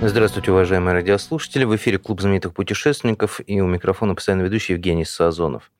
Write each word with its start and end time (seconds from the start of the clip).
Здравствуйте, 0.00 0.52
уважаемые 0.52 0.94
радиослушатели. 0.94 1.64
В 1.64 1.74
эфире 1.74 1.98
Клуб 1.98 2.20
знаменитых 2.20 2.54
путешественников 2.54 3.40
и 3.44 3.60
у 3.60 3.66
микрофона 3.66 4.14
постоянно 4.14 4.42
ведущий 4.42 4.74
Евгений 4.74 5.04
Сазонов. 5.04 5.72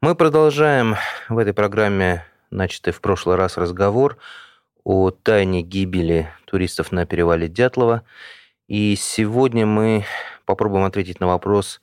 Мы 0.00 0.16
продолжаем 0.16 0.96
в 1.28 1.38
этой 1.38 1.54
программе 1.54 2.24
начатый 2.50 2.92
в 2.92 3.00
прошлый 3.00 3.36
раз 3.36 3.56
разговор 3.56 4.16
о 4.82 5.12
тайне 5.12 5.62
гибели 5.62 6.28
туристов 6.46 6.90
на 6.90 7.06
перевале 7.06 7.46
Дятлова. 7.46 8.02
И 8.66 8.96
сегодня 8.96 9.66
мы 9.66 10.04
попробуем 10.46 10.84
ответить 10.84 11.20
на 11.20 11.28
вопрос, 11.28 11.80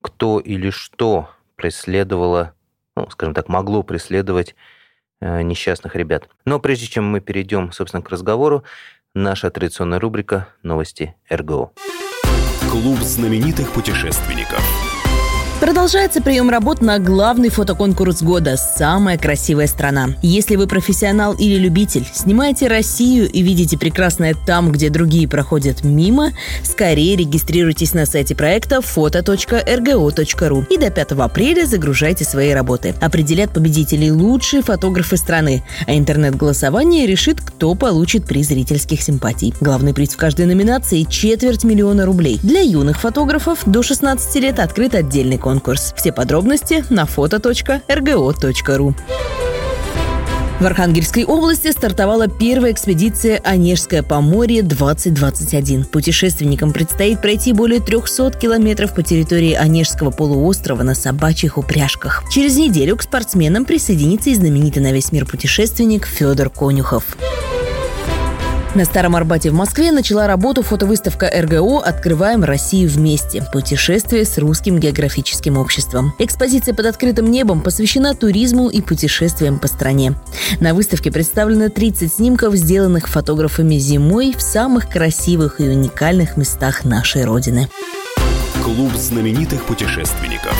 кто 0.00 0.38
или 0.38 0.70
что 0.70 1.30
преследовало, 1.56 2.54
ну, 2.94 3.10
скажем 3.10 3.34
так, 3.34 3.48
могло 3.48 3.82
преследовать 3.82 4.54
э, 5.20 5.42
несчастных 5.42 5.96
ребят. 5.96 6.28
Но 6.44 6.60
прежде 6.60 6.86
чем 6.86 7.06
мы 7.06 7.18
перейдем, 7.18 7.72
собственно, 7.72 8.04
к 8.04 8.08
разговору, 8.08 8.62
наша 9.18 9.50
традиционная 9.50 9.98
рубрика 9.98 10.48
«Новости 10.62 11.14
РГО». 11.28 11.72
Клуб 12.70 12.98
знаменитых 13.00 13.72
путешественников. 13.72 14.60
Продолжается 15.78 16.20
прием 16.20 16.50
работ 16.50 16.82
на 16.82 16.98
главный 16.98 17.50
фотоконкурс 17.50 18.22
года 18.22 18.56
«Самая 18.56 19.16
красивая 19.16 19.68
страна». 19.68 20.08
Если 20.22 20.56
вы 20.56 20.66
профессионал 20.66 21.34
или 21.34 21.54
любитель, 21.54 22.04
снимаете 22.12 22.66
Россию 22.66 23.30
и 23.30 23.42
видите 23.42 23.78
прекрасное 23.78 24.34
там, 24.34 24.72
где 24.72 24.90
другие 24.90 25.28
проходят 25.28 25.84
мимо, 25.84 26.32
скорее 26.64 27.14
регистрируйтесь 27.14 27.94
на 27.94 28.06
сайте 28.06 28.34
проекта 28.34 28.78
foto.rgo.ru 28.78 30.66
и 30.68 30.78
до 30.78 30.90
5 30.90 31.12
апреля 31.12 31.64
загружайте 31.64 32.24
свои 32.24 32.50
работы. 32.50 32.96
Определят 33.00 33.52
победителей 33.52 34.10
лучшие 34.10 34.62
фотографы 34.62 35.16
страны, 35.16 35.62
а 35.86 35.96
интернет-голосование 35.96 37.06
решит, 37.06 37.40
кто 37.40 37.76
получит 37.76 38.24
приз 38.24 38.48
зрительских 38.48 39.00
симпатий. 39.00 39.54
Главный 39.60 39.94
приз 39.94 40.14
в 40.14 40.16
каждой 40.16 40.46
номинации– 40.46 41.04
четверть 41.08 41.62
миллиона 41.62 42.04
рублей. 42.04 42.40
Для 42.42 42.62
юных 42.62 42.98
фотографов 42.98 43.60
до 43.64 43.84
16 43.84 44.42
лет 44.42 44.58
открыт 44.58 44.96
отдельный 44.96 45.38
конкурс 45.38 45.67
конкурс. 45.68 45.92
Все 45.96 46.12
подробности 46.12 46.84
на 46.90 47.04
фото.рго.ру. 47.06 48.94
В 50.60 50.66
Архангельской 50.66 51.24
области 51.24 51.70
стартовала 51.70 52.26
первая 52.26 52.72
экспедиция 52.72 53.40
«Онежское 53.44 54.02
поморье-2021». 54.02 55.84
Путешественникам 55.84 56.72
предстоит 56.72 57.20
пройти 57.20 57.52
более 57.52 57.78
300 57.80 58.32
километров 58.32 58.92
по 58.92 59.04
территории 59.04 59.52
Онежского 59.52 60.10
полуострова 60.10 60.82
на 60.82 60.96
собачьих 60.96 61.58
упряжках. 61.58 62.24
Через 62.32 62.56
неделю 62.56 62.96
к 62.96 63.02
спортсменам 63.02 63.66
присоединится 63.66 64.30
и 64.30 64.34
знаменитый 64.34 64.82
на 64.82 64.90
весь 64.90 65.12
мир 65.12 65.26
путешественник 65.26 66.06
Федор 66.06 66.50
Конюхов. 66.50 67.04
На 68.74 68.84
Старом 68.84 69.16
Арбате 69.16 69.50
в 69.50 69.54
Москве 69.54 69.92
начала 69.92 70.26
работу 70.26 70.62
фотовыставка 70.62 71.30
РГО 71.34 71.80
«Открываем 71.82 72.44
Россию 72.44 72.90
вместе. 72.90 73.42
Путешествие 73.50 74.26
с 74.26 74.36
русским 74.36 74.78
географическим 74.78 75.56
обществом». 75.56 76.12
Экспозиция 76.18 76.74
под 76.74 76.84
открытым 76.86 77.30
небом 77.30 77.62
посвящена 77.62 78.14
туризму 78.14 78.68
и 78.68 78.82
путешествиям 78.82 79.58
по 79.58 79.68
стране. 79.68 80.14
На 80.60 80.74
выставке 80.74 81.10
представлено 81.10 81.70
30 81.70 82.12
снимков, 82.12 82.54
сделанных 82.54 83.08
фотографами 83.08 83.76
зимой 83.76 84.34
в 84.36 84.42
самых 84.42 84.90
красивых 84.90 85.60
и 85.60 85.64
уникальных 85.64 86.36
местах 86.36 86.84
нашей 86.84 87.24
Родины. 87.24 87.68
Клуб 88.62 88.92
знаменитых 88.92 89.64
путешественников. 89.64 90.54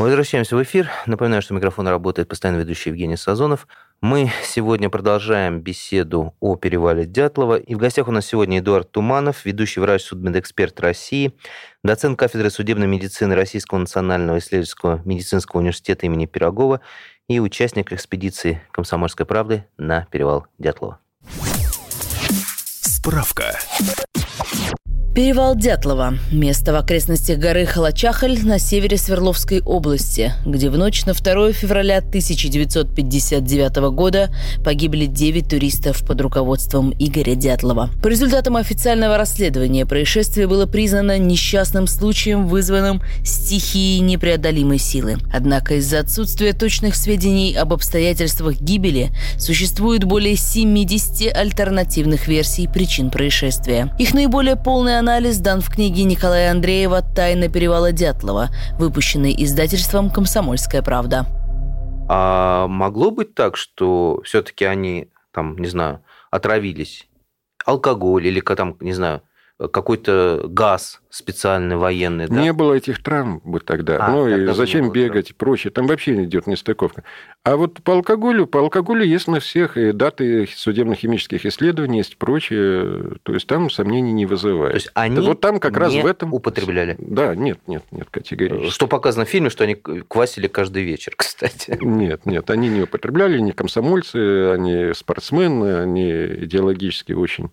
Возвращаемся 0.00 0.56
в 0.56 0.62
эфир. 0.62 0.90
Напоминаю, 1.06 1.40
что 1.40 1.54
микрофон 1.54 1.86
работает 1.86 2.26
постоянно 2.26 2.58
ведущий 2.58 2.88
Евгений 2.88 3.16
Сазонов. 3.16 3.68
Мы 4.02 4.30
сегодня 4.44 4.88
продолжаем 4.88 5.60
беседу 5.60 6.34
о 6.40 6.56
перевале 6.56 7.04
Дятлова. 7.04 7.56
И 7.56 7.74
в 7.74 7.78
гостях 7.78 8.08
у 8.08 8.10
нас 8.10 8.24
сегодня 8.24 8.60
Эдуард 8.60 8.90
Туманов, 8.90 9.44
ведущий 9.44 9.80
врач 9.80 10.04
судмедэксперт 10.04 10.80
России, 10.80 11.34
доцент 11.84 12.18
кафедры 12.18 12.48
судебной 12.48 12.86
медицины 12.86 13.34
Российского 13.34 13.78
национального 13.78 14.38
исследовательского 14.38 15.02
медицинского 15.04 15.60
университета 15.60 16.06
имени 16.06 16.24
Пирогова 16.24 16.80
и 17.28 17.40
участник 17.40 17.92
экспедиции 17.92 18.62
«Комсомольской 18.70 19.26
правды» 19.26 19.66
на 19.76 20.06
перевал 20.10 20.46
Дятлова. 20.58 20.98
Справка. 22.80 23.58
Перевал 25.12 25.56
Дятлова– 25.56 26.14
место 26.30 26.72
в 26.72 26.76
окрестностях 26.76 27.38
горы 27.38 27.66
Халачахаль 27.66 28.38
на 28.44 28.60
севере 28.60 28.96
Свердловской 28.96 29.60
области, 29.60 30.32
где 30.46 30.70
в 30.70 30.78
ночь 30.78 31.04
на 31.04 31.14
2 31.14 31.52
февраля 31.52 31.98
1959 31.98 33.76
года 33.92 34.30
погибли 34.64 35.06
9 35.06 35.48
туристов 35.48 36.06
под 36.06 36.20
руководством 36.20 36.94
Игоря 36.96 37.34
Дятлова. 37.34 37.90
По 38.00 38.06
результатам 38.06 38.54
официального 38.54 39.18
расследования 39.18 39.84
происшествие 39.84 40.46
было 40.46 40.66
признано 40.66 41.18
несчастным 41.18 41.88
случаем, 41.88 42.46
вызванным 42.46 43.02
стихией 43.24 43.98
непреодолимой 43.98 44.78
силы. 44.78 45.16
Однако 45.32 45.74
из-за 45.74 45.98
отсутствия 45.98 46.52
точных 46.52 46.94
сведений 46.94 47.56
об 47.56 47.72
обстоятельствах 47.72 48.60
гибели 48.60 49.10
существует 49.38 50.04
более 50.04 50.36
70 50.36 51.36
альтернативных 51.36 52.28
версий 52.28 52.68
причин 52.68 53.10
происшествия. 53.10 53.92
Их 53.98 54.14
наиболее 54.14 54.54
полная 54.54 54.99
анализ 55.00 55.38
дан 55.38 55.62
в 55.62 55.70
книге 55.70 56.04
Николая 56.04 56.50
Андреева 56.50 57.00
«Тайна 57.00 57.48
перевала 57.48 57.90
Дятлова», 57.90 58.50
выпущенной 58.78 59.34
издательством 59.36 60.10
«Комсомольская 60.10 60.82
правда». 60.82 61.26
А 62.08 62.66
могло 62.68 63.10
быть 63.10 63.34
так, 63.34 63.56
что 63.56 64.20
все-таки 64.24 64.66
они, 64.66 65.08
там, 65.32 65.56
не 65.56 65.68
знаю, 65.68 66.04
отравились? 66.30 67.08
Алкоголь 67.64 68.26
или, 68.26 68.40
там, 68.40 68.76
не 68.80 68.92
знаю, 68.92 69.22
какой-то 69.68 70.46
газ 70.48 71.00
специальный 71.10 71.76
военный. 71.76 72.28
Да? 72.28 72.40
Не 72.40 72.52
было 72.52 72.74
этих 72.74 73.02
травм 73.02 73.40
бы 73.44 73.60
тогда. 73.60 73.98
А, 74.00 74.10
ну 74.10 74.28
и 74.28 74.52
зачем 74.54 74.92
бегать 74.92 75.26
травм. 75.26 75.36
и 75.36 75.38
прочее. 75.38 75.70
Там 75.72 75.86
вообще 75.86 76.24
идет 76.24 76.46
нестыковка. 76.46 77.02
А 77.42 77.56
вот 77.56 77.82
по 77.82 77.94
алкоголю, 77.94 78.46
по 78.46 78.60
алкоголю 78.60 79.04
есть 79.04 79.26
на 79.26 79.40
всех 79.40 79.76
и 79.76 79.92
даты 79.92 80.46
судебно-химических 80.46 81.44
исследований, 81.44 81.98
есть 81.98 82.16
прочее. 82.16 83.16
То 83.24 83.34
есть 83.34 83.46
там 83.46 83.70
сомнений 83.70 84.12
не 84.12 84.24
вызывает. 84.24 84.72
То 84.72 84.76
есть 84.76 84.90
они 84.94 85.20
вот 85.20 85.40
там 85.40 85.58
как 85.58 85.76
раз 85.76 85.92
в 85.92 86.06
этом 86.06 86.32
употребляли? 86.32 86.96
Да, 86.98 87.34
нет, 87.34 87.58
нет, 87.66 87.82
нет, 87.90 88.08
категорически. 88.10 88.70
Что 88.70 88.86
показано 88.86 89.24
в 89.24 89.28
фильме, 89.28 89.50
что 89.50 89.64
они 89.64 89.74
квасили 89.74 90.46
каждый 90.46 90.84
вечер, 90.84 91.14
кстати. 91.16 91.76
Нет, 91.80 92.24
нет, 92.24 92.48
они 92.50 92.68
не 92.68 92.82
употребляли, 92.82 93.38
они 93.38 93.52
комсомольцы, 93.52 94.52
они 94.52 94.92
спортсмены, 94.94 95.80
они 95.80 96.10
идеологически 96.10 97.12
очень 97.12 97.50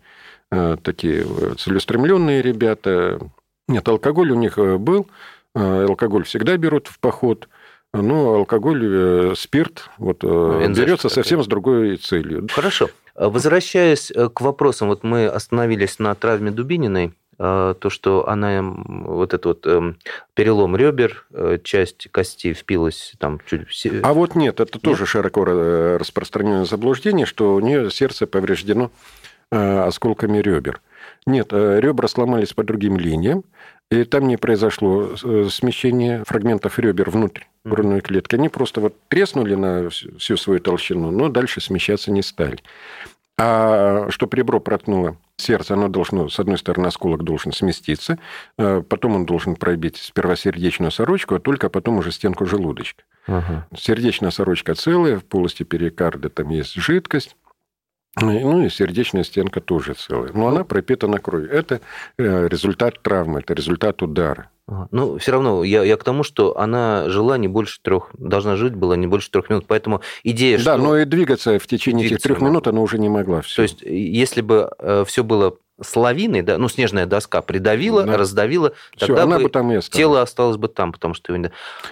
такие 0.50 1.25
целеустремленные 1.58 2.41
ребята. 2.41 3.19
Нет, 3.68 3.88
алкоголь 3.88 4.31
у 4.31 4.35
них 4.35 4.58
э, 4.58 4.78
был. 4.78 5.08
Э, 5.53 5.85
алкоголь 5.88 6.24
всегда 6.24 6.56
берут 6.58 6.88
в 6.88 7.00
поход. 7.00 7.50
Но 7.94 8.35
алкоголь, 8.35 9.34
спирт 9.36 9.90
вот, 9.97 10.22
ну, 10.22 10.74
берется 10.74 11.07
совсем 11.07 11.41
с 11.41 11.47
другой 11.47 11.96
целью. 11.96 12.46
Хорошо. 12.52 12.90
Возвращаясь 13.16 14.12
к 14.12 14.41
вопросам, 14.41 14.90
вот 14.90 15.03
мы 15.03 15.25
остановились 15.25 15.97
на 15.97 16.13
травме 16.13 16.51
Дубининой, 16.51 17.13
то, 17.38 17.75
что 17.88 18.27
она, 18.27 18.62
вот 18.62 19.33
этот 19.33 19.45
вот 19.45 19.68
эм, 19.68 19.98
перелом 20.33 20.75
ребер, 20.75 21.25
часть 21.63 22.10
кости 22.12 22.54
впилась 22.54 23.13
там 23.19 23.39
чуть... 23.48 23.62
А 24.04 24.13
вот 24.13 24.36
нет, 24.36 24.60
это 24.60 24.72
нет? 24.75 24.81
тоже 24.81 25.06
широко 25.06 25.45
распространенное 25.45 26.66
заблуждение, 26.66 27.25
что 27.25 27.56
у 27.56 27.60
нее 27.62 27.89
сердце 27.89 28.27
повреждено 28.27 28.92
Э, 28.92 29.26
осколками 29.52 30.40
ребер. 30.40 30.82
Нет, 31.26 31.50
э, 31.52 31.80
ребра 31.80 32.08
сломались 32.08 32.54
по 32.54 32.64
другим 32.64 32.98
линиям, 32.98 33.44
и 33.90 34.04
там 34.04 34.28
не 34.28 34.38
произошло 34.38 35.14
э, 35.24 35.48
смещение 35.50 36.24
фрагментов 36.26 36.80
ребер 36.80 37.10
внутрь 37.10 37.44
грудной 37.64 38.02
клетки. 38.02 38.36
Они 38.36 38.50
просто 38.50 38.82
вот 38.82 38.96
треснули 39.08 39.56
на 39.56 39.90
всю 39.90 40.38
свою 40.38 40.60
толщину, 40.60 41.12
но 41.12 41.30
дальше 41.30 41.62
смещаться 41.62 42.12
не 42.12 42.22
стали. 42.22 42.60
А 43.40 44.08
что 44.10 44.28
ребро 44.32 44.60
проткнуло 44.60 45.18
сердце, 45.38 45.76
оно 45.76 45.90
должно, 45.90 46.28
с 46.28 46.40
одной 46.40 46.58
стороны, 46.58 46.88
осколок 46.88 47.24
должен 47.24 47.52
сместиться, 47.52 48.18
потом 48.56 49.16
он 49.16 49.26
должен 49.28 49.56
пробить 49.56 49.98
сперва 49.98 50.36
сердечную 50.36 50.90
сорочку, 50.90 51.36
а 51.36 51.40
только 51.40 51.70
потом 51.70 52.00
уже 52.00 52.12
стенку 52.12 52.48
желудочка. 52.48 53.04
Ага. 53.28 53.68
Сердечная 53.78 54.32
сорочка 54.32 54.74
целая, 54.74 55.20
в 55.20 55.24
полости 55.24 55.62
перикарда 55.62 56.30
там 56.30 56.50
есть 56.50 56.74
жидкость, 56.74 57.36
Ну 58.22 58.64
и 58.64 58.69
сердечная 58.69 59.24
стенка 59.24 59.62
тоже 59.62 59.94
целая. 59.94 60.31
Но 60.34 60.48
она 60.48 60.64
пропитана 60.64 61.19
кровью. 61.19 61.52
Это 61.52 61.81
э, 62.18 62.48
результат 62.48 63.02
травмы, 63.02 63.40
это 63.40 63.54
результат 63.54 64.02
удара. 64.02 64.50
Ну, 64.92 65.18
все 65.18 65.31
равно, 65.31 65.64
я, 65.64 65.84
я 65.84 65.96
к 65.96 66.04
тому, 66.04 66.24
что 66.24 66.58
она 66.60 67.08
жила 67.08 67.38
не 67.38 67.48
больше 67.48 67.80
трех, 67.81 68.10
должна 68.18 68.58
жить 68.58 68.75
была 68.75 68.98
не 68.98 69.08
больше 69.08 69.31
трех 69.31 69.50
минут, 69.50 69.64
поэтому 69.66 70.02
идея, 70.25 70.58
да, 70.58 70.62
что... 70.62 70.72
Да, 70.72 70.78
но 70.78 70.98
и 70.98 71.06
двигаться 71.06 71.58
в 71.58 71.66
течение 71.68 72.06
этих 72.06 72.19
трех 72.19 72.42
минут 72.42 72.68
она 72.68 72.81
уже 72.81 73.00
не 73.00 73.08
могла. 73.08 73.42
Все. 73.42 73.56
То 73.56 73.62
есть, 73.62 73.81
если 73.81 74.42
бы 74.42 74.70
э, 74.78 75.06
все 75.08 75.24
было 75.24 75.56
с 75.81 75.95
лавиной, 75.95 76.41
да, 76.41 76.57
ну, 76.57 76.69
снежная 76.69 77.06
доска 77.06 77.41
придавила, 77.41 78.03
да. 78.03 78.18
раздавила, 78.18 78.74
Всё, 78.95 79.07
тогда 79.07 79.27
бы, 79.38 79.44
бы 79.44 79.50
там 79.50 79.71
и 79.71 79.79
тело 79.81 80.21
осталось 80.21 80.57
бы 80.57 80.68
там, 80.68 80.91
потому 80.91 81.13
что... 81.13 81.35
И 81.35 81.50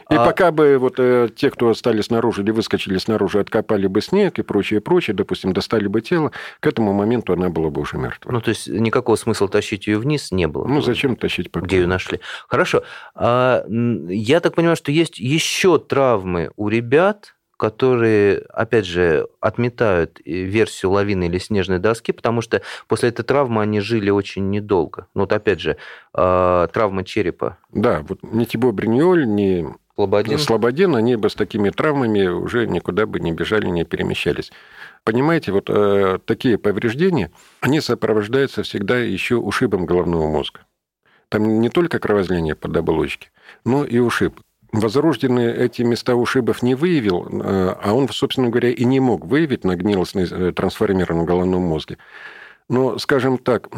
а... 0.07 0.25
пока 0.25 0.51
бы 0.51 0.77
вот 0.77 0.95
э, 0.97 1.29
те, 1.35 1.51
кто 1.51 1.69
остались 1.69 2.05
снаружи 2.05 2.41
или 2.41 2.51
выскочили 2.51 2.97
снаружи, 2.97 3.39
откопали 3.39 3.87
бы 3.87 4.01
снег 4.01 4.39
и 4.39 4.41
прочее, 4.41 4.81
прочее, 4.81 5.15
допустим, 5.15 5.53
достали 5.53 5.87
бы 5.87 6.01
тело, 6.01 6.31
к 6.59 6.67
этому 6.67 6.93
моменту 6.93 7.33
она 7.33 7.49
была 7.49 7.69
бы 7.69 7.81
уже 7.81 7.97
мертва. 7.97 8.31
Ну, 8.31 8.41
то 8.41 8.49
есть 8.49 8.67
никакого 8.67 9.15
смысла 9.15 9.47
тащить 9.47 9.87
ее 9.87 9.99
вниз 9.99 10.31
не 10.31 10.47
было. 10.47 10.65
Ну, 10.65 10.81
зачем 10.81 11.15
тащить 11.15 11.51
пока? 11.51 11.65
Где 11.65 11.77
ее 11.77 11.87
нашли. 11.87 12.21
Хорошо. 12.47 12.83
А, 13.13 13.65
я 13.67 14.39
так 14.39 14.55
понимаю, 14.55 14.75
что 14.75 14.91
есть 14.91 15.19
еще 15.19 15.77
травмы 15.77 16.51
у 16.55 16.69
ребят, 16.69 17.34
которые, 17.57 18.39
опять 18.49 18.85
же, 18.85 19.27
отметают 19.39 20.19
версию 20.25 20.91
лавины 20.91 21.25
или 21.25 21.37
снежной 21.37 21.79
доски, 21.79 22.11
потому 22.11 22.41
что 22.41 22.61
после 22.87 23.09
этой 23.09 23.23
травмы 23.23 23.61
они 23.61 23.79
жили 23.79 24.09
очень 24.09 24.49
недолго. 24.49 25.07
Ну 25.13 25.21
вот 25.21 25.33
опять 25.33 25.59
же, 25.59 25.77
а, 26.13 26.67
травма 26.67 27.03
черепа. 27.03 27.57
Да, 27.71 28.03
вот 28.07 28.19
ни 28.23 28.45
Тибо 28.45 28.71
Бриньоль, 28.71 29.27
ни 29.27 29.65
Слободин. 29.95 30.37
Слободин, 30.39 30.95
они 30.95 31.15
бы 31.15 31.29
с 31.29 31.35
такими 31.35 31.69
травмами 31.69 32.27
уже 32.27 32.67
никуда 32.67 33.05
бы 33.05 33.21
не 33.21 33.31
бежали, 33.31 33.67
не 33.67 33.85
перемещались. 33.85 34.51
Понимаете, 35.05 35.53
вот 35.53 35.69
э, 35.69 36.19
такие 36.25 36.57
повреждения, 36.57 37.31
они 37.61 37.79
сопровождаются 37.79 38.63
всегда 38.63 38.97
еще 38.97 39.35
ушибом 39.35 39.85
головного 39.85 40.27
мозга. 40.27 40.61
Там 41.29 41.61
не 41.61 41.69
только 41.69 41.99
кровоизлияние 41.99 42.55
под 42.55 42.75
оболочки, 42.75 43.31
но 43.63 43.85
и 43.85 43.99
ушиб. 43.99 44.41
Возрожденный 44.75 45.53
эти 45.53 45.83
места 45.83 46.15
ушибов 46.15 46.61
не 46.61 46.75
выявил, 46.75 47.27
э, 47.27 47.75
а 47.81 47.93
он, 47.93 48.09
собственно 48.09 48.49
говоря, 48.49 48.69
и 48.69 48.83
не 48.83 48.99
мог 48.99 49.25
выявить 49.25 49.63
на 49.63 49.75
гнилостной 49.75 50.27
э, 50.29 50.51
трансформированном 50.51 51.25
головном 51.25 51.61
мозге. 51.61 51.97
Но, 52.67 52.97
скажем 52.97 53.37
так, 53.37 53.69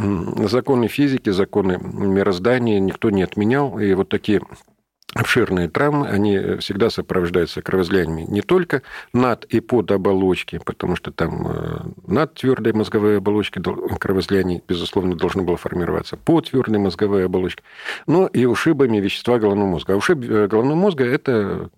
законы 0.49 0.87
физики, 0.87 1.29
законы 1.29 1.77
мироздания 1.81 2.79
никто 2.79 3.09
не 3.09 3.21
отменял, 3.21 3.77
и 3.79 3.93
вот 3.93 4.09
такие 4.09 4.41
обширные 5.13 5.69
травмы, 5.69 6.07
они 6.07 6.57
всегда 6.59 6.89
сопровождаются 6.89 7.61
кровоизлияниями 7.61 8.25
не 8.29 8.41
только 8.41 8.81
над 9.13 9.45
и 9.45 9.59
под 9.61 9.91
оболочки, 9.91 10.59
потому 10.63 10.95
что 10.95 11.11
там 11.11 11.47
э, 11.47 11.79
над 12.05 12.35
твердой 12.35 12.73
мозговой 12.73 13.17
оболочкой 13.17 13.63
кровоизлияние, 13.99 14.61
безусловно, 14.67 15.15
должно 15.15 15.43
было 15.43 15.57
формироваться 15.57 16.17
по 16.17 16.41
твердой 16.41 16.79
мозговой 16.79 17.25
оболочке, 17.25 17.63
но 18.05 18.27
и 18.27 18.45
ушибами 18.45 18.97
вещества 18.97 19.39
головного 19.39 19.67
мозга. 19.67 19.93
А 19.93 19.95
ушиб 19.95 20.23
э, 20.23 20.47
головного 20.47 20.77
мозга– 20.77 21.05
это 21.05 21.69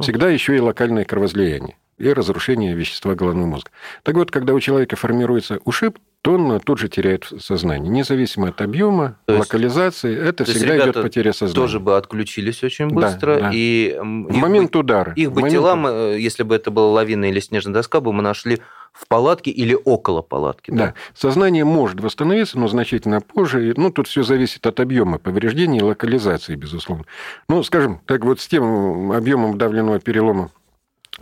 всегда 0.00 0.28
еще 0.28 0.56
и 0.56 0.60
локальное 0.60 1.04
кровоизлияние 1.04 1.76
и 1.98 2.12
разрушение 2.12 2.74
вещества 2.74 3.14
головного 3.14 3.46
мозга. 3.46 3.70
Так 4.04 4.14
вот, 4.14 4.30
когда 4.30 4.54
у 4.54 4.60
человека 4.60 4.96
формируется 4.96 5.58
ушиб, 5.64 5.98
то 6.22 6.34
он 6.34 6.60
тут 6.60 6.78
же 6.78 6.88
теряет 6.88 7.30
сознание. 7.38 7.90
Независимо 7.90 8.48
от 8.48 8.60
объема, 8.60 9.18
то 9.26 9.34
есть, 9.34 9.46
локализации, 9.46 10.16
это 10.16 10.44
всегда 10.44 10.76
идет 10.78 10.94
потеря 10.94 11.32
сознания. 11.32 11.54
тоже 11.54 11.80
бы 11.80 11.96
отключились 11.96 12.62
очень 12.64 12.88
быстро. 12.88 13.34
Да, 13.34 13.40
да. 13.40 13.50
И 13.52 13.96
в 13.98 14.02
момент 14.02 14.72
бы, 14.72 14.80
удара. 14.80 15.12
Их 15.14 15.32
бы 15.32 15.48
тела, 15.48 15.76
мы, 15.76 16.16
если 16.18 16.42
бы 16.42 16.54
это 16.56 16.70
была 16.70 16.90
лавина 16.90 17.26
или 17.26 17.40
снежная 17.40 17.74
доска, 17.74 18.00
бы 18.00 18.12
мы 18.12 18.22
нашли 18.22 18.58
в 18.92 19.06
палатке 19.06 19.50
или 19.50 19.76
около 19.84 20.22
палатки. 20.22 20.70
Да. 20.72 20.76
да, 20.76 20.94
сознание 21.14 21.64
может 21.64 22.00
восстановиться, 22.00 22.58
но 22.58 22.66
значительно 22.66 23.20
позже. 23.20 23.74
Ну, 23.76 23.92
тут 23.92 24.08
все 24.08 24.24
зависит 24.24 24.66
от 24.66 24.80
объема 24.80 25.18
повреждений 25.18 25.78
и 25.78 25.82
локализации, 25.82 26.56
безусловно. 26.56 27.04
Ну, 27.48 27.62
скажем, 27.62 28.00
так 28.06 28.24
вот 28.24 28.40
с 28.40 28.48
тем 28.48 29.12
объемом 29.12 29.56
давленного 29.56 30.00
перелома 30.00 30.50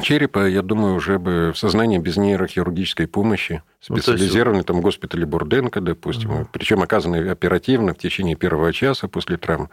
черепа, 0.02 0.46
я 0.46 0.62
думаю, 0.62 0.94
уже 0.94 1.18
бы 1.18 1.52
в 1.52 1.58
сознании 1.58 1.98
без 1.98 2.16
нейрохирургической 2.16 3.06
помощи, 3.06 3.62
специализированный 3.80 4.60
ну, 4.60 4.64
там 4.64 4.80
госпитале 4.80 5.26
Бурденко, 5.26 5.80
допустим, 5.80 6.30
угу. 6.30 6.48
причем 6.52 6.82
оказанный 6.82 7.30
оперативно 7.30 7.94
в 7.94 7.98
течение 7.98 8.36
первого 8.36 8.72
часа 8.72 9.08
после 9.08 9.36
травмы. 9.36 9.70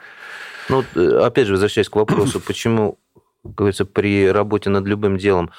Ну, 0.70 0.84
э, 0.96 1.20
опять 1.24 1.48
же, 1.48 1.54
возвращаясь 1.54 1.90
к 1.90 1.96
вопросу, 1.96 2.40
почему, 2.46 3.00
как 3.44 3.56
говорится, 3.56 3.86
при 3.86 4.30
работе 4.30 4.70
над 4.70 4.86
любым 4.86 5.18
делом 5.18 5.52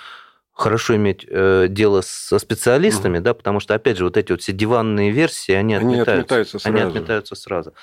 хорошо 0.52 0.96
иметь 0.96 1.26
э, 1.28 1.66
дело 1.68 2.00
со 2.02 2.38
специалистами, 2.38 3.18
угу. 3.18 3.24
да, 3.24 3.34
потому 3.34 3.60
что, 3.60 3.74
опять 3.74 3.98
же, 3.98 4.04
вот 4.04 4.16
эти 4.16 4.32
вот 4.32 4.40
все 4.40 4.52
диванные 4.52 5.10
версии, 5.10 5.52
они, 5.52 5.74
они 5.74 5.96
отметаются. 5.96 6.12
отметаются 6.12 6.58
сразу. 6.58 6.76
Они 6.76 6.86
отметаются 6.86 7.34
сразу. 7.34 7.74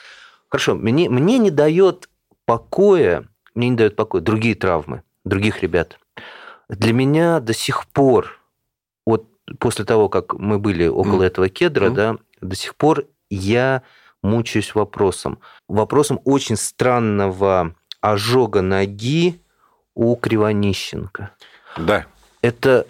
Хорошо, 0.49 0.75
мне, 0.75 1.09
мне 1.09 1.37
не 1.37 1.51
дает 1.51 2.09
покоя, 2.45 3.27
мне 3.55 3.69
не 3.69 3.77
дает 3.77 3.95
покоя 3.95 4.21
другие 4.21 4.55
травмы, 4.55 5.03
других 5.23 5.61
ребят. 5.61 5.97
Для 6.71 6.93
меня 6.93 7.41
до 7.41 7.53
сих 7.53 7.85
пор, 7.87 8.39
вот 9.05 9.27
после 9.59 9.83
того, 9.83 10.07
как 10.07 10.33
мы 10.35 10.57
были 10.57 10.87
около 10.87 11.23
mm. 11.23 11.25
этого 11.25 11.49
кедра, 11.49 11.87
mm. 11.87 11.93
да, 11.93 12.17
до 12.39 12.55
сих 12.55 12.75
пор 12.75 13.05
я 13.29 13.83
мучаюсь 14.23 14.73
вопросом. 14.73 15.39
Вопросом 15.67 16.21
очень 16.23 16.55
странного 16.55 17.75
ожога 17.99 18.61
ноги 18.61 19.41
у 19.95 20.15
Кривонищенко. 20.15 21.31
Да. 21.75 22.05
Это 22.41 22.87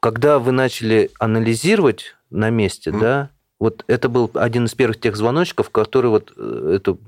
когда 0.00 0.38
вы 0.38 0.52
начали 0.52 1.10
анализировать 1.18 2.16
на 2.30 2.48
месте, 2.48 2.90
mm. 2.90 2.98
да, 2.98 3.30
вот 3.62 3.84
это 3.86 4.08
был 4.08 4.28
один 4.34 4.64
из 4.64 4.74
первых 4.74 4.98
тех 4.98 5.14
звоночков, 5.14 5.70
который 5.70 6.10
вот 6.10 6.32
э, 6.36 6.78
эту 6.78 6.98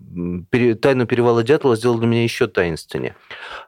тайну 0.80 1.04
перевала 1.04 1.42
Дятлова 1.42 1.74
сделал 1.74 1.98
для 1.98 2.06
меня 2.06 2.22
еще 2.22 2.46
таинственнее. 2.46 3.16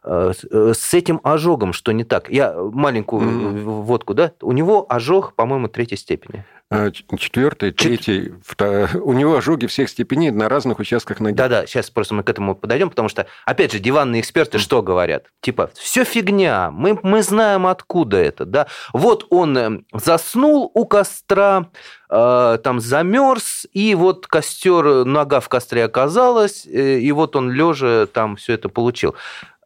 Э, 0.05 0.33
э, 0.49 0.73
с 0.73 0.95
этим 0.95 1.21
ожогом 1.25 1.73
что 1.73 1.91
не 1.91 2.05
так? 2.05 2.31
Я 2.31 2.55
маленькую 2.55 3.23
mm-hmm. 3.23 3.83
водку, 3.83 4.15
да? 4.15 4.31
У 4.41 4.53
него 4.53 4.87
ожог, 4.89 5.35
по-моему, 5.35 5.67
третьей 5.67 5.99
степени. 5.99 6.45
А, 6.69 6.91
Четвертый, 6.91 7.71
третий, 7.71 8.35
втор... 8.45 8.91
у 9.01 9.13
него 9.13 9.37
ожоги 9.37 9.67
всех 9.67 9.89
степеней 9.89 10.33
на 10.33 10.49
разных 10.49 10.81
участках 10.81 11.21
ноги. 11.21 11.35
Да-да, 11.37 11.65
сейчас 11.65 11.91
просто 11.91 12.15
мы 12.15 12.25
к 12.25 12.31
этому 12.31 12.57
подойдем, 12.57 12.91
потому 12.91 13.09
что, 13.09 13.29
опять 13.45 13.71
же, 13.71 13.79
диванные 13.79 14.21
эксперты 14.21 14.59
что 14.59 14.83
говорят? 14.83 15.27
Типа, 15.43 15.71
все 15.75 16.03
фигня, 16.03 16.73
мы, 16.73 16.99
мы 17.05 17.23
знаем, 17.23 17.69
откуда 17.69 18.17
это, 18.17 18.45
да? 18.45 18.67
Вот 18.93 19.29
он 19.31 19.57
э, 19.57 19.81
заснул 19.93 20.69
у 20.75 20.87
костра, 20.87 21.71
э, 22.11 22.59
там 22.65 22.81
замерз, 22.81 23.69
и 23.73 23.95
вот 23.95 24.27
костер, 24.27 25.05
нога 25.05 25.39
в 25.39 25.49
костре 25.49 25.85
оказалась, 25.85 26.67
э, 26.67 26.99
и 26.99 27.13
вот 27.13 27.37
он 27.37 27.53
лежа 27.53 28.07
там 28.07 28.35
все 28.35 28.55
это 28.55 28.69
получил. 28.69 29.15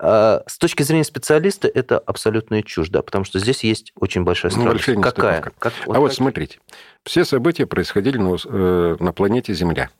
А, 0.03 0.43
с 0.47 0.57
точки 0.57 0.83
зрения 0.83 1.05
специалиста 1.05 1.69
это 1.69 1.99
абсолютная 1.99 2.63
чушь, 2.63 2.89
да, 2.89 3.03
потому 3.03 3.25
что 3.27 3.39
здесь 3.39 3.63
есть 3.65 3.93
очень 3.97 4.25
большая 4.25 4.51
ну, 4.53 4.61
странность. 4.63 4.89
Ну, 4.89 5.03
Какая? 5.03 5.43
Как, 5.59 5.75
вот 5.85 5.95
а 5.95 6.01
вот 6.01 6.15
смотрите, 6.15 6.59
все 7.05 7.27
события 7.27 7.67
происходили 7.67 8.17
на, 8.17 8.35
э, 8.43 8.97
на 8.99 9.13
планете 9.13 9.53
Земля, 9.53 9.91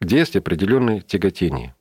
где 0.00 0.18
есть 0.18 0.36
определенные 0.36 1.00
тяготения. 1.00 1.74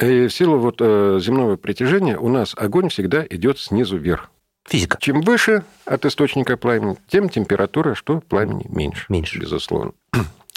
И 0.00 0.26
в 0.26 0.30
силу 0.30 0.58
вот 0.58 0.76
э, 0.80 1.20
земного 1.22 1.56
притяжения 1.56 2.18
у 2.18 2.28
нас 2.28 2.52
огонь 2.56 2.88
всегда 2.88 3.24
идет 3.30 3.60
снизу 3.60 3.96
вверх. 3.96 4.28
Физика. 4.68 4.98
Чем 5.00 5.20
выше 5.20 5.62
от 5.84 6.04
источника 6.04 6.56
пламени, 6.56 6.96
тем 7.06 7.28
температура 7.28 7.94
что 7.94 8.20
пламени 8.20 8.66
меньше. 8.68 9.06
Меньше. 9.08 9.38
Безусловно. 9.38 9.92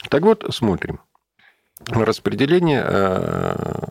Так 0.09 0.23
вот, 0.23 0.43
смотрим. 0.49 0.99
Распределение 1.87 2.83
э, 2.83 3.85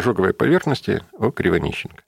ожоговой 0.00 0.34
поверхности 0.34 1.02
у 1.12 1.30
Кривонищенко. 1.30 2.02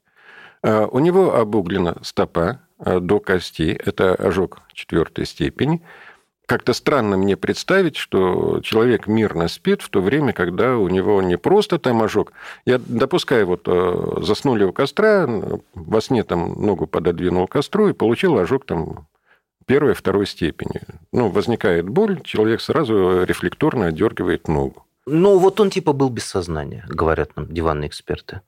А, 0.63 0.87
у 0.87 0.99
него 0.99 1.35
обуглена 1.35 1.97
стопа 2.01 2.59
а, 2.79 2.99
до 2.99 3.19
кости. 3.19 3.79
Это 3.85 4.15
ожог 4.15 4.61
четвертой 4.73 5.25
степени. 5.25 5.81
Как-то 6.45 6.73
странно 6.73 7.15
мне 7.15 7.37
представить, 7.37 7.95
что 7.95 8.59
человек 8.61 9.07
мирно 9.07 9.47
спит 9.47 9.81
в 9.81 9.89
то 9.89 10.01
время, 10.01 10.33
когда 10.33 10.77
у 10.77 10.89
него 10.89 11.21
не 11.21 11.37
просто 11.37 11.79
там 11.79 12.03
ожог. 12.03 12.33
Я 12.65 12.79
допускаю, 12.79 13.47
вот 13.47 13.61
а, 13.67 14.19
заснули 14.21 14.63
у 14.63 14.73
костра, 14.73 15.27
во 15.73 16.01
сне 16.01 16.23
там 16.23 16.53
ногу 16.53 16.87
пододвинул 16.87 17.47
костру 17.47 17.89
и 17.89 17.93
получил 17.93 18.37
ожог 18.37 18.65
там 18.65 19.07
первой, 19.65 19.93
второй 19.93 20.27
степени. 20.27 20.81
Ну, 21.11 21.29
возникает 21.29 21.87
боль, 21.87 22.21
человек 22.23 22.59
сразу 22.59 23.23
рефлекторно 23.23 23.87
отдергивает 23.87 24.47
ногу. 24.47 24.85
Ну, 25.05 25.37
вот 25.37 25.59
он 25.59 25.69
типа 25.69 25.93
был 25.93 26.09
без 26.09 26.25
сознания, 26.25 26.85
говорят 26.87 27.35
нам 27.35 27.47
диванные 27.47 27.89
эксперты. 27.89 28.41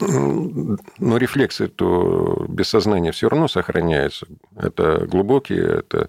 Но 0.00 1.16
рефлексы 1.16 1.68
то 1.68 2.46
без 2.48 2.68
сознания 2.68 3.12
все 3.12 3.28
равно 3.28 3.46
сохраняются. 3.46 4.26
Это 4.56 5.06
глубокие, 5.06 5.80
это 5.80 6.08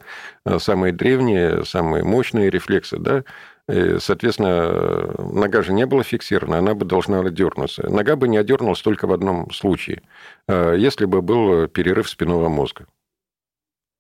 самые 0.60 0.94
древние, 0.94 1.64
самые 1.66 2.04
мощные 2.04 2.50
рефлексы, 2.50 2.98
да. 2.98 3.24
И, 3.70 3.98
соответственно, 4.00 5.14
нога 5.20 5.62
же 5.62 5.74
не 5.74 5.86
была 5.86 6.04
фиксирована, 6.04 6.58
она 6.58 6.74
бы 6.74 6.86
должна 6.86 7.24
дернуться. 7.30 7.88
Нога 7.90 8.16
бы 8.16 8.28
не 8.28 8.38
одернулась 8.38 8.82
только 8.82 9.06
в 9.06 9.14
одном 9.14 9.52
случае, 9.52 10.02
а 10.48 10.74
если 10.74 11.06
бы 11.06 11.22
был 11.22 11.68
перерыв 11.68 12.10
спинного 12.10 12.50
мозга. 12.50 12.88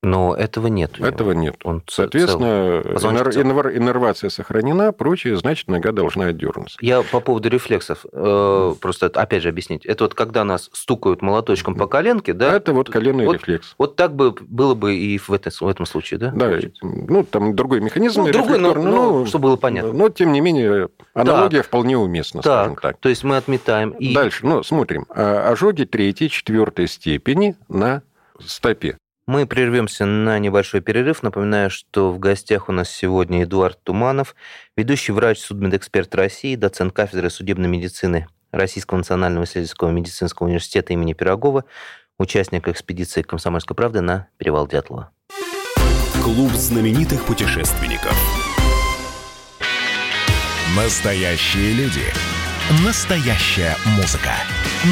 Но 0.03 0.35
этого 0.35 0.67
нет. 0.67 0.99
Этого 0.99 1.31
нет. 1.31 1.55
Он 1.63 1.81
Соответственно, 1.87 2.81
иннер- 2.83 3.75
иннервация 3.75 4.29
сохранена, 4.29 4.91
прочее, 4.91 5.37
значит, 5.37 5.69
нога 5.69 5.93
должна 5.93 6.25
отдернуться. 6.25 6.77
Я 6.81 7.01
по 7.03 7.21
поводу 7.21 7.47
рефлексов, 7.49 8.05
э, 8.11 8.73
просто 8.81 9.07
опять 9.07 9.43
же 9.43 9.49
объяснить. 9.49 9.85
Это 9.85 10.03
вот 10.03 10.13
когда 10.13 10.43
нас 10.43 10.69
стукают 10.73 11.21
молоточком 11.21 11.75
по 11.75 11.87
коленке, 11.87 12.33
да? 12.33 12.53
Это 12.53 12.73
вот 12.73 12.89
коленный 12.89 13.25
Вот- 13.25 13.35
рефлекс. 13.35 13.75
Вот 13.77 13.95
так 13.95 14.13
бы 14.13 14.35
было 14.41 14.75
бы 14.75 14.93
и 14.95 15.17
в, 15.17 15.29
это- 15.31 15.49
в 15.51 15.67
этом 15.67 15.85
случае, 15.85 16.19
да? 16.19 16.31
Да, 16.35 16.59
ну, 16.81 17.23
там 17.23 17.55
другой 17.55 17.79
механизм 17.79 18.23
Ну, 18.23 18.31
другой, 18.31 18.59
но- 18.59 18.69
рефлекторный, 18.69 18.91
но 18.91 19.25
чтобы 19.25 19.43
было 19.43 19.55
понятно. 19.55 19.93
Но, 19.93 20.09
тем 20.09 20.33
не 20.33 20.41
менее, 20.41 20.89
аналогия 21.13 21.61
вполне 21.61 21.97
уместна, 21.97 22.41
скажем 22.41 22.73
Так, 22.75 22.81
так. 22.81 22.97
то 22.97 23.07
есть 23.09 23.23
мы 23.23 23.37
отметаем. 23.37 23.91
И... 23.91 24.13
Дальше, 24.13 24.45
ну, 24.45 24.63
смотрим. 24.63 25.05
А, 25.09 25.49
Ожоги 25.49 25.85
третьей, 25.85 26.29
четвертой 26.29 26.87
степени 26.87 27.55
на 27.69 28.01
стопе. 28.39 28.97
Мы 29.25 29.47
прервемся 29.47 30.05
на 30.05 30.37
небольшой 30.37 30.81
перерыв. 30.81 31.23
Напоминаю, 31.23 31.69
что 31.69 32.11
в 32.11 32.19
гостях 32.19 32.67
у 32.67 32.73
нас 32.73 32.89
сегодня 32.89 33.43
Эдуард 33.43 33.81
Туманов, 33.81 34.35
ведущий 34.75 35.13
врач, 35.13 35.39
судмедэксперт 35.39 36.13
России, 36.15 36.55
доцент 36.55 36.93
кафедры 36.93 37.29
судебной 37.29 37.69
медицины 37.69 38.27
Российского 38.51 38.97
национального 38.97 39.45
исследовательского 39.45 39.91
медицинского 39.91 40.47
университета 40.47 40.91
имени 40.91 41.13
Пирогова, 41.13 41.63
участник 42.19 42.67
экспедиции 42.67 43.21
«Комсомольской 43.21 43.75
правды» 43.77 44.01
на 44.01 44.27
перевал 44.37 44.67
Дятлова. 44.67 45.11
Клуб 46.21 46.51
знаменитых 46.51 47.23
путешественников. 47.23 48.13
Настоящие 50.75 51.73
люди. 51.73 52.03
Настоящая 52.71 53.75
музыка. 53.97 54.31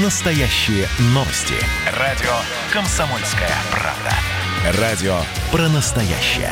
Настоящие 0.04 0.88
новости. 1.14 1.54
Радио 1.98 2.30
«Комсомольская 2.74 3.50
правда». 3.72 4.82
Радио 4.82 5.16
про 5.54 5.70
настоящее. 5.70 6.52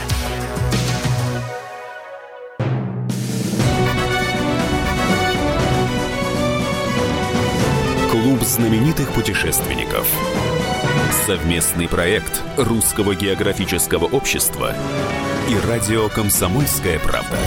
Клуб 8.09 8.41
знаменитых 8.41 9.11
путешественников. 9.11 10.07
Совместный 11.25 11.89
проект 11.89 12.41
Русского 12.55 13.13
географического 13.13 14.05
общества 14.05 14.73
и 15.49 15.67
радио 15.67 16.07
«Комсомольская 16.07 16.97
правда». 16.99 17.37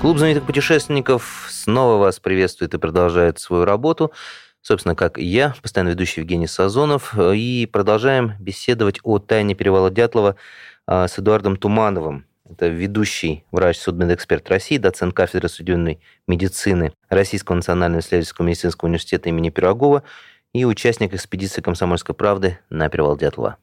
Клуб 0.00 0.18
знаменитых 0.18 0.44
путешественников 0.44 1.51
снова 1.62 1.98
вас 1.98 2.18
приветствует 2.18 2.74
и 2.74 2.78
продолжает 2.78 3.38
свою 3.38 3.64
работу. 3.64 4.12
Собственно, 4.60 4.94
как 4.94 5.18
и 5.18 5.24
я, 5.24 5.54
постоянно 5.62 5.90
ведущий 5.90 6.20
Евгений 6.20 6.46
Сазонов. 6.46 7.14
И 7.18 7.68
продолжаем 7.70 8.34
беседовать 8.38 9.00
о 9.02 9.18
тайне 9.18 9.54
перевала 9.54 9.90
Дятлова 9.90 10.36
а, 10.86 11.08
с 11.08 11.18
Эдуардом 11.18 11.56
Тумановым. 11.56 12.26
Это 12.48 12.68
ведущий 12.68 13.44
врач, 13.50 13.78
судмедэксперт 13.78 14.48
России, 14.50 14.76
доцент 14.76 15.14
кафедры 15.14 15.48
судебной 15.48 16.00
медицины 16.28 16.92
Российского 17.08 17.56
национального 17.56 18.00
исследовательского 18.00 18.46
медицинского 18.46 18.88
университета 18.88 19.30
имени 19.30 19.50
Пирогова 19.50 20.02
и 20.52 20.64
участник 20.64 21.14
экспедиции 21.14 21.62
«Комсомольской 21.62 22.14
правды» 22.14 22.58
на 22.68 22.88
перевал 22.88 23.16
Дятлова. 23.16 23.56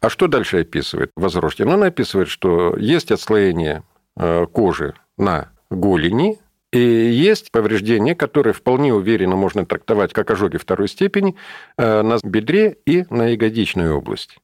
А 0.00 0.08
что 0.08 0.28
дальше 0.28 0.60
описывает 0.60 1.10
Возрожден? 1.14 1.68
Он 1.68 1.82
описывает, 1.82 2.28
что 2.28 2.76
есть 2.76 3.10
отслоение 3.10 3.82
э, 4.16 4.46
кожи 4.46 4.94
на 5.18 5.50
голени, 5.70 6.38
и 6.76 7.10
есть 7.10 7.50
повреждения, 7.50 8.14
которые 8.14 8.52
вполне 8.52 8.92
уверенно 8.92 9.34
можно 9.36 9.64
трактовать 9.64 10.12
как 10.12 10.30
ожоги 10.30 10.58
второй 10.58 10.88
степени 10.88 11.34
э, 11.78 12.02
на 12.02 12.18
бедре 12.22 12.76
и 12.84 13.04
на 13.08 13.28
ягодичной 13.28 13.90
области. 13.90 14.36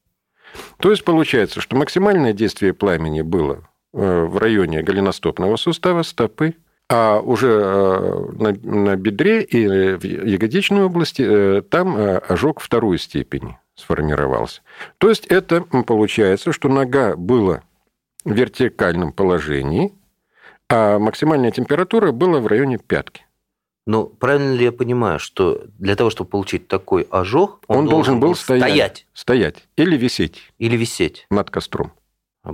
То 0.79 0.91
есть 0.91 1.05
получается, 1.05 1.61
что 1.61 1.77
максимальное 1.77 2.33
действие 2.33 2.73
пламени 2.73 3.23
было 3.23 3.69
э, 3.93 4.25
в 4.25 4.39
районе 4.39 4.83
голеностопного 4.83 5.57
сустава, 5.57 6.03
стопы, 6.03 6.55
а 6.89 7.21
уже 7.21 7.49
э, 7.49 8.53
на, 8.63 8.97
бедре 8.97 9.43
и 9.43 9.97
в 9.97 10.05
ягодичной 10.05 10.85
области 10.85 11.63
там 11.69 11.97
ожог 12.29 12.61
второй 12.61 12.99
степени 12.99 13.59
сформировался. 13.75 14.63
То 14.99 15.09
есть 15.11 15.27
это 15.27 15.63
получается, 15.63 16.53
что 16.53 16.69
нога 16.69 17.17
была 17.17 17.63
в 18.25 18.33
вертикальном 18.33 19.13
положении, 19.13 19.93
а 20.73 20.99
максимальная 20.99 21.51
температура 21.51 22.13
была 22.13 22.41
в 22.41 22.47
районе 22.47 22.79
пятки. 22.79 23.27
Но 23.87 24.05
правильно 24.07 24.53
ли 24.55 24.65
я 24.65 24.73
понимаю, 24.73 25.19
что 25.19 25.63
для 25.79 25.97
того, 25.97 26.09
чтобы 26.11 26.31
получить 26.31 26.69
такой 26.69 27.07
ожог, 27.11 27.61
Он, 27.67 27.87
должен 27.89 28.21
был 28.21 28.35
стоять. 28.35 28.63
стоять 28.63 29.07
Стоять. 29.13 29.69
Или 29.77 29.97
висеть 29.97 30.41
или 30.59 30.77
висеть? 30.77 31.27
над 31.31 31.51
костром. 31.51 31.93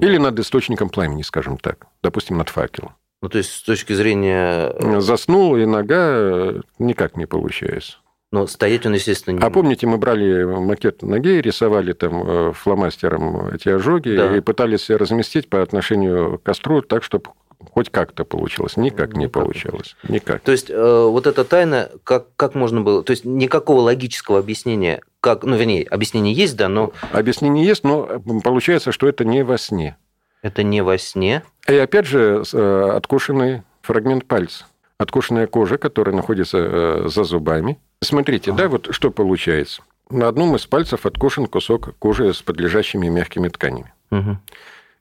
Или 0.01 0.17
над 0.19 0.39
источником 0.39 0.89
пламени, 0.89 1.23
скажем 1.23 1.57
так. 1.59 1.87
Допустим, 2.03 2.39
над 2.39 2.49
факелом. 2.49 2.93
Ну, 3.23 3.29
то 3.29 3.39
есть, 3.39 3.51
с 3.53 3.63
точки 3.63 3.93
зрения... 3.95 5.01
Заснул, 5.01 5.57
и 5.57 5.65
нога 5.67 5.97
э, 6.09 6.61
никак 6.79 7.17
не 7.17 7.27
получается. 7.27 7.97
Ну, 8.31 8.47
стоять 8.47 8.85
он, 8.87 8.95
естественно, 8.95 9.37
не 9.39 9.43
А 9.43 9.51
помните, 9.51 9.87
мы 9.87 9.97
брали 9.99 10.45
макет 10.45 11.03
ноги, 11.03 11.41
рисовали 11.41 11.95
там 11.95 12.23
э, 12.27 12.53
фломастером 12.53 13.49
эти 13.49 13.69
ожоги 13.71 14.15
Да. 14.17 14.37
и 14.37 14.41
пытались 14.41 14.89
разместить 14.91 15.49
по 15.51 15.63
отношению 15.63 16.39
к 16.39 16.43
костру 16.43 16.81
так, 16.83 17.03
чтобы 17.03 17.31
хоть 17.73 17.91
как-то 17.91 18.25
получилось. 18.25 18.77
Никак 18.77 19.15
не 19.15 19.25
Никак. 19.25 19.33
получалось. 19.43 19.97
Никак. 20.09 20.41
То 20.43 20.53
есть, 20.53 20.71
э, 20.71 21.07
вот 21.09 21.27
эта 21.27 21.45
тайна, 21.45 21.91
как, 22.05 22.27
как 22.37 22.55
можно 22.55 22.81
было... 22.81 23.03
То 23.03 23.11
есть, 23.11 23.25
никакого 23.25 23.81
логического 23.81 24.39
объяснения, 24.39 25.01
как... 25.21 25.45
Ну, 25.45 25.57
вернее, 25.57 25.85
объяснение 25.85 26.33
есть, 26.35 26.57
да, 26.57 26.69
но 26.69 26.93
Объяснение 27.13 27.65
есть, 27.67 27.85
но 27.85 28.21
получается, 28.45 28.93
что 28.93 29.09
это 29.09 29.25
не 29.25 29.43
во 29.45 29.59
сне. 29.59 29.97
это 30.43 30.63
не 30.63 30.83
во 30.83 30.99
сне. 30.99 31.43
И 31.69 31.75
опять 31.75 32.07
же, 32.07 32.43
э, 32.53 32.91
откушенный 32.95 33.63
фрагмент 33.83 34.27
пальца. 34.27 34.67
Откушенная 34.99 35.47
кожа, 35.47 35.79
которая 35.79 36.15
находится 36.15 36.59
э, 36.59 37.09
за 37.09 37.25
зубами. 37.25 37.79
Смотрите, 38.01 38.53
да, 38.53 38.69
вот 38.69 38.89
что 38.91 39.11
получается. 39.11 39.83
На 40.11 40.29
одном 40.29 40.57
из 40.57 40.67
пальцев 40.67 41.05
откушен 41.07 41.47
кусок 41.47 41.95
кожи 41.99 42.33
с 42.33 42.41
подлежащими 42.41 43.09
мягкими 43.09 43.49
тканями. 43.49 43.93
Мгм. 44.11 44.41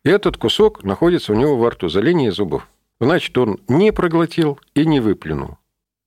И 0.03 0.09
этот 0.09 0.37
кусок 0.37 0.83
находится 0.83 1.33
у 1.33 1.35
него 1.35 1.57
во 1.57 1.69
рту, 1.71 1.89
за 1.89 2.01
линией 2.01 2.31
зубов. 2.31 2.67
Значит, 2.99 3.37
он 3.37 3.59
не 3.67 3.91
проглотил 3.91 4.59
и 4.73 4.85
не 4.85 4.99
выплюнул. 4.99 5.57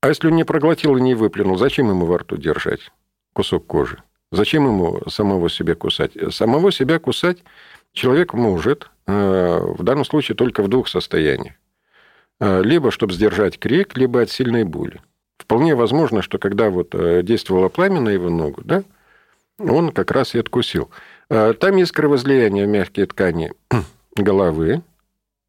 А 0.01 0.09
если 0.09 0.29
он 0.29 0.37
не 0.37 0.45
проглотил 0.45 0.97
и 0.97 1.01
не 1.01 1.15
выплюнул, 1.15 1.59
зачем 1.59 1.89
ему 1.89 2.07
во 2.07 2.19
рту 2.19 2.37
держать 2.37 2.91
кусок 3.33 3.67
кожи? 3.67 4.03
Зачем 4.33 4.67
ему 4.67 5.03
самого 5.09 5.51
себя 5.51 5.75
кусать? 5.75 6.13
Самого 6.31 6.73
себя 6.73 6.99
кусать 6.99 7.39
человек 7.93 8.33
может, 8.33 8.91
э, 9.07 9.59
в 9.61 9.83
данном 9.83 10.05
случае 10.05 10.37
только 10.37 10.63
в 10.63 10.69
двух 10.69 10.89
состояниях. 10.89 11.55
Э, 12.41 12.63
Либо, 12.63 12.91
чтобы 12.91 13.13
сдержать 13.13 13.59
крик, 13.59 13.97
либо 13.97 14.23
от 14.23 14.31
сильной 14.31 14.65
боли. 14.65 15.01
Вполне 15.37 15.75
возможно, 15.75 16.23
что 16.23 16.39
когда 16.39 16.71
вот 16.71 16.95
э, 16.95 17.23
действовало 17.23 17.69
пламя 17.69 18.01
на 18.01 18.11
его 18.11 18.31
ногу, 18.31 18.63
да, 18.65 18.85
он 19.59 19.91
как 19.91 20.11
раз 20.11 20.35
и 20.35 20.39
откусил. 20.39 20.91
Э, 21.31 21.55
Там 21.59 21.77
есть 21.77 21.93
кровоизлияние 21.93 22.67
в 22.67 22.69
мягкие 22.69 23.07
ткани 23.07 23.53
головы, 24.17 24.83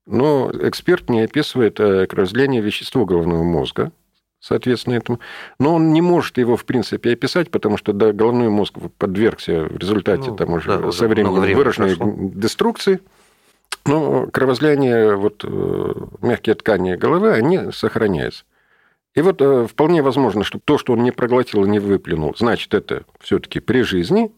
но 0.05 0.51
эксперт 0.53 1.09
не 1.09 1.21
описывает 1.21 1.79
э, 1.79 2.05
кровоизлияние 2.07 2.61
вещества 2.61 3.03
головного 3.05 3.43
мозга, 3.43 3.91
соответственно, 4.39 4.95
этому. 4.95 5.19
Но 5.59 5.75
он 5.75 5.91
не 5.93 6.01
может 6.01 6.38
его, 6.38 6.55
в 6.55 6.65
принципе, 6.65 7.13
описать, 7.13 7.50
потому 7.51 7.77
что 7.77 7.93
да, 7.93 8.11
головной 8.13 8.50
мозг 8.50 8.75
подвергся 8.97 9.63
в 9.65 9.77
результате 9.77 10.29
Ну, 10.31 10.35
там 10.38 10.53
уже 10.53 10.77
да, 10.77 10.91
со 10.91 11.07
временем 11.07 11.39
времени 11.39 11.57
выраженной 11.57 11.95
прошло. 11.95 12.15
деструкции. 12.33 13.00
Но 13.85 14.27
кровоизлияние, 14.27 15.15
вот, 15.15 15.43
э, 15.43 15.93
мягкие 16.21 16.55
ткани 16.55 16.95
головы, 16.95 17.31
они 17.31 17.71
сохраняются. 17.71 18.43
И 19.15 19.21
вот 19.21 19.41
вполне 19.69 20.01
возможно, 20.03 20.43
что 20.43 20.57
то, 20.63 20.77
что 20.77 20.93
он 20.93 21.03
не 21.03 21.11
проглотил 21.11 21.65
и 21.65 21.69
не 21.69 21.79
выплюнул, 21.79 22.33
значит, 22.38 22.73
это 22.73 23.03
все-таки 23.19 23.59
при 23.59 23.81
жизни, 23.81 24.31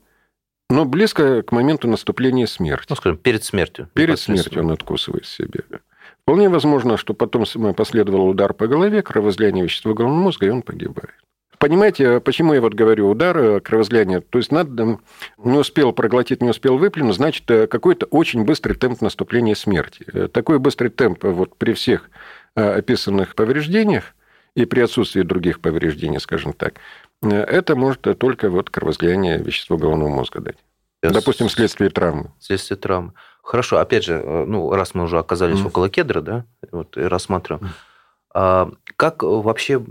но 0.70 0.86
близко 0.86 1.42
к 1.44 1.52
моменту 1.52 1.88
наступления 1.88 2.46
смерти. 2.46 2.88
Ну, 2.90 2.96
скажем, 2.96 3.18
перед 3.18 3.44
смертью. 3.44 3.90
Перед 3.94 4.20
смертью 4.20 4.64
он 4.64 4.72
откусывает 4.72 5.26
себе. 5.26 5.62
Вполне 6.24 6.50
возможно, 6.50 6.98
что 6.98 7.14
потом 7.14 7.46
последовал 7.74 8.28
удар 8.28 8.54
по 8.54 8.68
голове, 8.68 9.02
кровоизлияние 9.02 9.66
вещества 9.66 9.94
головного 9.94 10.24
мозга, 10.24 10.46
и 10.46 10.50
он 10.50 10.62
погибает. 10.62 11.12
Понимаете, 11.64 12.20
почему 12.20 12.54
я 12.54 12.60
вот 12.60 12.74
говорю 12.74 13.10
удар, 13.10 13.38
э, 13.38 13.60
кровоизлияние? 13.62 14.20
То 14.20 14.38
есть 14.38 14.52
надо, 14.52 15.00
не 15.38 15.58
успел 15.58 15.94
проглотить, 15.94 16.42
не 16.42 16.50
успел 16.50 16.78
выплюнуть, 16.78 17.16
значит, 17.16 17.50
э, 17.50 17.68
какой-то 17.68 18.06
очень 18.08 18.44
быстрый 18.44 18.74
темп 18.74 19.02
наступления 19.02 19.56
смерти. 19.56 20.06
Э, 20.12 20.28
Такой 20.28 20.60
быстрый 20.60 20.90
темп 20.90 21.24
вот 21.24 21.56
при 21.58 21.72
всех 21.72 22.10
описанных 22.56 23.34
повреждениях 23.34 24.14
и 24.56 24.66
при 24.66 24.82
отсутствии 24.82 25.22
других 25.22 25.60
повреждений, 25.62 26.20
скажем 26.20 26.54
так, 26.54 26.76
это 27.22 27.76
может 27.76 28.02
только 28.20 28.50
вот 28.50 28.70
кровоизлияние 28.70 29.38
вещества 29.38 29.78
головного 29.78 30.10
мозга 30.10 30.42
дать. 30.42 30.58
Допустим, 31.02 31.48
вследствие 31.48 31.90
травмы. 31.90 32.32
Вследствие 32.40 32.78
травмы. 32.78 33.14
Хорошо, 33.42 33.80
опять 33.80 34.06
же, 34.06 34.14
э, 34.14 34.46
ну, 34.46 34.72
раз 34.72 34.94
мы 34.94 35.04
уже 35.04 35.20
оказались 35.20 35.60
Мгм. 35.60 35.68
около 35.68 35.90
кедра, 35.90 36.22
да, 36.22 36.46
вот 36.72 36.96
и 36.96 37.02
рассматриваем. 37.02 37.74
А 38.34 38.72
как 38.96 39.22
вообще 39.22 39.84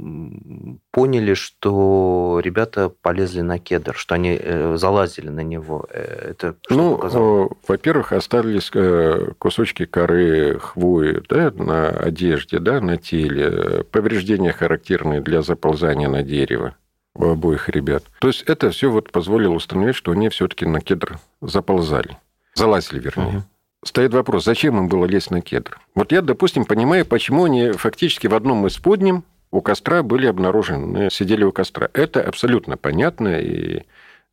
поняли, 0.93 1.35
что 1.35 2.41
ребята 2.45 2.89
полезли 2.89 3.41
на 3.41 3.59
кедр, 3.59 3.97
что 3.97 4.15
они 4.15 4.39
э, 4.41 4.77
залазили 4.77 5.31
на 5.31 5.41
него? 5.41 5.87
Э, 5.91 6.31
это 6.31 6.55
ну, 6.71 7.51
во-первых, 7.67 8.13
остались 8.13 8.71
э, 8.75 9.33
кусочки 9.39 9.87
коры, 9.87 10.61
хвои 10.61 11.23
да, 11.29 11.51
на 11.57 11.89
одежде, 11.89 12.61
да, 12.61 12.81
на 12.81 12.99
теле, 12.99 13.85
повреждения 13.91 14.53
характерные 14.53 15.21
для 15.21 15.43
заползания 15.43 16.09
на 16.09 16.23
дерево 16.23 16.77
у 17.15 17.27
обоих 17.27 17.69
ребят. 17.69 18.05
То 18.21 18.29
есть 18.29 18.43
это 18.43 18.71
все 18.71 18.91
вот 18.91 19.11
позволило 19.11 19.55
установить, 19.55 19.97
что 19.97 20.13
они 20.13 20.29
все-таки 20.29 20.67
на 20.67 20.81
кедр 20.81 21.19
заползали. 21.41 22.19
Залазили, 22.55 23.01
вернее. 23.01 23.39
Угу 23.39 23.43
стоит 23.85 24.15
вопрос, 24.15 24.45
зачем 24.45 24.79
им 24.79 24.89
было 24.89 25.07
лезть 25.07 25.31
на 25.31 25.41
кедр? 25.41 25.81
Вот 25.95 26.13
я, 26.13 26.23
допустим, 26.23 26.65
понимаю, 26.65 27.05
почему 27.05 27.45
они 27.45 27.73
фактически 27.73 28.27
в 28.27 28.35
одном 28.35 28.67
из 28.67 28.79
подним 28.79 29.25
у 29.53 29.61
костра 29.61 30.03
были 30.03 30.27
обнаружены, 30.27 31.11
сидели 31.11 31.45
у 31.45 31.53
костра. 31.53 31.89
Это 31.93 32.23
абсолютно 32.23 32.77
понятно, 32.79 33.39
и 33.39 33.83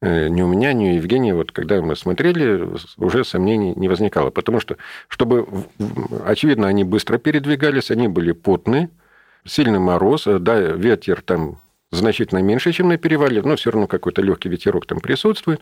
э, 0.01 0.29
ни 0.29 0.41
у 0.41 0.47
меня, 0.47 0.71
ни 0.73 0.91
у 0.91 0.95
Евгения, 0.95 1.35
вот 1.35 1.51
когда 1.51 1.81
мы 1.81 1.95
смотрели, 1.95 2.67
уже 2.97 3.25
сомнений 3.25 3.73
не 3.75 3.89
возникало. 3.89 4.29
Потому 4.31 4.61
что, 4.61 4.77
чтобы, 5.09 5.45
очевидно, 6.25 6.67
они 6.67 6.85
быстро 6.85 7.17
передвигались, 7.17 7.91
они 7.91 8.07
были 8.07 8.31
потные, 8.31 8.89
сильный 9.45 9.79
мороз, 9.79 10.25
э, 10.25 10.39
да, 10.39 10.57
ветер 10.57 11.21
там 11.21 11.59
значительно 11.91 12.39
меньше, 12.39 12.71
чем 12.71 12.88
на 12.88 12.97
перевале, 12.97 13.41
но 13.41 13.55
все 13.57 13.71
равно 13.71 13.88
какой-то 13.88 14.21
легкий 14.21 14.47
ветерок 14.47 14.85
там 14.85 15.01
присутствует. 15.01 15.61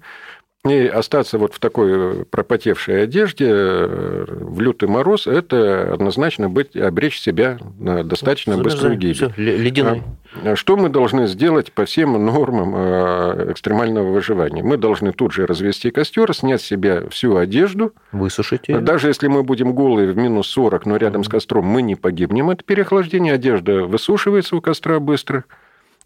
И 0.65 0.85
остаться 0.87 1.37
вот 1.37 1.53
в 1.53 1.59
такой 1.59 2.25
пропотевшей 2.25 3.03
одежде 3.03 3.45
э, 3.49 4.25
в 4.27 4.59
лютый 4.59 4.89
мороз, 4.89 5.27
это 5.27 5.93
однозначно 5.93 6.49
быть, 6.49 6.75
обречь 6.75 7.19
себя 7.19 7.57
на 7.79 8.03
достаточно 8.03 8.53
Замерзаем. 8.53 8.73
быструю 8.73 8.97
гибель. 8.97 9.13
Все, 9.15 9.33
ледяной. 9.37 10.03
А 10.43 10.55
что 10.55 10.75
мы 10.75 10.89
должны 10.89 11.27
сделать 11.27 11.71
по 11.71 11.85
всем 11.85 12.13
нормам 12.25 12.73
э, 12.75 13.51
экстремального 13.51 14.11
выживания? 14.11 14.61
Мы 14.61 14.77
должны 14.77 15.13
тут 15.13 15.31
же 15.31 15.45
развести 15.45 15.89
костер, 15.89 16.33
снять 16.33 16.61
с 16.61 16.65
себя 16.65 17.07
всю 17.09 17.37
одежду. 17.37 17.93
Высушить 18.11 18.67
ее. 18.67 18.79
Даже 18.79 19.07
если 19.07 19.27
мы 19.27 19.43
будем 19.43 19.73
голые 19.73 20.11
в 20.11 20.17
минус 20.17 20.47
40, 20.47 20.85
но 20.85 20.97
рядом 20.97 21.23
с 21.23 21.29
костром 21.29 21.65
мы 21.65 21.81
не 21.81 21.95
погибнем 21.95 22.49
от 22.49 22.65
переохлаждения, 22.65 23.33
одежда 23.33 23.83
высушивается 23.85 24.55
у 24.55 24.61
костра 24.61 24.99
быстро 24.99 25.45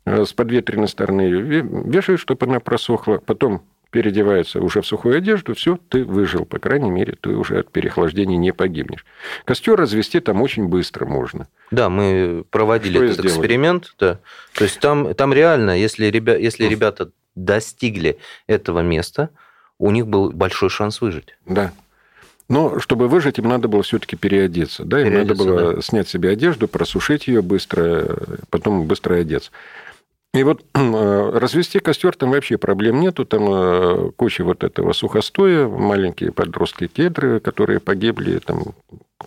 э, 0.05 0.24
с 0.24 0.34
подветренной 0.34 0.88
стороны 0.88 1.29
вешают, 1.29 2.22
чтобы 2.22 2.46
она 2.46 2.60
просохла. 2.60 3.17
Потом 3.25 3.63
переодевается 3.92 4.62
уже 4.62 4.82
в 4.82 4.88
сухую 4.88 5.18
одежду, 5.18 5.54
все, 5.54 5.78
ты 5.90 6.04
выжил, 6.04 6.46
по 6.46 6.60
крайней 6.60 6.90
мере, 6.90 7.16
ты 7.20 7.32
уже 7.36 7.60
от 7.60 7.72
переохлаждения 7.72 8.38
не 8.38 8.54
погибнешь. 8.54 9.06
Костер 9.46 9.76
развести 9.76 10.20
там 10.20 10.42
очень 10.42 10.68
быстро 10.68 11.06
можно. 11.06 11.48
Да, 11.70 11.90
мы 11.90 12.44
проводили 12.50 12.96
Что 12.96 13.04
этот 13.04 13.26
эксперимент, 13.26 13.94
да. 14.00 14.20
То 14.54 14.64
есть 14.64 14.80
там, 14.80 15.14
там 15.14 15.34
реально, 15.34 15.78
если, 15.78 16.06
ребя, 16.06 16.38
если 16.38 16.66
ребята 16.66 17.12
достигли 17.36 18.18
этого 18.48 18.80
места, 18.80 19.30
у 19.78 19.92
них 19.92 20.08
был 20.08 20.32
большой 20.32 20.70
шанс 20.70 21.02
выжить. 21.02 21.36
Да. 21.46 21.74
Но 22.48 22.80
чтобы 22.80 23.08
выжить, 23.08 23.40
им 23.40 23.48
надо 23.48 23.68
было 23.68 23.82
все-таки 23.82 24.16
переодеться. 24.16 24.84
Да? 24.84 25.02
Им 25.02 25.14
надо 25.14 25.36
было 25.36 25.76
да. 25.76 25.82
снять 25.82 26.10
себе 26.10 26.30
одежду, 26.30 26.68
просушить 26.68 27.28
ее 27.28 27.42
быстро, 27.42 28.18
потом 28.50 28.88
быстро 28.88 29.16
одеться. 29.16 29.52
И 30.34 30.44
вот 30.44 30.66
э, 30.74 31.30
развести 31.34 31.80
костер 31.80 32.16
там 32.16 32.32
вообще 32.32 32.58
проблем 32.58 33.02
нету, 33.02 33.26
там 33.26 33.48
э, 33.50 34.12
куча 34.16 34.44
вот 34.44 34.64
этого 34.64 34.94
сухостоя, 34.94 35.68
маленькие 35.68 36.32
подростки 36.32 36.88
кедры, 36.88 37.40
которые 37.40 37.80
погибли, 37.80 38.40
там 38.40 38.76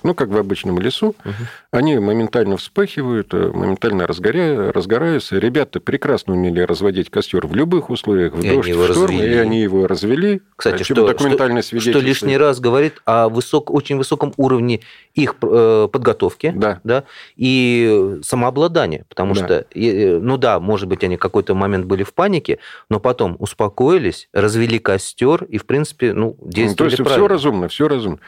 ну, 0.02 0.14
как 0.14 0.28
в 0.28 0.36
обычном 0.36 0.78
лесу, 0.78 1.08
угу. 1.24 1.32
они 1.70 1.98
моментально 1.98 2.56
вспыхивают, 2.56 3.32
э, 3.32 3.50
моментально 3.52 4.06
разгоря... 4.06 4.72
разгораются. 4.72 5.38
Ребята 5.38 5.80
прекрасно 5.80 6.34
умели 6.34 6.60
разводить 6.60 7.10
костер 7.10 7.46
в 7.46 7.54
любых 7.54 7.90
условиях, 7.90 8.34
в 8.34 8.42
и 8.42 8.50
дождь, 8.50 8.70
в 8.70 8.84
шторм, 8.84 9.16
развели. 9.16 9.34
и 9.34 9.38
они 9.38 9.62
его 9.62 9.86
развели. 9.86 10.42
Кстати, 10.56 10.82
что, 10.82 11.06
документальное 11.06 11.62
что, 11.62 11.80
что 11.80 11.98
лишний 12.00 12.36
раз 12.36 12.60
говорит 12.60 13.00
о 13.04 13.28
высок, 13.28 13.70
очень 13.70 13.96
высоком 13.96 14.32
уровне 14.36 14.80
их 15.14 15.36
э, 15.42 15.88
подготовки 15.90 16.52
да. 16.54 16.80
Да, 16.84 17.04
и 17.36 18.18
самообладания, 18.22 19.04
потому 19.08 19.34
да. 19.34 19.44
что, 19.44 19.66
ну 19.74 20.36
да, 20.36 20.60
может 20.60 20.88
быть, 20.88 21.04
они 21.04 21.16
какой-то 21.16 21.54
момент 21.54 21.86
были 21.86 22.02
в 22.02 22.12
панике, 22.14 22.58
но 22.88 23.00
потом 23.00 23.36
успокоились, 23.38 24.28
развели 24.32 24.78
костер 24.78 25.44
и, 25.44 25.58
в 25.58 25.66
принципе, 25.66 26.12
ну, 26.12 26.36
действовали 26.40 26.90
То 26.90 26.96
есть 26.96 26.96
правильно. 26.96 27.14
все 27.14 27.28
разумно, 27.28 27.68
все 27.68 27.88
разумно. 27.88 28.18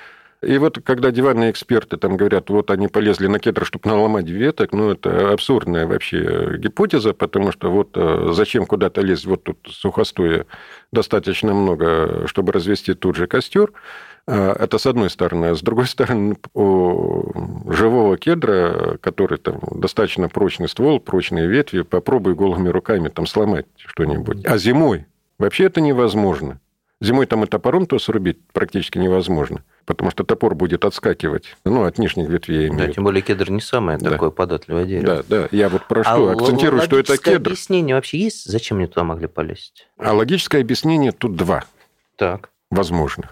И 0.43 0.59
вот 0.59 0.79
когда 0.85 1.11
диванные 1.11 1.51
эксперты 1.51 1.97
там 1.97 2.17
говорят, 2.17 2.51
вот 2.51 2.71
они 2.71 2.89
полезли 2.89 3.27
на 3.27 3.39
кедр, 3.39 3.65
чтобы 3.65 3.89
наломать 3.89 4.29
веток, 4.29 4.73
ну, 4.73 4.91
это 4.91 5.33
абсурдная 5.33 5.87
вообще 5.87 6.57
гипотеза, 6.59 7.15
потому 7.15 7.53
что 7.53 7.71
вот 7.71 7.91
э, 7.95 8.29
зачем 8.33 8.67
куда-то 8.67 9.01
лезть, 9.01 9.25
вот 9.25 9.45
тут 9.45 9.59
сухостоя 9.69 10.47
достаточно 10.93 11.55
много, 11.55 12.27
чтобы 12.27 12.53
развести 12.53 12.95
тут 12.95 13.17
же 13.17 13.27
костер. 13.27 13.73
А, 14.29 14.53
это 14.59 14.79
с 14.79 14.87
одной 14.87 15.09
стороны. 15.11 15.47
А 15.47 15.55
с 15.55 15.63
другой 15.63 15.87
стороны, 15.87 16.37
у 16.55 17.73
живого 17.73 18.19
кедра, 18.19 18.99
который 19.01 19.39
там 19.39 19.61
достаточно 19.71 20.29
прочный 20.29 20.69
ствол, 20.69 21.01
прочные 21.01 21.47
ветви, 21.47 21.83
попробуй 21.83 22.35
голыми 22.35 22.69
руками 22.69 23.09
там 23.09 23.27
сломать 23.27 23.67
что-нибудь. 23.77 24.45
А 24.45 24.59
зимой 24.59 25.07
вообще 25.39 25.65
это 25.65 25.81
невозможно. 25.81 26.61
Зимой 27.01 27.27
там 27.27 27.45
и 27.45 27.47
топором 27.47 27.87
то 27.87 27.99
срубить 27.99 28.39
практически 28.53 28.97
невозможно, 28.97 29.63
потому 29.85 30.11
что 30.11 30.25
топор 30.25 30.55
будет 30.55 30.85
отскакивать, 30.87 31.55
ну, 31.65 31.85
от 31.85 31.99
нижних 31.99 32.29
ветвей. 32.29 32.71
Да, 32.71 32.89
тем 32.89 33.05
более 33.05 33.21
кедр 33.21 33.51
не 33.51 33.61
самое 33.61 33.99
да. 33.99 34.13
такое 34.13 34.31
податливое 34.31 34.87
дерево. 34.87 35.23
Да, 35.29 35.43
да, 35.43 35.49
я 35.51 35.69
вот 35.69 35.87
про 35.87 36.03
что 36.05 36.31
а 36.31 36.33
акцентирую, 36.33 36.81
что 36.83 36.99
это 36.99 37.19
кедр. 37.19 37.51
объяснение 37.51 37.95
вообще 37.95 38.19
есть, 38.19 38.47
зачем 38.47 38.79
они 38.79 38.87
туда 38.87 39.05
могли 39.05 39.27
полезть? 39.27 39.89
А 39.99 40.15
логическое 40.15 40.63
объяснение 40.63 41.13
тут 41.13 41.37
два. 41.37 41.65
Так. 42.17 42.49
Возможно. 42.71 43.31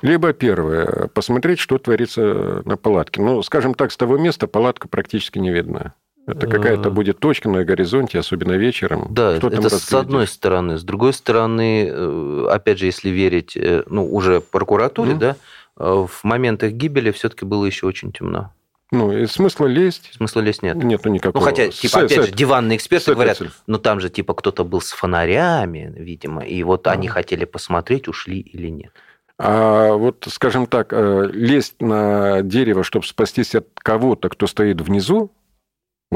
Либо 0.00 0.32
первое, 0.32 1.08
посмотреть, 1.08 1.58
что 1.58 1.78
творится 1.78 2.62
на 2.64 2.76
палатке. 2.76 3.20
Ну, 3.20 3.42
скажем 3.42 3.74
так, 3.74 3.92
с 3.92 3.96
того 3.96 4.16
места 4.16 4.46
палатка 4.46 4.88
практически 4.88 5.38
не 5.38 5.50
видна. 5.50 5.94
Это 6.26 6.48
какая-то 6.48 6.88
э. 6.88 6.92
будет 6.92 7.20
точка 7.20 7.48
на 7.48 7.64
горизонте, 7.64 8.18
особенно 8.18 8.52
вечером. 8.52 9.06
Да, 9.10 9.36
Что 9.36 9.48
это 9.48 9.68
с 9.68 9.92
одной 9.92 10.26
стороны. 10.26 10.76
С 10.76 10.82
другой 10.82 11.12
стороны, 11.12 11.88
э, 11.88 12.46
опять 12.50 12.80
же, 12.80 12.86
если 12.86 13.10
верить 13.10 13.56
э, 13.56 13.84
ну, 13.86 14.12
уже 14.12 14.40
прокуратуре, 14.40 15.12
mm. 15.12 15.18
да, 15.18 15.36
в 15.76 16.10
моментах 16.24 16.72
гибели 16.72 17.10
все-таки 17.12 17.44
было 17.44 17.64
еще 17.64 17.86
очень 17.86 18.10
темно. 18.10 18.52
Ну, 18.90 19.12
и 19.12 19.26
смысла 19.26 19.66
лезть? 19.66 20.14
Смысла 20.14 20.40
лезть 20.40 20.62
нет. 20.62 20.76
Нету 20.76 21.10
никакого. 21.10 21.42
Ну, 21.42 21.48
хотя, 21.48 21.68
типа, 21.68 21.92
с, 21.92 21.96
опять 21.96 22.24
с, 22.24 22.26
же, 22.26 22.32
диванные 22.32 22.76
эксперты 22.76 23.14
говорят, 23.14 23.40
ну, 23.66 23.78
там 23.78 24.00
же, 24.00 24.10
типа, 24.10 24.34
кто-то 24.34 24.64
был 24.64 24.80
с 24.80 24.92
фонарями, 24.92 25.92
видимо, 25.96 26.42
и 26.42 26.62
вот 26.62 26.86
а. 26.86 26.92
они 26.92 27.08
хотели 27.08 27.44
посмотреть, 27.44 28.08
ушли 28.08 28.40
или 28.40 28.68
нет. 28.68 28.92
А 29.38 29.92
вот, 29.92 30.26
скажем 30.30 30.66
так, 30.66 30.92
лезть 30.92 31.80
на 31.80 32.42
дерево, 32.42 32.82
чтобы 32.82 33.06
спастись 33.06 33.54
от 33.54 33.68
кого-то, 33.76 34.28
кто 34.28 34.46
стоит 34.46 34.80
внизу, 34.80 35.30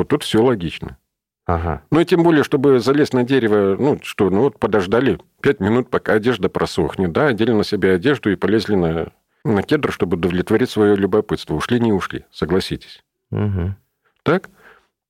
вот 0.01 0.09
тут 0.09 0.23
все 0.23 0.43
логично. 0.43 0.99
Ага. 1.47 1.83
Ну 1.91 2.01
и 2.01 2.05
тем 2.05 2.23
более, 2.23 2.45
чтобы 2.45 2.81
залезть 2.81 3.15
на 3.15 3.25
дерево, 3.25 3.77
ну 3.79 3.99
что, 4.03 4.31
ну 4.31 4.43
вот 4.43 4.59
подождали 4.59 5.19
пять 5.41 5.61
минут, 5.61 5.91
пока 5.91 6.15
одежда 6.15 6.49
просохнет, 6.49 7.13
да, 7.13 7.27
одели 7.27 7.53
на 7.53 7.65
себя 7.65 7.95
одежду 7.95 8.31
и 8.31 8.37
полезли 8.37 8.75
на, 8.77 9.13
на 9.45 9.63
кедр, 9.63 9.93
чтобы 9.93 10.17
удовлетворить 10.17 10.71
свое 10.71 10.97
любопытство. 10.97 11.55
Ушли, 11.55 11.81
не 11.81 11.93
ушли, 11.93 12.25
согласитесь. 12.31 13.03
Угу. 13.31 13.75
Так? 14.23 14.51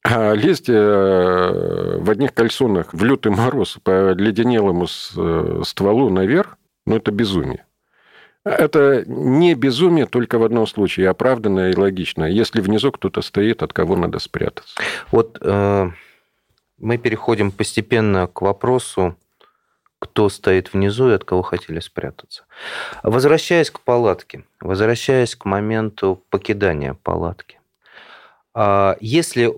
А 0.02 0.32
лезть 0.32 0.70
э, 0.70 1.98
в 2.00 2.08
одних 2.08 2.32
кальсонах 2.32 2.94
в 2.94 3.04
лютый 3.04 3.32
мороз 3.32 3.78
по 3.82 4.12
леденелому 4.12 4.86
э, 4.86 5.62
стволу 5.64 6.08
наверх, 6.08 6.56
ну 6.86 6.96
это 6.96 7.12
безумие. 7.12 7.66
Это 8.44 9.04
не 9.06 9.54
безумие 9.54 10.06
только 10.06 10.38
в 10.38 10.44
одном 10.44 10.66
случае, 10.66 11.10
оправданное 11.10 11.72
и 11.72 11.76
логичное. 11.76 12.30
Если 12.30 12.60
внизу 12.60 12.90
кто-то 12.90 13.20
стоит, 13.20 13.62
от 13.62 13.72
кого 13.72 13.96
надо 13.96 14.18
спрятаться. 14.18 14.80
Вот 15.10 15.36
э, 15.42 15.90
мы 16.78 16.98
переходим 16.98 17.52
постепенно 17.52 18.26
к 18.26 18.40
вопросу, 18.40 19.16
кто 19.98 20.30
стоит 20.30 20.72
внизу 20.72 21.10
и 21.10 21.14
от 21.14 21.24
кого 21.24 21.42
хотели 21.42 21.80
спрятаться. 21.80 22.44
Возвращаясь 23.02 23.70
к 23.70 23.80
палатке, 23.80 24.44
возвращаясь 24.58 25.36
к 25.36 25.44
моменту 25.44 26.24
покидания 26.30 26.94
палатки. 26.94 27.60
А 28.54 28.96
если 29.00 29.52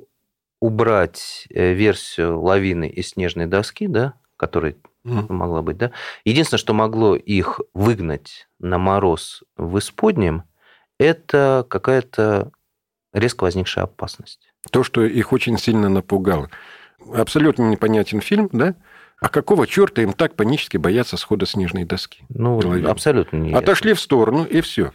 убрать 0.58 1.46
э, 1.50 1.72
версию 1.72 2.40
лавины 2.40 2.88
и 2.88 3.02
снежной 3.02 3.46
доски, 3.46 3.86
да, 3.86 4.14
которая 4.36 4.74
mm. 5.04 5.32
могла 5.32 5.62
быть, 5.62 5.76
да. 5.76 5.92
Единственное, 6.24 6.58
что 6.58 6.74
могло 6.74 7.16
их 7.16 7.60
выгнать 7.74 8.48
на 8.58 8.78
мороз 8.78 9.42
в 9.56 9.78
исподнем, 9.78 10.44
это 10.98 11.66
какая-то 11.68 12.52
резко 13.12 13.44
возникшая 13.44 13.84
опасность. 13.84 14.52
То, 14.70 14.82
что 14.82 15.04
их 15.04 15.32
очень 15.32 15.58
сильно 15.58 15.88
напугало. 15.88 16.50
Абсолютно 17.14 17.68
непонятен 17.70 18.20
фильм, 18.20 18.48
да? 18.52 18.74
А 19.22 19.28
какого 19.28 19.68
черта 19.68 20.02
им 20.02 20.12
так 20.14 20.34
панически 20.34 20.78
бояться 20.78 21.16
схода 21.16 21.46
снежной 21.46 21.84
доски? 21.84 22.24
Ну, 22.28 22.60
абсолютно 22.88 23.36
не 23.36 23.52
Отошли 23.52 23.92
в 23.92 24.00
сторону, 24.00 24.44
и 24.44 24.60
все. 24.60 24.90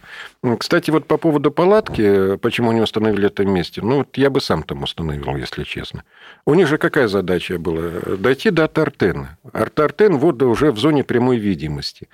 Кстати, 0.58 0.90
вот 0.90 1.06
по 1.06 1.16
поводу 1.16 1.50
палатки, 1.50 2.36
почему 2.36 2.70
они 2.70 2.82
установили 2.82 3.28
это 3.28 3.46
месте, 3.46 3.80
ну, 3.80 3.98
вот 3.98 4.18
я 4.18 4.28
бы 4.28 4.42
сам 4.42 4.64
там 4.64 4.82
установил, 4.82 5.34
если 5.36 5.64
честно. 5.64 6.04
У 6.44 6.52
них 6.52 6.68
же 6.68 6.76
какая 6.76 7.08
задача 7.08 7.58
была? 7.58 8.16
Дойти 8.18 8.50
до 8.50 8.64
Артартена. 8.64 9.38
Арт-Артен 9.50 10.18
вот 10.18 10.42
уже 10.42 10.72
в 10.72 10.78
зоне 10.78 11.04
прямой 11.04 11.38
видимости. 11.38 12.08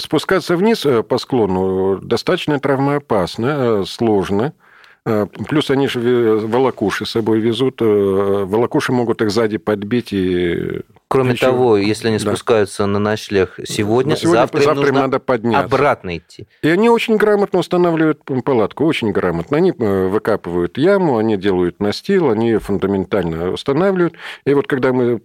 Спускаться 0.00 0.56
вниз 0.56 0.84
э, 0.84 1.04
по 1.04 1.18
склону 1.18 2.00
достаточно 2.00 2.58
травмоопасно, 2.58 3.82
э, 3.82 3.84
сложно– 3.86 4.52
плюс 5.04 5.70
они 5.70 5.88
же 5.88 6.00
волокуши 6.00 7.06
с 7.06 7.10
собой 7.10 7.40
везут. 7.40 7.80
Э, 7.80 8.44
волокуши 8.46 8.92
могут 8.92 9.22
их 9.22 9.30
сзади 9.30 9.58
подбить 9.58 10.12
и 10.12 10.82
Кроме 11.12 11.32
Еще... 11.32 11.46
того, 11.46 11.76
если 11.76 12.06
они 12.06 12.18
да. 12.18 12.26
спускаются 12.26 12.86
на 12.86 13.00
ночлег 13.00 13.54
сегодня, 13.66 14.14
сегодня 14.14 14.38
завтра, 14.42 14.60
завтра 14.60 14.70
им 14.70 14.76
нужно 14.76 15.00
надо 15.00 15.18
подняться. 15.18 15.64
обратно 15.64 16.16
идти. 16.16 16.46
И 16.62 16.68
они 16.68 16.88
очень 16.88 17.16
грамотно 17.16 17.58
устанавливают 17.58 18.22
палатку, 18.44 18.84
очень 18.84 19.10
грамотно. 19.10 19.56
Они 19.56 19.72
э, 19.76 20.06
выкапывают 20.06 20.78
яму, 20.78 21.18
они 21.18 21.36
делают 21.36 21.80
настил, 21.80 22.30
они 22.30 22.58
фундаментально 22.58 23.50
устанавливают. 23.50 24.14
И 24.44 24.54
вот 24.54 24.68
когда 24.68 24.92
мы 24.92 25.20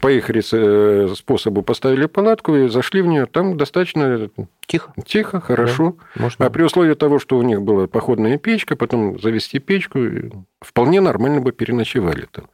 по 0.00 0.08
их 0.08 0.28
э, 0.30 1.14
способу 1.14 1.62
поставили 1.62 2.06
палатку 2.06 2.54
и 2.56 2.68
зашли 2.68 3.00
в 3.00 3.06
нее, 3.06 3.26
там 3.26 3.56
достаточно 3.56 4.28
тихо, 4.66 4.92
тихо 5.06 5.40
хорошо. 5.40 5.96
Да, 6.16 6.22
можно. 6.22 6.46
А 6.46 6.50
при 6.50 6.62
условии 6.62 6.94
того, 6.94 7.18
что 7.20 7.38
у 7.38 7.42
них 7.42 7.62
была 7.62 7.86
походная 7.86 8.38
печка, 8.38 8.74
потом 8.74 9.20
завести 9.20 9.60
печку, 9.60 10.00
вполне 10.60 11.00
нормально 11.00 11.40
бы 11.40 11.52
переночевали 11.52 12.26
там. 12.30 12.46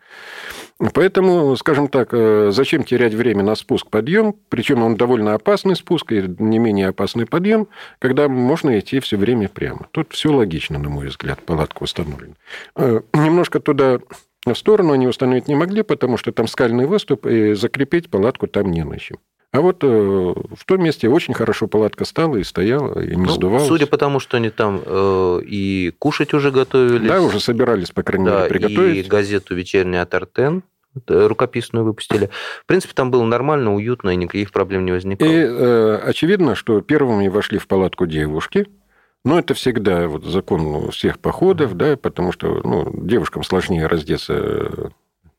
Поэтому, 0.92 1.56
скажем 1.56 1.88
так, 1.88 2.08
э, 2.12 2.50
зачем 2.52 2.84
терять 2.84 3.14
время 3.14 3.42
на 3.42 3.54
спуск-подъем, 3.54 4.34
причем 4.50 4.82
он 4.82 4.96
довольно 4.96 5.34
опасный 5.34 5.76
спуск 5.76 6.12
и 6.12 6.22
не 6.38 6.58
менее 6.58 6.88
опасный 6.88 7.26
подъем, 7.26 7.68
когда 8.00 8.28
можно 8.28 8.78
идти 8.78 9.00
все 9.00 9.16
время 9.16 9.48
прямо. 9.48 9.88
Тут 9.92 10.12
все 10.12 10.30
логично, 10.30 10.78
на 10.78 10.90
мой 10.90 11.06
взгляд, 11.06 11.40
палатка 11.40 11.84
установлена. 11.84 12.34
Э, 12.76 13.00
немножко 13.14 13.60
туда 13.60 14.00
в 14.52 14.58
сторону 14.58 14.92
они 14.92 15.06
установить 15.06 15.48
не 15.48 15.54
могли, 15.54 15.82
потому 15.82 16.16
что 16.16 16.32
там 16.32 16.46
скальный 16.46 16.86
выступ, 16.86 17.26
и 17.26 17.54
закрепить 17.54 18.10
палатку 18.10 18.46
там 18.46 18.70
не 18.70 18.84
на 18.84 18.98
чем. 18.98 19.18
А 19.52 19.60
вот 19.60 19.84
э, 19.84 19.86
в 19.86 20.64
том 20.66 20.82
месте 20.82 21.08
очень 21.08 21.32
хорошо 21.32 21.68
палатка 21.68 22.04
стала 22.04 22.36
и 22.36 22.42
стояла, 22.42 23.00
и 23.00 23.14
не 23.14 23.24
ну, 23.24 23.28
сдувалась. 23.28 23.68
Судя 23.68 23.86
по 23.86 23.96
тому, 23.96 24.18
что 24.18 24.36
они 24.36 24.50
там 24.50 24.82
э, 24.84 25.40
и 25.46 25.94
кушать 25.98 26.34
уже 26.34 26.50
готовились. 26.50 27.08
Да, 27.08 27.22
уже 27.22 27.38
собирались, 27.38 27.92
по 27.92 28.02
крайней 28.02 28.26
да, 28.26 28.38
мере, 28.38 28.48
приготовить. 28.48 29.06
и 29.06 29.08
газету 29.08 29.54
«Вечерний 29.54 29.98
Атартен» 29.98 30.64
рукописную 31.06 31.84
выпустили. 31.84 32.30
В 32.62 32.66
принципе, 32.66 32.94
там 32.94 33.10
было 33.10 33.24
нормально, 33.24 33.74
уютно, 33.74 34.10
и 34.10 34.16
никаких 34.16 34.50
проблем 34.52 34.84
не 34.84 34.92
возникало. 34.92 35.28
И 35.28 35.34
э, 35.34 36.00
очевидно, 36.04 36.56
что 36.56 36.80
первыми 36.80 37.28
вошли 37.28 37.58
в 37.58 37.68
палатку 37.68 38.06
девушки– 38.06 38.66
но 39.24 39.38
это 39.38 39.54
всегда 39.54 40.06
вот 40.06 40.24
закон 40.24 40.90
всех 40.90 41.18
походов, 41.18 41.76
да, 41.76 41.96
потому 41.96 42.32
что 42.32 42.60
ну, 42.62 42.90
девушкам 43.06 43.42
сложнее 43.42 43.86
раздеться 43.86 44.92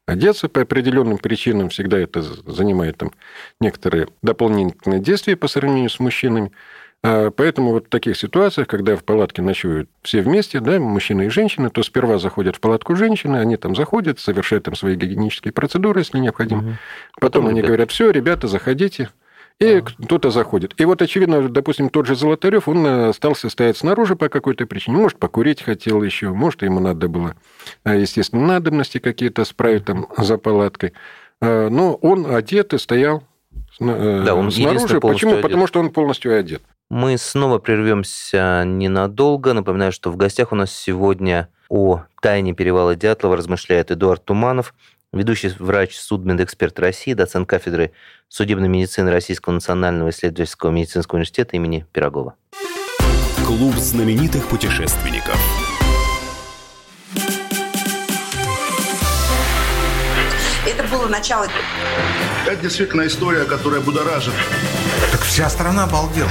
одеться 0.08 0.50
по 0.50 0.62
определенным 0.62 1.18
причинам, 1.18 1.70
всегда 1.70 1.98
это 2.00 2.22
занимает 2.22 2.98
там 2.98 3.12
некоторые 3.60 4.08
дополнительные 4.22 5.00
действия 5.00 5.36
по 5.36 5.48
сравнению 5.48 5.90
с 5.90 6.00
мужчинами. 6.00 6.52
А 7.04 7.30
поэтому 7.30 7.72
вот 7.72 7.88
в 7.88 7.90
таких 7.90 8.18
ситуациях, 8.18 8.68
когда 8.68 8.96
в 8.96 9.04
палатке 9.04 9.42
ночуют 9.42 9.90
все 10.02 10.22
вместе, 10.22 10.60
да, 10.60 10.80
мужчина 10.80 11.24
и 11.24 11.30
женщина, 11.30 11.70
то 11.70 11.84
сперва 11.84 12.18
заходят 12.18 12.56
в 12.56 12.60
палатку 12.60 12.96
женщины, 12.96 13.38
они 13.38 13.58
там 13.58 13.76
заходят, 13.76 14.20
совершают 14.20 14.66
там 14.66 14.76
свои 14.76 14.96
гигиенические 14.96 15.52
процедуры, 15.52 16.02
если 16.02 16.18
необходимо. 16.18 16.62
Угу. 16.62 16.70
Потом, 16.70 16.78
Потом 17.20 17.48
они 17.48 17.60
ребята... 17.60 17.68
говорят, 17.68 17.92
все, 17.92 18.10
ребята, 18.10 18.48
заходите, 18.48 19.10
и 19.60 19.82
кто-то 19.82 20.32
заходит. 20.32 20.74
И 20.80 20.86
вот, 20.86 21.02
очевидно, 21.02 21.48
допустим, 21.48 21.90
тот 21.90 22.06
же 22.06 22.16
Золотарев, 22.16 22.68
он 22.68 22.86
э, 22.86 23.10
остался 23.10 23.50
стоять 23.50 23.78
снаружи 23.78 24.16
по 24.16 24.28
какой-то 24.28 24.66
причине. 24.66 24.98
Может, 24.98 25.18
покурить 25.18 25.62
хотел 25.62 26.04
еще, 26.04 26.30
может, 26.30 26.62
ему 26.62 26.80
надо 26.80 27.08
было, 27.08 27.36
э, 27.86 28.00
естественно, 28.00 28.46
надобности 28.46 28.98
какие-то 28.98 29.46
справить 29.46 29.86
там 29.86 30.08
за 30.18 30.38
палаткой. 30.38 30.94
Э, 31.42 31.70
но 31.70 31.96
он 31.96 32.26
одет 32.34 32.74
и 32.74 32.78
стоял 32.78 33.24
да, 33.80 34.36
он 34.36 34.52
снаружи. 34.52 35.00
Почему? 35.00 35.32
Одет. 35.34 35.42
Потому 35.44 35.68
что 35.68 35.80
он 35.80 35.92
полностью 35.92 36.38
одет. 36.38 36.62
Мы 36.90 37.18
снова 37.18 37.60
прервемся 37.60 38.64
ненадолго. 38.66 39.54
Напоминаю, 39.54 39.92
что 39.92 40.12
в 40.12 40.18
гостях 40.18 40.52
у 40.52 40.56
нас 40.56 40.74
сегодня 40.74 41.50
о 41.68 42.04
тайне 42.22 42.54
перевала 42.54 42.96
Дятлова 42.96 43.36
размышляет 43.36 43.92
Эдуард 43.92 44.24
Туманов, 44.24 44.74
ведущий 45.16 45.52
врач, 45.58 45.98
судмедэксперт 45.98 46.78
России, 46.80 47.14
доцент 47.14 47.48
кафедры 47.48 47.92
судебной 48.28 48.68
медицины 48.68 49.12
Российского 49.12 49.54
национального 49.54 50.10
исследовательского 50.10 50.72
медицинского 50.72 51.18
университета 51.18 51.56
имени 51.56 51.86
Пирогова. 51.94 52.36
Клуб 53.46 53.76
знаменитых 53.76 54.48
путешественников. 54.48 55.40
Это 60.68 60.84
было 60.90 61.08
начало. 61.08 61.48
Это 62.46 62.62
действительно 62.62 63.08
история, 63.08 63.46
которая 63.46 63.82
будоражит. 63.82 64.34
Так 65.12 65.22
вся 65.22 65.50
страна 65.50 65.86
обалдела. 65.86 66.30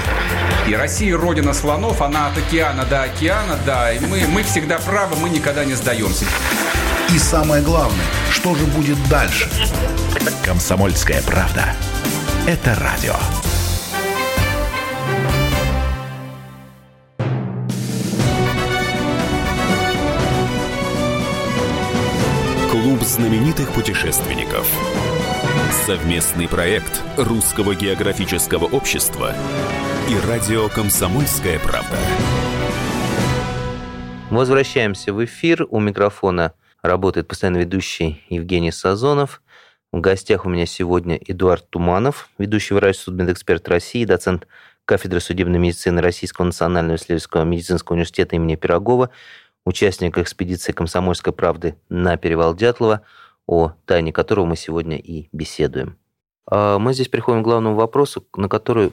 И 0.68 0.74
Россия 0.74 1.16
родина 1.16 1.52
слонов, 1.54 2.02
она 2.02 2.28
от 2.28 2.38
океана 2.38 2.84
до 2.84 3.02
океана, 3.02 3.58
да. 3.64 3.92
И 3.92 4.00
мы, 4.00 4.26
мы 4.26 4.42
всегда 4.42 4.78
правы, 4.78 5.16
мы 5.16 5.30
никогда 5.30 5.64
не 5.64 5.74
сдаемся. 5.74 6.26
И 7.12 7.18
самое 7.18 7.62
главное, 7.62 8.04
что 8.30 8.54
же 8.54 8.64
будет 8.66 8.96
дальше? 9.08 9.48
Комсомольская 10.44 11.22
правда. 11.22 11.74
Это 12.46 12.74
радио. 12.74 13.14
Клуб 22.70 23.02
знаменитых 23.02 23.70
путешественников. 23.72 24.66
Совместный 25.86 26.48
проект 26.48 27.02
Русского 27.16 27.74
географического 27.74 28.64
общества 28.64 29.34
и 30.08 30.28
радио 30.28 30.68
«Комсомольская 30.68 31.58
правда». 31.58 31.96
Возвращаемся 34.30 35.12
в 35.12 35.24
эфир. 35.24 35.66
У 35.70 35.80
микрофона 35.80 36.52
работает 36.84 37.26
постоянно 37.26 37.56
ведущий 37.56 38.22
Евгений 38.28 38.70
Сазонов. 38.70 39.42
В 39.90 40.00
гостях 40.00 40.44
у 40.44 40.50
меня 40.50 40.66
сегодня 40.66 41.16
Эдуард 41.16 41.68
Туманов, 41.70 42.28
ведущий 42.36 42.74
врач, 42.74 42.98
судмедэксперт 42.98 43.66
России, 43.68 44.04
доцент 44.04 44.46
кафедры 44.84 45.20
судебной 45.20 45.58
медицины 45.58 46.02
Российского 46.02 46.44
национального 46.44 46.96
исследовательского 46.96 47.44
медицинского 47.44 47.94
университета 47.94 48.36
имени 48.36 48.56
Пирогова, 48.56 49.10
участник 49.64 50.18
экспедиции 50.18 50.72
«Комсомольской 50.72 51.32
правды» 51.32 51.76
на 51.88 52.18
перевал 52.18 52.54
Дятлова, 52.54 53.00
о 53.46 53.72
тайне 53.86 54.12
которого 54.12 54.44
мы 54.44 54.56
сегодня 54.56 54.98
и 54.98 55.28
беседуем. 55.32 55.96
А 56.46 56.78
мы 56.78 56.92
здесь 56.92 57.08
приходим 57.08 57.40
к 57.40 57.44
главному 57.44 57.76
вопросу, 57.76 58.26
на 58.36 58.50
который 58.50 58.92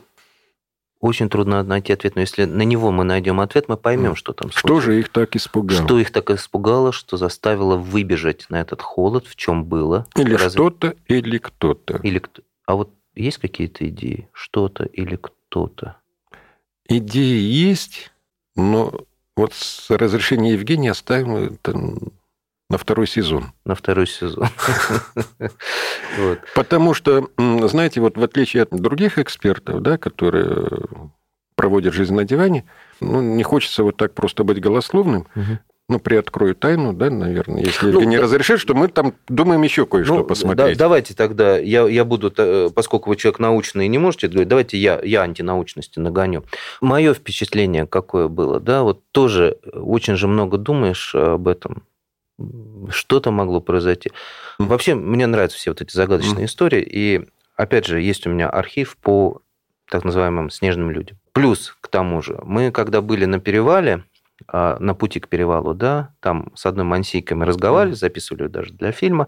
очень 1.01 1.29
трудно 1.29 1.63
найти 1.63 1.91
ответ, 1.93 2.15
но 2.15 2.21
если 2.21 2.45
на 2.45 2.61
него 2.61 2.91
мы 2.91 3.03
найдем 3.03 3.39
ответ, 3.39 3.67
мы 3.67 3.75
поймем, 3.75 4.15
что 4.15 4.33
там 4.33 4.51
случилось. 4.51 4.83
Что 4.83 4.91
же 4.91 4.99
их 4.99 5.09
так 5.09 5.35
испугало? 5.35 5.83
Что 5.83 5.99
их 5.99 6.11
так 6.11 6.29
испугало, 6.29 6.91
что 6.91 7.17
заставило 7.17 7.75
выбежать 7.75 8.45
на 8.49 8.61
этот 8.61 8.83
холод, 8.83 9.25
в 9.25 9.35
чем 9.35 9.65
было. 9.65 10.05
Или 10.15 10.35
Разве... 10.35 10.49
что-то, 10.51 10.95
или 11.07 11.39
кто-то. 11.39 11.99
Или. 12.03 12.21
А 12.67 12.75
вот 12.75 12.91
есть 13.15 13.39
какие-то 13.39 13.87
идеи? 13.89 14.29
Что-то 14.31 14.85
или 14.85 15.15
кто-то? 15.15 15.97
Идеи 16.87 17.41
есть, 17.41 18.11
но 18.55 18.93
вот 19.35 19.53
с 19.53 19.89
разрешения 19.89 20.53
Евгения 20.53 20.91
оставим 20.91 21.35
это 21.35 21.73
на 22.71 22.77
второй 22.77 23.05
сезон. 23.05 23.51
На 23.65 23.75
второй 23.75 24.07
сезон. 24.07 24.47
Потому 26.55 26.93
что, 26.93 27.27
знаете, 27.38 27.99
вот 27.99 28.17
в 28.17 28.23
отличие 28.23 28.63
от 28.63 28.69
других 28.71 29.19
экспертов, 29.19 29.81
да, 29.81 29.97
которые 29.97 30.86
проводят 31.55 31.93
жизнь 31.93 32.13
на 32.13 32.23
диване, 32.23 32.63
ну, 33.01 33.21
не 33.21 33.43
хочется 33.43 33.84
вот 33.84 33.97
так 33.97 34.13
просто 34.13 34.45
быть 34.45 34.62
голословным. 34.62 35.27
Ну, 35.89 35.99
приоткрою 35.99 36.55
тайну, 36.55 36.93
да, 36.93 37.10
наверное, 37.10 37.65
если 37.65 37.91
ну, 37.91 38.01
не 38.03 38.15
да, 38.15 38.23
разрешит, 38.23 38.62
что 38.62 38.73
мы 38.73 38.88
там 38.88 39.13
думаем 39.27 39.62
еще 39.63 39.86
кое-что 39.86 40.19
ну, 40.19 40.23
посмотреть. 40.23 40.77
Да, 40.77 40.86
давайте 40.86 41.13
тогда, 41.13 41.57
я, 41.57 41.86
я 41.86 42.05
буду, 42.05 42.31
поскольку 42.73 43.10
вы 43.10 43.17
человек 43.17 43.39
научный 43.39 43.88
и 43.88 43.89
не 43.89 43.97
можете 43.97 44.29
говорить, 44.29 44.47
давайте 44.47 44.77
я, 44.77 45.01
я 45.03 45.23
антинаучности 45.23 45.99
нагоню. 45.99 46.45
Мое 46.79 47.13
впечатление 47.13 47.88
какое 47.88 48.29
было, 48.29 48.62
да, 48.62 48.84
вот 48.84 49.01
тоже 49.12 49.57
очень 49.73 50.15
же 50.15 50.29
много 50.29 50.57
думаешь 50.57 51.13
об 51.13 51.49
этом, 51.49 51.84
что-то 52.89 53.32
могло 53.32 53.62
произойти. 53.62 54.12
Вообще, 54.60 54.95
мне 54.95 55.27
нравятся 55.27 55.58
все 55.58 55.71
вот 55.71 55.82
эти 55.82 55.93
загадочные 55.93 56.45
истории. 56.45 56.82
И, 56.82 57.27
опять 57.56 57.86
же, 57.86 58.01
есть 58.01 58.25
у 58.27 58.30
меня 58.30 58.49
архив 58.49 58.97
по 58.97 59.41
так 59.89 60.04
называемым 60.06 60.49
снежным 60.49 60.89
людям. 60.91 61.17
Плюс, 61.34 61.75
к 61.82 61.88
тому 61.88 62.21
же, 62.21 62.39
мы, 62.43 62.71
когда 62.71 63.01
были 63.01 63.25
на 63.25 63.39
перевале, 63.39 64.06
а, 64.47 64.77
на 64.80 64.95
пути 64.95 65.19
к 65.19 65.27
перевалу, 65.27 65.73
да, 65.73 66.13
там 66.19 66.51
с 66.56 66.65
одной 66.65 66.86
мансийкой 66.86 67.38
мы 67.38 67.45
разговаривали, 67.45 67.95
записывали 67.95 68.47
даже 68.47 68.73
для 68.73 68.91
фильма, 68.91 69.27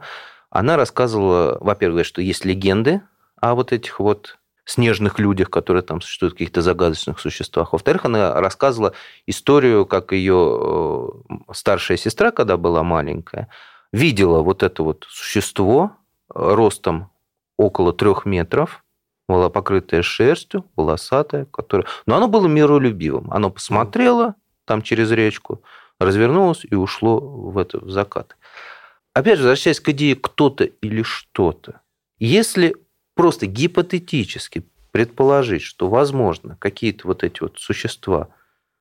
Она 0.50 0.78
рассказывала, 0.78 1.58
во-первых, 1.60 2.06
что 2.06 2.22
есть 2.22 2.46
легенды 2.46 3.02
о 3.42 3.56
вот 3.56 3.74
этих 3.74 4.00
вот 4.00 4.38
снежных 4.66 5.20
людях, 5.20 5.50
которые 5.50 5.84
там 5.84 6.02
существуют, 6.02 6.36
каких-то 6.36 6.62
загадочных 6.62 7.20
существах. 7.20 7.74
Во-вторых, 7.74 8.06
она 8.06 8.40
рассказывала 8.40 8.94
историю, 9.28 9.86
как 9.86 10.12
ее 10.14 11.14
э, 11.30 11.54
старшая 11.54 11.98
сестра, 11.98 12.32
когда 12.32 12.58
была 12.58 12.84
маленькая, 12.84 13.50
видела 13.92 14.42
вот 14.42 14.64
это 14.64 14.84
вот 14.84 15.06
существо 15.10 15.98
ростом 16.30 17.12
около 17.58 17.94
трех 17.94 18.26
метров, 18.26 18.84
была 19.28 19.50
покрытая 19.50 20.02
шерстью, 20.02 20.66
волосатая, 20.76 21.46
которая... 21.46 21.88
но 22.06 22.18
оно 22.18 22.28
было 22.28 22.48
миролюбивым. 22.48 23.32
Оно 23.32 23.50
посмотрело 23.50 24.36
там 24.66 24.82
через 24.82 25.12
речку, 25.12 25.64
развернулось 26.00 26.66
и 26.70 26.76
ушло 26.76 27.20
в, 27.20 27.58
это, 27.58 27.80
в 27.80 27.90
закат. 27.90 28.36
Опять 29.14 29.38
же, 29.38 29.44
возвращаясь 29.44 29.80
к 29.80 29.90
идее 29.90 30.16
кто-то 30.16 30.64
или 30.64 31.04
что-то, 31.04 31.82
если 32.20 32.76
просто 33.16 33.46
гипотетически 33.46 34.64
предположить, 34.92 35.64
что, 35.64 35.90
возможно, 35.90 36.58
какие-то 36.60 37.08
вот 37.08 37.24
эти 37.24 37.42
вот 37.42 37.60
существа 37.60 38.30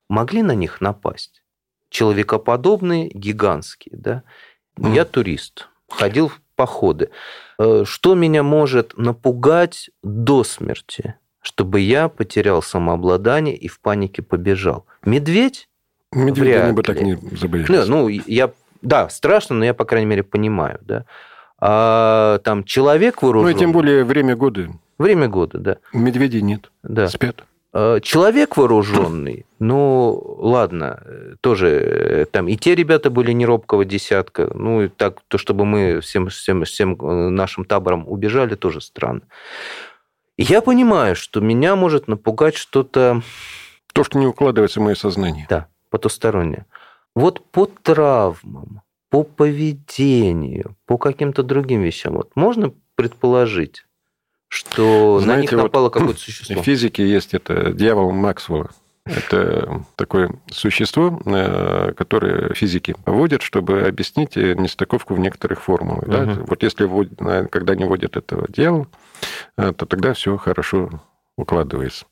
могли 0.09 0.43
на 0.43 0.53
них 0.53 0.79
напасть, 0.79 1.43
человекоподобные, 1.89 3.09
гигантские, 3.09 3.97
да, 3.97 4.23
mm. 4.77 4.93
я 4.93 5.05
турист, 5.05 5.69
ходил 5.89 6.27
в 6.27 6.41
походы. 6.55 7.09
Э, 7.59 7.83
что 7.85 8.15
меня 8.15 8.43
может 8.43 8.97
напугать 8.97 9.89
до 10.03 10.43
смерти, 10.43 11.15
чтобы 11.41 11.79
я 11.79 12.09
потерял 12.09 12.61
самообладание 12.61 13.55
и 13.55 13.67
в 13.67 13.79
панике 13.79 14.21
побежал? 14.21 14.85
Медведь? 15.03 15.67
Медведь 16.11 16.61
они 16.61 16.73
бы 16.73 16.83
так 16.83 17.01
не 17.01 17.15
забоялись. 17.15 17.87
Ну, 17.87 18.07
я, 18.07 18.51
да, 18.81 19.09
страшно, 19.09 19.55
но 19.55 19.65
я, 19.65 19.73
по 19.73 19.85
крайней 19.85 20.07
мере, 20.07 20.23
понимаю, 20.23 20.79
да. 20.81 21.05
А 21.65 22.39
там 22.39 22.65
человек 22.65 23.21
вооружен... 23.21 23.49
Ну, 23.49 23.55
и 23.55 23.57
тем 23.57 23.71
более 23.71 24.03
время 24.03 24.35
года. 24.35 24.67
Время 24.97 25.29
года, 25.29 25.59
да. 25.59 25.77
Медведей 25.93 26.41
нет. 26.41 26.69
Да. 26.83 27.07
Спят. 27.07 27.45
Э, 27.71 28.01
человек 28.03 28.57
вооруженный, 28.57 29.45
ну, 29.59 30.21
ладно, 30.39 31.01
тоже 31.39 31.69
э, 31.69 32.25
там 32.25 32.49
и 32.49 32.57
те 32.57 32.75
ребята 32.75 33.09
были 33.09 33.31
не 33.31 33.45
робкого 33.45 33.85
десятка, 33.85 34.51
ну, 34.53 34.81
и 34.81 34.87
так, 34.89 35.21
то, 35.29 35.37
чтобы 35.37 35.63
мы 35.63 36.01
всем, 36.01 36.27
всем, 36.27 36.65
всем 36.65 36.97
э, 36.99 37.29
нашим 37.29 37.63
табором 37.63 38.09
убежали, 38.09 38.55
тоже 38.55 38.81
странно. 38.81 39.21
Я 40.37 40.61
понимаю, 40.61 41.15
что 41.15 41.39
меня 41.39 41.77
может 41.77 42.09
напугать 42.09 42.57
что-то... 42.57 43.21
То, 43.93 44.03
что 44.03 44.17
не 44.19 44.27
укладывается 44.27 44.81
в 44.81 44.83
мое 44.83 44.95
сознание. 44.95 45.45
Да, 45.49 45.67
потустороннее. 45.91 46.65
Вот 47.15 47.45
по 47.51 47.67
травмам, 47.67 48.81
по 49.13 49.21
поведению, 49.21 50.75
по 50.87 50.97
каким-то 50.97 51.43
другим 51.43 51.83
вещам, 51.83 52.15
вот 52.15 52.31
можно 52.33 52.73
предположить, 52.95 53.85
что 54.47 55.19
Знаете, 55.21 55.37
на 55.37 55.41
них 55.41 55.51
напало 55.65 55.83
вот 55.83 55.93
какое-то 55.93 56.19
существо. 56.19 56.59
В 56.59 56.65
физике 56.65 57.07
есть 57.07 57.35
это 57.35 57.73
дьявол 57.73 58.11
Максвелла. 58.11 58.71
Это 59.05 59.85
такое 59.97 60.33
существо, 60.49 61.21
э, 61.27 61.93
которое 61.95 62.55
физики 62.55 62.95
вводят, 63.05 63.43
чтобы 63.43 63.83
объяснить 63.83 64.35
нестыковку 64.35 65.13
в 65.13 65.19
некоторых 65.19 65.61
формулах. 65.61 66.07
Да? 66.07 66.23
Угу. 66.23 66.45
Вот 66.47 66.63
если 66.63 67.43
э, 67.43 67.47
когда 67.49 67.75
не 67.75 67.85
вводят 67.85 68.17
этого 68.17 68.47
дьявола, 68.49 68.87
э, 69.59 69.73
то 69.73 69.85
тогда 69.85 70.15
все 70.15 70.37
хорошо 70.37 70.89
укладывается. 71.37 72.07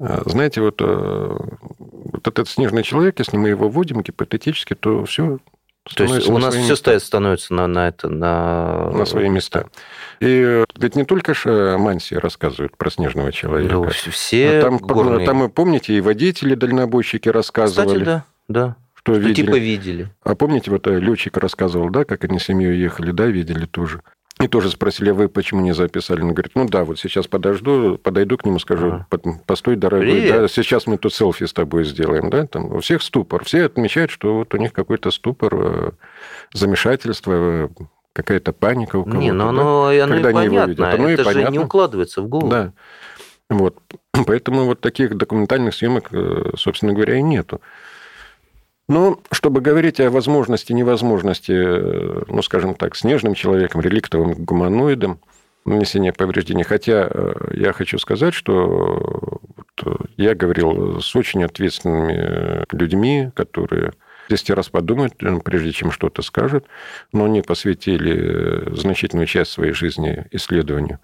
Знаете, 0.00 0.62
вот, 0.62 0.80
вот 0.80 2.26
этот 2.26 2.48
снежный 2.48 2.82
человек, 2.82 3.20
если 3.20 3.36
мы 3.36 3.50
его 3.50 3.68
вводим 3.68 4.00
гипотетически, 4.00 4.74
то 4.74 5.04
все 5.04 5.38
то 5.84 6.04
есть 6.04 6.28
у 6.28 6.38
нас 6.38 6.54
все 6.54 6.70
места. 6.70 6.98
становится 7.00 7.52
на, 7.54 7.66
на 7.66 7.88
это 7.88 8.08
на... 8.08 8.90
на 8.90 9.04
свои 9.04 9.28
места. 9.28 9.66
И 10.20 10.64
ведь 10.76 10.94
не 10.94 11.04
только 11.04 11.34
же 11.34 11.76
Манси 11.76 12.14
рассказывают 12.16 12.76
про 12.76 12.90
снежного 12.90 13.32
человека. 13.32 13.74
Ну, 13.74 13.88
все 13.88 14.60
там, 14.62 14.78
горные... 14.78 15.26
там, 15.26 15.50
помните, 15.50 15.94
и 15.94 16.00
водители, 16.00 16.54
дальнобойщики 16.54 17.28
рассказывали. 17.28 17.98
Кстати, 17.98 18.04
да, 18.04 18.24
да. 18.48 18.76
Что, 18.94 19.14
что 19.14 19.20
видели. 19.20 19.46
типа 19.46 19.56
видели. 19.56 20.08
А 20.22 20.36
помните, 20.36 20.70
вот 20.70 20.86
э, 20.86 21.00
летчик 21.00 21.36
рассказывал, 21.36 21.90
да, 21.90 22.04
как 22.04 22.22
они 22.24 22.38
семьей 22.38 22.78
ехали, 22.78 23.10
да, 23.10 23.26
видели 23.26 23.66
тоже. 23.66 24.02
И 24.42 24.48
тоже 24.48 24.70
спросили, 24.70 25.10
а 25.10 25.14
вы 25.14 25.28
почему 25.28 25.60
не 25.60 25.72
записали? 25.72 26.20
Он 26.20 26.32
говорит, 26.32 26.52
ну 26.56 26.68
да, 26.68 26.84
вот 26.84 26.98
сейчас 26.98 27.28
подожду, 27.28 27.96
подойду 27.96 28.36
к 28.36 28.44
нему, 28.44 28.58
скажу, 28.58 29.04
ага. 29.08 29.40
постой, 29.46 29.76
дорогой, 29.76 30.28
да, 30.28 30.48
сейчас 30.48 30.88
мы 30.88 30.98
тут 30.98 31.14
селфи 31.14 31.46
с 31.46 31.52
тобой 31.52 31.84
сделаем, 31.84 32.28
да, 32.28 32.46
там 32.46 32.72
у 32.72 32.80
всех 32.80 33.02
ступор. 33.02 33.44
Все 33.44 33.66
отмечают, 33.66 34.10
что 34.10 34.38
вот 34.38 34.52
у 34.52 34.56
них 34.56 34.72
какой-то 34.72 35.12
ступор, 35.12 35.54
э, 35.54 35.90
замешательство, 36.52 37.32
э, 37.32 37.68
какая-то 38.12 38.52
паника 38.52 38.96
у 38.96 39.04
кого-то. 39.04 39.20
Не, 39.20 39.32
ну 39.32 39.48
оно, 39.48 39.90
да? 39.90 40.04
оно 40.04 40.14
Когда 40.14 40.30
и 40.30 40.34
понятно, 40.34 40.92
оно 40.92 41.08
это 41.08 41.22
и 41.22 41.24
же 41.24 41.30
понятно. 41.32 41.52
не 41.52 41.58
укладывается 41.60 42.22
в 42.22 42.28
голову. 42.28 42.50
Да. 42.50 42.72
Вот. 43.48 43.78
Поэтому 44.26 44.64
вот 44.64 44.80
таких 44.80 45.16
документальных 45.16 45.72
съемок, 45.72 46.08
э, 46.10 46.52
собственно 46.56 46.94
говоря, 46.94 47.16
и 47.16 47.22
нету. 47.22 47.60
Но 48.88 49.20
чтобы 49.30 49.60
говорить 49.60 50.00
о 50.00 50.10
возможности, 50.10 50.72
невозможности, 50.72 51.52
ну, 51.52 52.42
скажем 52.42 52.74
так, 52.74 52.96
снежным 52.96 53.34
человеком, 53.34 53.80
реликтовым 53.80 54.34
гуманоидом, 54.34 55.20
нанесения 55.64 56.12
повреждений. 56.12 56.64
Хотя 56.64 57.08
э, 57.08 57.34
я 57.52 57.72
хочу 57.72 57.96
сказать, 57.98 58.34
что 58.34 59.40
я 60.16 60.34
говорил 60.34 61.00
с 61.00 61.14
очень 61.14 61.44
ответственными 61.44 62.66
людьми, 62.74 63.30
которые 63.34 63.92
10 64.28 64.50
раз 64.50 64.68
подумают, 64.68 65.14
э, 65.22 65.38
прежде 65.44 65.70
чем 65.70 65.92
что-то 65.92 66.22
скажут, 66.22 66.66
но 67.12 67.24
они 67.24 67.42
посвятили 67.42 68.74
значительную 68.74 69.26
часть 69.26 69.52
своей 69.52 69.72
жизни 69.72 70.26
исследованию 70.32 70.98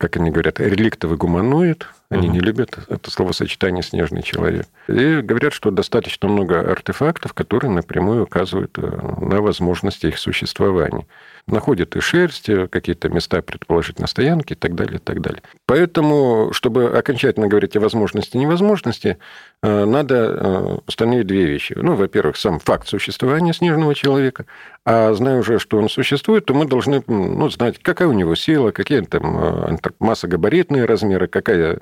как 0.00 0.16
они 0.16 0.30
говорят, 0.30 0.58
реликтовый 0.58 1.18
гуманоид. 1.18 1.86
Они 2.10 2.26
угу. 2.26 2.34
не 2.34 2.40
любят 2.40 2.76
это 2.88 3.08
словосочетание 3.10 3.84
«снежный 3.84 4.22
человек». 4.22 4.66
И 4.88 5.20
говорят, 5.20 5.52
что 5.52 5.70
достаточно 5.70 6.28
много 6.28 6.60
артефактов, 6.60 7.34
которые 7.34 7.70
напрямую 7.70 8.24
указывают 8.24 8.76
э, 8.78 8.82
на 8.82 9.40
возможности 9.40 10.06
их 10.06 10.18
существования 10.18 11.06
находят 11.46 11.96
и 11.96 12.00
шерсть, 12.00 12.50
какие-то 12.70 13.08
места, 13.08 13.42
предположительно, 13.42 14.06
стоянки 14.06 14.52
и 14.52 14.56
так 14.56 14.74
далее, 14.74 14.96
и 14.96 14.98
так 14.98 15.20
далее. 15.20 15.42
Поэтому, 15.66 16.50
чтобы 16.52 16.96
окончательно 16.96 17.48
говорить 17.48 17.76
о 17.76 17.80
возможности 17.80 18.36
и 18.36 18.40
невозможности, 18.40 19.18
э, 19.62 19.84
надо 19.84 20.14
э, 20.14 20.78
установить 20.86 21.26
две 21.26 21.44
вещи. 21.44 21.74
Ну, 21.76 21.94
во-первых, 21.94 22.36
сам 22.36 22.58
факт 22.58 22.88
существования 22.88 23.52
снежного 23.52 23.94
человека, 23.94 24.46
а 24.84 25.12
зная 25.14 25.38
уже, 25.38 25.58
что 25.58 25.78
он 25.78 25.88
существует, 25.88 26.46
то 26.46 26.54
мы 26.54 26.66
должны 26.66 27.02
ну, 27.06 27.48
знать, 27.50 27.78
какая 27.80 28.08
у 28.08 28.12
него 28.12 28.34
сила, 28.34 28.70
какие 28.70 29.00
там 29.02 29.38
э, 29.38 29.76
массогабаритные 29.98 30.84
размеры, 30.84 31.26
какая 31.26 31.80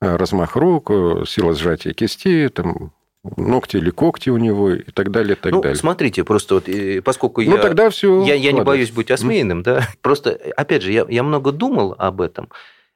размах 0.00 0.56
рук, 0.56 0.90
сила 1.26 1.54
сжатия 1.54 1.92
кисти, 1.92 2.48
там, 2.48 2.92
ногти 3.36 3.76
или 3.76 3.90
когти 3.90 4.30
у 4.30 4.36
него 4.36 4.72
и 4.72 4.90
так 4.90 5.10
далее, 5.10 5.36
и 5.36 5.38
так 5.38 5.52
ну, 5.52 5.62
далее. 5.62 5.76
смотрите, 5.76 6.24
просто 6.24 6.56
вот, 6.56 6.68
поскольку 7.04 7.42
ну, 7.42 7.56
я, 7.56 7.62
тогда 7.62 7.90
все 7.90 8.24
я, 8.24 8.34
я 8.34 8.52
не 8.52 8.62
боюсь 8.62 8.90
быть 8.90 9.10
осмеянным, 9.10 9.62
да, 9.62 9.88
просто, 10.02 10.38
опять 10.56 10.82
же, 10.82 10.92
я, 10.92 11.06
я 11.08 11.22
много 11.22 11.52
думал 11.52 11.94
об 11.98 12.20
этом, 12.20 12.48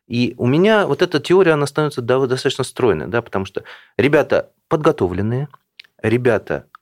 и 0.07 0.35
у 0.39 0.47
меня 0.47 0.87
вот 0.87 1.03
эта 1.03 1.21
теория, 1.21 1.53
она 1.53 1.67
становится 1.67 2.03
достаточно 2.03 2.65
стройной, 2.65 3.07
да, 3.07 3.23
потому 3.23 3.45
что 3.45 3.63
ребята 3.97 4.51
подготовленные, 4.69 5.49
ребята 6.03 6.67
э, 6.67 6.80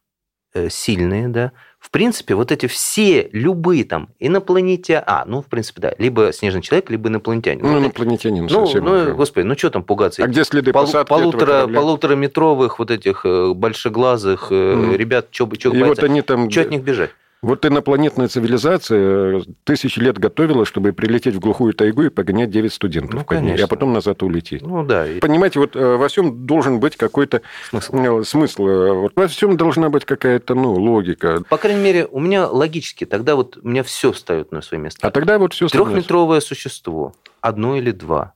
сильные, 0.71 1.29
да, 1.29 1.53
в 1.79 1.91
принципе, 1.91 2.35
вот 2.35 2.51
эти 2.51 2.67
все, 2.67 3.29
любые 3.33 3.85
там 3.85 4.09
инопланетяне, 4.19 5.03
а, 5.07 5.25
ну, 5.27 5.43
в 5.43 5.47
принципе, 5.47 5.81
да, 5.81 5.95
либо 5.99 6.33
снежный 6.33 6.61
человек, 6.61 6.91
либо 6.91 7.09
инопланетянин. 7.09 7.63
Ну, 7.63 7.75
вот 7.75 7.79
инопланетянин 7.79 8.43
ну, 8.51 8.67
совсем. 8.67 8.85
Ну, 8.85 8.93
уже. 8.93 9.13
господи, 9.13 9.47
ну, 9.47 9.57
что 9.57 9.71
там 9.71 9.85
пугаться? 9.85 10.25
А 10.25 10.27
где 10.27 10.45
следы 10.45 10.73
Пол, 10.73 10.85
посадки 10.85 11.09
полутора, 11.09 11.69
Полутораметровых 11.69 12.81
вот 12.81 12.91
этих 12.91 13.25
э, 13.25 13.53
большеглазых 13.55 14.51
mm. 14.51 14.97
ребят, 14.97 15.29
что 15.31 15.49
что 15.57 15.71
вот 15.71 16.03
они 16.03 16.23
там... 16.23 16.51
Что 16.51 16.63
от 16.63 16.71
них 16.71 16.83
бежать? 16.83 17.11
Вот 17.41 17.65
инопланетная 17.65 18.27
цивилизация 18.27 19.39
э, 19.39 19.43
тысячи 19.63 20.01
лет 20.01 20.19
готовила, 20.19 20.65
чтобы 20.65 20.93
прилететь 20.93 21.37
в 21.37 21.39
глухую 21.39 21.73
тайгу 21.73 22.03
и 22.03 22.09
погонять 22.09 22.51
9 22.51 22.73
студентов, 22.73 23.15
ну, 23.15 23.25
конечно. 23.25 23.65
а 23.65 23.69
потом 23.69 23.93
назад 23.93 24.25
улететь. 24.25 24.63
Ну 24.63 24.85
да. 24.85 25.07
Понимаете, 25.21 25.61
вот 25.61 25.77
э, 25.77 25.97
во 25.97 26.09
всем 26.09 26.47
должен 26.47 26.81
быть 26.81 26.97
какой-то 26.97 27.43
смысл. 27.71 27.97
Э, 27.97 28.25
смысл. 28.25 28.63
Вот 28.65 29.13
во 29.15 29.29
всем 29.29 29.57
должна 29.57 29.89
быть 29.89 30.05
какая-то 30.05 30.57
ну, 30.57 30.73
логика. 30.73 31.43
По 31.49 31.59
крайней 31.59 31.83
мере, 31.83 32.07
у 32.11 32.19
меня 32.19 32.49
логически, 32.49 33.05
тогда 33.05 33.37
вот 33.37 33.57
у 33.63 33.69
меня 33.69 33.85
все 33.85 34.11
встает 34.11 34.51
на 34.51 34.61
свои 34.61 34.81
места. 34.81 35.07
А 35.07 35.11
тогда 35.13 35.39
вот 35.39 35.53
все 35.53 35.69
Трехметровое 35.69 36.41
существо, 36.41 37.15
одно 37.41 37.77
или 37.77 37.93
два, 37.93 38.35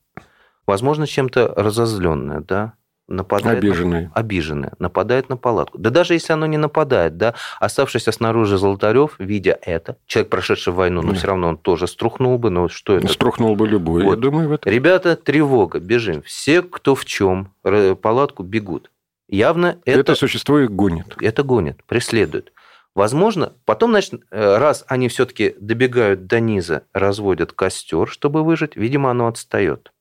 возможно, 0.64 1.08
чем-то 1.08 1.52
разозленное, 1.56 2.40
да, 2.40 2.74
нападает 3.08 3.58
обиженные. 3.58 4.08
На, 4.08 4.12
обиженные, 4.14 4.72
нападает 4.78 5.28
на 5.28 5.36
палатку. 5.36 5.78
Да 5.78 5.90
даже 5.90 6.14
если 6.14 6.32
оно 6.32 6.46
не 6.46 6.56
нападает, 6.56 7.16
да, 7.16 7.34
оставшийся 7.60 8.12
снаружи 8.12 8.56
Золотарев, 8.56 9.16
видя 9.18 9.58
это, 9.62 9.96
человек, 10.06 10.30
прошедший 10.30 10.72
войну, 10.72 11.02
но 11.02 11.12
да. 11.12 11.18
все 11.18 11.26
равно 11.28 11.48
он 11.48 11.58
тоже 11.58 11.86
струхнул 11.86 12.38
бы, 12.38 12.50
но 12.50 12.68
что 12.68 12.96
это? 12.96 13.08
Струхнул 13.08 13.56
бы 13.56 13.66
любой, 13.66 14.04
вот. 14.04 14.16
я 14.16 14.16
думаю, 14.16 14.48
в 14.48 14.52
этом. 14.52 14.72
Ребята, 14.72 15.16
тревога, 15.16 15.80
бежим. 15.80 16.22
Все, 16.22 16.62
кто 16.62 16.94
в 16.94 17.04
чем, 17.04 17.52
палатку 17.62 18.42
бегут. 18.42 18.90
Явно 19.28 19.78
это... 19.84 20.00
Это 20.00 20.14
существо 20.14 20.60
их 20.60 20.70
гонит. 20.70 21.16
Это 21.20 21.42
гонит, 21.42 21.82
преследует. 21.84 22.52
Возможно, 22.94 23.54
потом, 23.64 23.92
значит, 23.92 24.20
э, 24.30 24.58
раз 24.58 24.84
они 24.86 25.08
все-таки 25.08 25.54
добегают 25.58 26.26
до 26.26 26.40
низа, 26.40 26.82
разводят 26.92 27.52
костер, 27.52 28.06
чтобы 28.06 28.44
выжить, 28.44 28.76
видимо, 28.76 29.10
оно 29.10 29.28
отстает. 29.28 29.92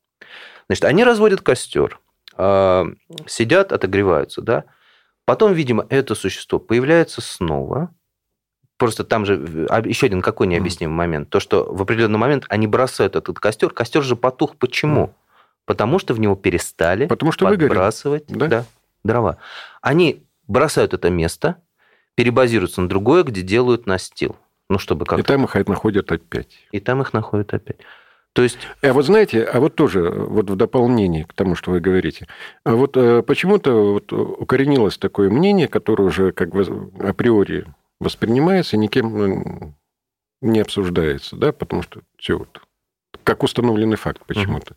Значит, 0.66 0.84
они 0.84 1.02
разводят 1.02 1.40
костер, 1.40 1.98
сидят, 2.36 3.72
отогреваются, 3.72 4.42
да. 4.42 4.64
Потом, 5.24 5.52
видимо, 5.52 5.86
это 5.88 6.14
существо 6.14 6.58
появляется 6.58 7.20
снова. 7.20 7.94
Просто 8.76 9.04
там 9.04 9.24
же 9.24 9.34
еще 9.84 10.06
один 10.06 10.22
какой 10.22 10.48
необъяснимый 10.48 10.96
момент. 10.96 11.30
То, 11.30 11.38
что 11.38 11.64
в 11.72 11.80
определенный 11.82 12.18
момент 12.18 12.44
они 12.48 12.66
бросают 12.66 13.14
этот 13.14 13.38
костер. 13.38 13.70
Костер 13.70 14.02
же 14.02 14.16
потух. 14.16 14.56
Почему? 14.56 15.14
Потому 15.64 16.00
что 16.00 16.12
в 16.14 16.18
него 16.18 16.34
перестали 16.34 17.06
Потому 17.06 17.30
что 17.30 17.46
подбрасывать 17.46 18.24
да? 18.26 18.48
Да, 18.48 18.64
дрова. 19.04 19.36
Они 19.80 20.24
бросают 20.48 20.92
это 20.92 21.08
место, 21.10 21.58
перебазируются 22.16 22.80
на 22.80 22.88
другое, 22.88 23.22
где 23.22 23.42
делают 23.42 23.86
настил. 23.86 24.34
Ну, 24.68 24.78
чтобы 24.78 25.04
как 25.04 25.20
И 25.20 25.22
там 25.22 25.44
их 25.44 25.54
находят 25.68 26.10
опять. 26.10 26.48
И 26.72 26.80
там 26.80 27.02
их 27.02 27.12
находят 27.12 27.54
опять. 27.54 27.78
То 28.32 28.42
есть... 28.42 28.58
А 28.80 28.92
вот 28.92 29.04
знаете, 29.04 29.42
а 29.42 29.60
вот 29.60 29.74
тоже 29.74 30.10
вот 30.10 30.48
в 30.48 30.56
дополнение 30.56 31.24
к 31.24 31.34
тому, 31.34 31.54
что 31.54 31.70
вы 31.70 31.80
говорите, 31.80 32.26
а 32.64 32.74
вот 32.74 32.96
э, 32.96 33.22
почему-то 33.22 33.92
вот 33.92 34.12
укоренилось 34.12 34.96
такое 34.98 35.28
мнение, 35.30 35.68
которое 35.68 36.04
уже 36.04 36.32
как 36.32 36.50
бы 36.50 36.90
априори 36.98 37.66
воспринимается, 38.00 38.76
никем 38.76 39.18
ну, 39.18 39.74
не 40.40 40.60
обсуждается, 40.60 41.36
да, 41.36 41.52
потому 41.52 41.82
что 41.82 42.00
все 42.16 42.38
вот 42.38 42.62
как 43.24 43.42
установленный 43.42 43.96
факт 43.96 44.22
почему-то. 44.26 44.74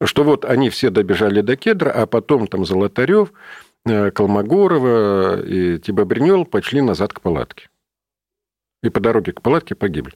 Угу. 0.00 0.06
Что 0.06 0.24
вот 0.24 0.44
они 0.44 0.70
все 0.70 0.90
добежали 0.90 1.42
до 1.42 1.56
кедра, 1.56 1.90
а 1.90 2.06
потом 2.06 2.46
там 2.46 2.64
Золотарев, 2.64 3.32
э, 3.86 4.10
Колмогорова 4.10 5.42
и 5.42 5.78
Тибобринел 5.78 6.44
пошли 6.44 6.80
назад 6.80 7.12
к 7.12 7.20
палатке. 7.20 7.68
И 8.82 8.90
по 8.90 9.00
дороге 9.00 9.32
к 9.32 9.42
палатке 9.42 9.74
погибли. 9.74 10.14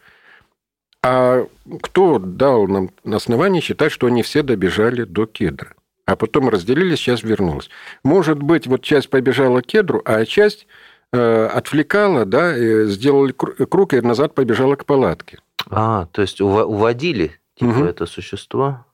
А 1.03 1.47
кто 1.83 2.19
дал 2.19 2.67
нам 2.67 2.91
основание 3.05 3.63
считать, 3.63 3.93
что 3.93 4.07
они 4.07 4.23
все 4.23 4.43
добежали 4.43 5.05
до 5.05 5.27
кедра? 5.27 5.75
А 6.07 6.17
потом 6.17 6.49
разделились, 6.49 6.99
сейчас 6.99 7.23
вернулась. 7.23 7.69
Может 8.03 8.43
быть, 8.43 8.67
вот 8.67 8.83
часть 8.83 9.11
побежала 9.11 9.61
к 9.61 9.67
кедру, 9.67 10.03
а 10.05 10.25
часть 10.25 10.67
э, 11.13 11.47
отвлекала, 11.47 12.25
да, 12.25 12.55
сделали 12.87 13.33
круг 13.33 13.93
и 13.93 14.01
назад 14.01 14.35
побежала 14.35 14.75
к 14.75 14.87
палатке. 14.87 15.39
А, 15.71 16.07
то 16.07 16.23
есть 16.23 16.41
уводили 16.41 17.39
типа 17.57 17.71
угу. 17.71 17.85
это 17.85 18.07
существо? 18.07 18.87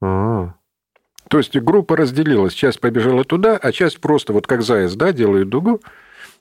А. 0.00 0.54
То 1.28 1.38
есть 1.38 1.56
группа 1.56 1.96
разделилась. 1.96 2.54
Часть 2.54 2.80
побежала 2.80 3.24
туда, 3.24 3.56
а 3.56 3.72
часть 3.72 4.00
просто, 4.00 4.32
вот 4.32 4.46
как 4.46 4.62
заяц, 4.62 4.94
да, 4.94 5.12
делает 5.12 5.48
дугу, 5.48 5.80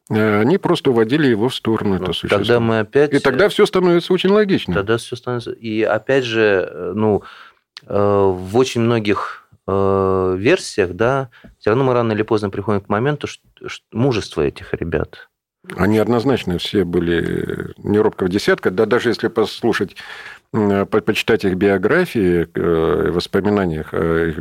они 0.09 0.57
просто 0.57 0.89
уводили 0.89 1.27
его 1.27 1.49
в 1.49 1.55
сторону, 1.55 1.91
ну, 1.91 1.95
это 1.97 2.13
существо. 2.13 2.37
Тогда 2.39 2.59
мы 2.59 2.79
опять... 2.79 3.13
И 3.13 3.19
тогда 3.19 3.47
все 3.49 3.65
становится 3.65 4.11
очень 4.11 4.31
логично. 4.31 4.73
Тогда 4.73 4.97
все 4.97 5.15
становится... 5.15 5.51
И 5.51 5.83
опять 5.83 6.23
же, 6.23 6.67
э, 6.69 6.91
ну, 6.95 7.23
э, 7.85 7.93
в 7.95 8.57
очень 8.57 8.81
многих 8.81 9.45
версиях, 9.67 10.93
да, 10.93 11.29
все 11.59 11.69
равно 11.69 11.83
мы 11.83 11.93
рано 11.93 12.13
или 12.13 12.23
поздно 12.23 12.49
приходим 12.49 12.81
к 12.81 12.89
моменту 12.89 13.27
что, 13.27 13.43
что 13.67 13.85
мужество 13.91 14.41
этих 14.41 14.73
ребят. 14.73 15.29
Они 15.75 15.99
однозначно 15.99 16.57
все 16.57 16.85
были 16.85 17.75
не 17.77 17.99
робко 17.99 18.25
в 18.25 18.29
десятка, 18.29 18.71
да 18.71 18.87
даже 18.87 19.09
если 19.09 19.27
послушать, 19.27 19.95
почитать 20.51 21.45
их 21.45 21.53
биографии, 21.53 22.49
воспоминаниях 23.11 23.93
их 23.93 24.39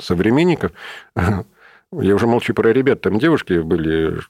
современников, 0.00 0.72
Я 2.02 2.14
уже 2.14 2.26
молчу 2.26 2.54
про 2.54 2.72
ребят, 2.72 3.00
там 3.00 3.18
девушки 3.18 3.60
были 3.60 4.20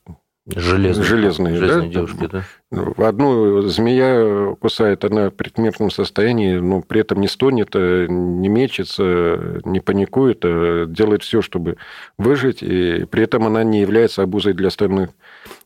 Железные, 0.47 1.05
железные, 1.05 1.57
железные 1.57 1.89
да? 1.89 1.95
девушки, 1.95 2.29
да. 2.31 3.09
Одну 3.09 3.63
змея 3.63 4.55
кусает, 4.57 5.03
она 5.03 5.31
в 5.31 5.35
предсмертном 5.35 5.91
состоянии, 5.91 6.57
но 6.59 6.83
при 6.83 7.01
этом 7.01 7.23
не 7.23 7.29
стонет, 7.29 7.71
э, 7.73 8.07
не 8.11 8.49
мечется, 8.51 9.63
не 9.65 9.81
паникует, 9.81 10.41
а 10.45 10.85
делает 10.85 11.23
все, 11.23 11.41
чтобы 11.41 11.79
выжить, 12.19 12.63
и 12.63 13.07
при 13.07 13.23
этом 13.23 13.47
она 13.47 13.65
не 13.65 13.81
является 13.81 14.23
обузой 14.23 14.53
для 14.53 14.69
остальных 14.69 15.11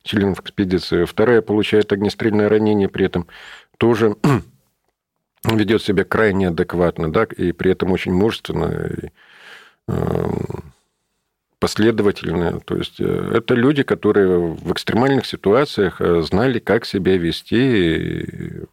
членов 0.04 0.38
экспедиции. 0.38 1.06
Вторая 1.06 1.42
получает 1.42 1.92
огнестрельное 1.92 2.48
ранение, 2.48 2.88
при 2.88 3.06
этом 3.06 3.26
тоже 3.78 4.14
ведет 5.44 5.82
себя 5.82 6.04
крайне 6.04 6.48
адекватно, 6.48 7.12
да, 7.12 7.24
и 7.24 7.50
при 7.50 7.72
этом 7.72 7.90
очень 7.90 8.12
мужественно. 8.12 8.87
И, 8.87 9.11
последовательные. 11.59 12.61
То 12.64 12.77
есть 12.77 13.01
э, 13.01 13.33
это 13.35 13.55
люди, 13.55 13.83
которые 13.83 14.38
в 14.55 14.73
экстремальных 14.73 15.27
ситуациях 15.27 16.01
э, 16.01 16.23
знали, 16.23 16.59
как 16.59 16.85
себя 16.85 17.16
вести. 17.16 18.66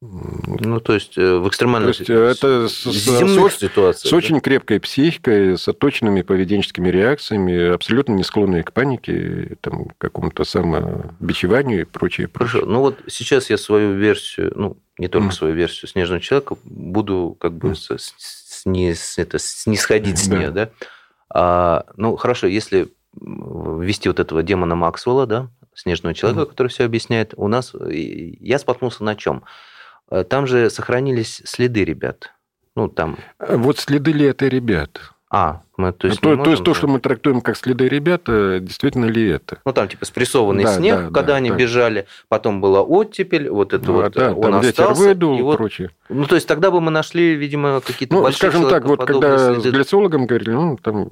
Ну, 0.00 0.80
то 0.80 0.94
есть 0.94 1.16
э, 1.16 1.36
в 1.36 1.48
экстремальных 1.48 1.96
то 1.96 2.00
есть, 2.00 2.10
это 2.40 2.68
с, 2.68 2.72
с, 2.72 3.20
ситуациях, 3.68 3.96
с 3.96 4.10
да? 4.10 4.16
очень 4.16 4.40
крепкой 4.40 4.80
психикой, 4.80 5.56
с 5.56 5.68
оточенными 5.68 6.22
поведенческими 6.22 6.88
реакциями, 6.88 7.72
абсолютно 7.72 8.14
не 8.14 8.24
склонные 8.24 8.64
к 8.64 8.72
панике, 8.72 9.56
там, 9.60 9.86
к 9.86 9.98
какому-то 9.98 10.42
самобичеванию 10.42 11.82
и 11.82 11.84
прочее. 11.84 12.28
Хорошо, 12.34 12.66
ну 12.66 12.80
вот 12.80 12.98
сейчас 13.06 13.48
я 13.48 13.56
свою 13.56 13.94
версию, 13.94 14.52
ну, 14.56 14.76
не 14.98 15.06
только 15.06 15.28
mm. 15.28 15.32
свою 15.32 15.54
версию 15.54 15.88
«Снежного 15.88 16.20
человека» 16.20 16.56
буду 16.64 17.36
как 17.40 17.52
бы 17.52 17.70
mm. 17.70 17.98
с, 17.98 19.18
это, 19.18 19.38
снисходить 19.38 20.18
с 20.18 20.26
нее, 20.26 20.50
да? 20.50 20.70
А, 21.34 21.86
ну, 21.96 22.16
хорошо, 22.16 22.46
если 22.46 22.92
ввести 23.14 24.08
вот 24.08 24.20
этого 24.20 24.42
демона 24.42 24.74
Максвелла, 24.74 25.26
да, 25.26 25.50
снежного 25.74 26.14
человека, 26.14 26.42
mm-hmm. 26.44 26.50
который 26.50 26.68
все 26.68 26.84
объясняет, 26.84 27.34
у 27.36 27.48
нас 27.48 27.74
я 27.74 28.58
споткнулся 28.58 29.04
на 29.04 29.16
чем? 29.16 29.44
Э, 30.10 30.24
там 30.24 30.46
же 30.46 30.68
сохранились 30.70 31.42
следы 31.44 31.84
ребят. 31.84 32.32
Ну, 32.74 32.88
там... 32.88 33.18
А 33.38 33.56
вот 33.56 33.78
следы 33.78 34.12
ли 34.12 34.26
это 34.26 34.48
ребят? 34.48 35.12
А, 35.34 35.62
мы, 35.78 35.92
то 35.94 36.08
есть, 36.08 36.20
то, 36.20 36.28
можем... 36.28 36.44
то 36.44 36.50
есть 36.50 36.62
то, 36.62 36.74
что 36.74 36.86
мы 36.88 37.00
трактуем 37.00 37.40
как 37.40 37.56
следы 37.56 37.88
ребят, 37.88 38.24
действительно 38.26 39.06
ли 39.06 39.30
это? 39.30 39.60
Ну, 39.64 39.72
там 39.72 39.88
типа 39.88 40.04
спрессованный 40.04 40.64
да, 40.64 40.76
снег, 40.76 40.96
да, 40.96 41.04
когда 41.06 41.22
да, 41.22 41.36
они 41.36 41.48
да. 41.48 41.56
бежали, 41.56 42.06
потом 42.28 42.60
была 42.60 42.82
оттепель, 42.82 43.48
вот 43.48 43.72
это 43.72 43.86
ну, 43.86 43.94
вот, 43.94 44.12
да, 44.12 44.34
он 44.34 44.54
остался. 44.56 45.02
Выдул, 45.02 45.38
и 45.38 45.42
вот, 45.42 45.56
прочее. 45.56 45.88
Ну, 46.10 46.26
то 46.26 46.34
есть 46.34 46.46
тогда 46.46 46.70
бы 46.70 46.82
мы 46.82 46.90
нашли, 46.90 47.34
видимо, 47.34 47.80
какие-то 47.80 48.14
ну, 48.14 48.22
большие 48.24 48.50
скажем 48.50 48.68
так, 48.68 48.84
вот 48.84 49.06
когда 49.06 49.54
следы. 49.54 49.70
с 49.70 49.72
гляциологом 49.72 50.26
говорили, 50.26 50.50
ну, 50.50 50.76
там 50.76 51.08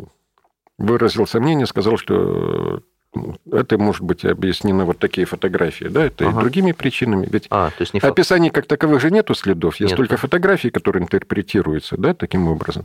выразил 0.76 1.26
сомнение, 1.26 1.66
сказал, 1.66 1.96
что 1.96 2.82
ну, 3.14 3.36
это 3.50 3.78
может 3.78 4.02
быть 4.02 4.26
объяснено 4.26 4.84
вот 4.84 4.98
такие 4.98 5.26
фотографии, 5.26 5.86
да, 5.86 6.04
это 6.04 6.28
ага. 6.28 6.38
и 6.38 6.42
другими 6.42 6.72
причинами. 6.72 7.26
Ведь 7.30 7.46
а, 7.48 7.70
то 7.70 7.80
есть 7.80 7.94
не 7.94 8.00
описаний 8.00 8.50
как 8.50 8.66
таковых 8.66 9.00
же 9.00 9.10
нету 9.10 9.34
следов, 9.34 9.76
есть 9.76 9.92
нету. 9.92 10.02
только 10.02 10.18
фотографии, 10.18 10.68
которые 10.68 11.02
интерпретируются, 11.02 11.96
да, 11.96 12.12
таким 12.12 12.46
образом. 12.48 12.84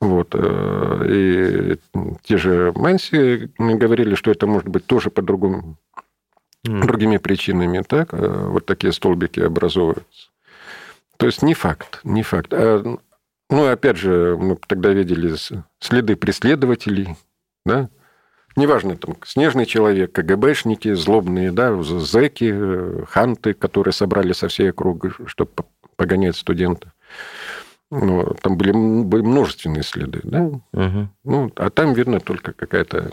Вот. 0.00 0.34
Э, 0.34 1.06
и 1.08 1.78
те 2.22 2.36
же 2.36 2.72
Манси 2.76 3.50
говорили, 3.58 4.14
что 4.14 4.30
это 4.30 4.46
может 4.46 4.68
быть 4.68 4.86
тоже 4.86 5.10
по 5.10 5.22
другому, 5.22 5.76
mm. 6.66 6.82
другими 6.82 7.16
причинами, 7.16 7.82
так, 7.82 8.12
э, 8.12 8.46
вот 8.48 8.66
такие 8.66 8.92
столбики 8.92 9.40
образовываются. 9.40 10.30
То 11.16 11.26
есть 11.26 11.42
не 11.42 11.54
факт, 11.54 12.00
не 12.04 12.22
факт. 12.22 12.52
А, 12.52 12.82
ну, 13.48 13.66
опять 13.66 13.96
же, 13.96 14.36
мы 14.38 14.58
тогда 14.66 14.90
видели 14.90 15.34
следы 15.80 16.16
преследователей, 16.16 17.16
да, 17.64 17.88
неважно, 18.56 18.96
там, 18.96 19.16
снежный 19.24 19.64
человек, 19.64 20.12
КГБшники, 20.12 20.92
злобные, 20.94 21.52
да, 21.52 21.80
зэки, 21.82 22.50
э, 22.52 23.04
ханты, 23.08 23.54
которые 23.54 23.92
собрали 23.92 24.32
со 24.32 24.48
всей 24.48 24.70
округи, 24.70 25.10
чтобы 25.26 25.52
погонять 25.96 26.36
студентов. 26.36 26.92
Ну, 27.90 28.34
там 28.42 28.56
были, 28.56 28.72
были 28.72 29.22
множественные 29.22 29.82
следы, 29.82 30.20
да? 30.24 30.42
Угу. 30.42 31.08
Ну, 31.24 31.52
а 31.56 31.70
там 31.70 31.92
видно 31.94 32.20
только 32.20 32.52
какая-то 32.52 33.12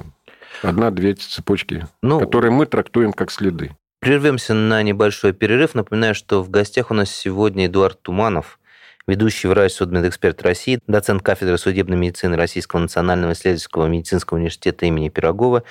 одна-две 0.61 1.13
цепочки, 1.13 1.87
ну, 2.01 2.19
которые 2.19 2.51
мы 2.51 2.65
трактуем 2.65 3.13
как 3.13 3.31
следы. 3.31 3.71
Прервемся 3.99 4.53
на 4.53 4.81
небольшой 4.83 5.31
перерыв. 5.31 5.75
Напоминаю, 5.75 6.15
что 6.15 6.43
в 6.43 6.49
гостях 6.49 6.91
у 6.91 6.93
нас 6.93 7.09
сегодня 7.09 7.67
Эдуард 7.67 8.01
Туманов, 8.01 8.59
ведущий 9.07 9.47
врач, 9.47 9.73
судмедэксперт 9.73 10.41
России, 10.41 10.79
доцент 10.87 11.21
кафедры 11.21 11.57
судебной 11.57 11.97
медицины 11.97 12.35
Российского 12.35 12.79
национального 12.79 13.33
исследовательского 13.33 13.87
медицинского 13.87 14.37
университета 14.37 14.85
имени 14.87 15.09
Пирогова 15.09 15.63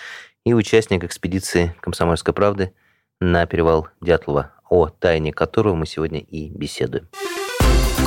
и 0.45 0.55
участник 0.55 1.05
экспедиции 1.05 1.75
«Комсомольской 1.81 2.33
правды» 2.33 2.73
на 3.21 3.47
перевал 3.47 3.89
Дятлова, 4.01 4.53
о 4.71 4.89
тайне 4.89 5.33
которого 5.33 5.75
мы 5.75 5.87
сегодня 5.87 6.21
и 6.21 6.49
беседуем. 6.49 7.09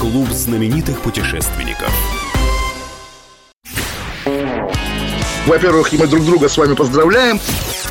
Клуб 0.06 0.30
знаменитых 0.30 1.02
путешественников. 1.02 1.92
Во-первых, 5.48 5.92
мы 5.94 6.06
друг 6.06 6.24
друга 6.24 6.48
с 6.48 6.56
вами 6.60 6.76
поздравляем. 6.76 7.40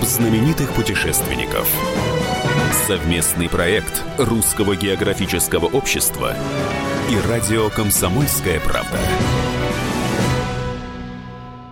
Клуб 0.00 0.08
знаменитых 0.08 0.72
путешественников. 0.72 1.68
Совместный 2.86 3.50
проект 3.50 4.02
Русского 4.16 4.74
географического 4.74 5.66
общества 5.66 6.34
и 7.10 7.28
радио 7.28 7.68
«Комсомольская 7.68 8.60
правда». 8.60 8.98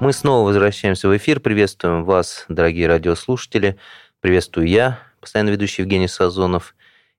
Мы 0.01 0.13
снова 0.13 0.47
возвращаемся 0.47 1.09
в 1.09 1.17
эфир. 1.17 1.41
Приветствуем 1.41 2.05
вас, 2.05 2.45
дорогие 2.49 2.87
радиослушатели. 2.87 3.79
Приветствую 4.21 4.69
я, 4.69 4.99
постоянно 5.21 5.49
ведущий 5.49 5.81
Евгений 5.81 6.09
Сазонов, 6.09 6.75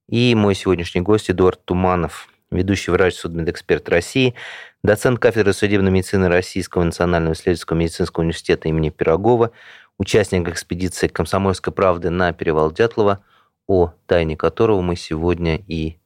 и 0.07 0.35
мой 0.35 0.53
сегодняшний 0.53 1.01
гость 1.01 1.31
Эдуард 1.31 1.65
Туманов, 1.65 2.29
ведущий 2.51 2.91
врач 2.91 3.15
судмедэксперт 3.15 3.89
России, 3.89 4.35
доцент 4.83 5.19
кафедры 5.19 5.53
судебной 5.53 5.91
медицины 5.91 6.27
Российского 6.29 6.83
национального 6.83 7.33
исследовательского 7.33 7.77
медицинского 7.77 8.21
университета 8.21 8.69
имени 8.69 8.89
Пирогова, 8.91 9.51
участник 9.99 10.47
экспедиции 10.47 11.07
«Комсомольской 11.07 11.71
правды» 11.71 12.09
на 12.09 12.33
перевал 12.33 12.71
Дятлова, 12.71 13.23
о 13.67 13.93
тайне 14.07 14.35
которого 14.35 14.81
мы 14.81 14.95
сегодня 14.95 15.57
и 15.67 15.97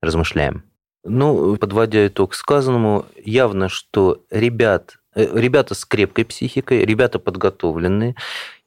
размышляем. 0.00 0.62
Ну, 1.04 1.56
подводя 1.56 2.06
итог 2.06 2.34
сказанному, 2.34 3.06
явно, 3.16 3.68
что 3.68 4.22
ребят, 4.30 4.98
э, 5.14 5.26
ребята 5.32 5.74
с 5.74 5.84
крепкой 5.84 6.26
психикой, 6.26 6.84
ребята 6.84 7.18
подготовленные, 7.18 8.14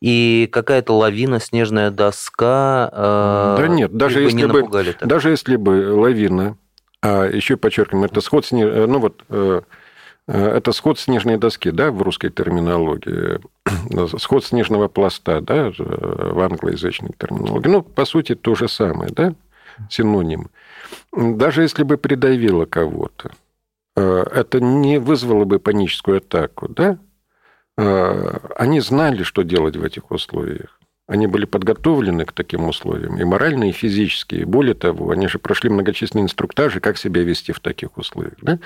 и 0.01 0.49
какая-то 0.51 0.93
лавина, 0.93 1.39
снежная 1.39 1.91
доска... 1.91 2.89
Э, 2.91 3.55
да 3.59 3.67
нет, 3.67 3.95
даже 3.95 4.21
если, 4.21 4.47
бы, 4.47 4.67
даже 5.01 5.29
если 5.29 5.55
бы 5.55 5.93
лавина, 5.93 6.57
а 7.01 7.25
еще 7.25 7.57
подчеркиваем, 7.57 8.05
это 8.05 8.21
сход 8.21 8.45
снег, 8.45 8.73
ну 8.87 8.99
вот 8.99 9.23
э, 9.29 9.61
это 10.33 10.71
сход 10.71 10.99
снежной 10.99 11.37
доски, 11.37 11.71
да, 11.71 11.91
в 11.91 12.01
русской 12.01 12.29
терминологии, 12.29 13.39
сход 14.17 14.45
снежного 14.45 14.87
пласта, 14.87 15.41
да, 15.41 15.71
в 15.77 16.39
англоязычной 16.39 17.11
терминологии. 17.17 17.67
Ну, 17.67 17.81
по 17.81 18.05
сути, 18.05 18.35
то 18.35 18.55
же 18.55 18.67
самое, 18.67 19.11
да, 19.11 19.33
синоним. 19.89 20.49
Даже 21.11 21.63
если 21.63 21.83
бы 21.83 21.97
придавило 21.97 22.65
кого-то, 22.65 23.31
это 23.95 24.61
не 24.61 24.99
вызвало 24.99 25.43
бы 25.43 25.59
паническую 25.59 26.17
атаку, 26.17 26.69
да? 26.69 26.97
Они 27.75 28.79
знали, 28.79 29.23
что 29.23 29.43
делать 29.43 29.75
в 29.75 29.83
этих 29.83 30.11
условиях. 30.11 30.79
Они 31.07 31.27
были 31.27 31.45
подготовлены 31.45 32.25
к 32.25 32.31
таким 32.31 32.69
условиям, 32.69 33.17
и 33.17 33.23
морально, 33.25 33.69
и 33.69 33.73
физически. 33.73 34.35
И 34.35 34.45
более 34.45 34.75
того, 34.75 35.11
они 35.11 35.27
же 35.27 35.39
прошли 35.39 35.69
многочисленные 35.69 36.23
инструктажи, 36.23 36.79
как 36.79 36.97
себя 36.97 37.21
вести 37.23 37.51
в 37.51 37.59
таких 37.59 37.97
условиях. 37.97 38.37
Да? 38.41 38.59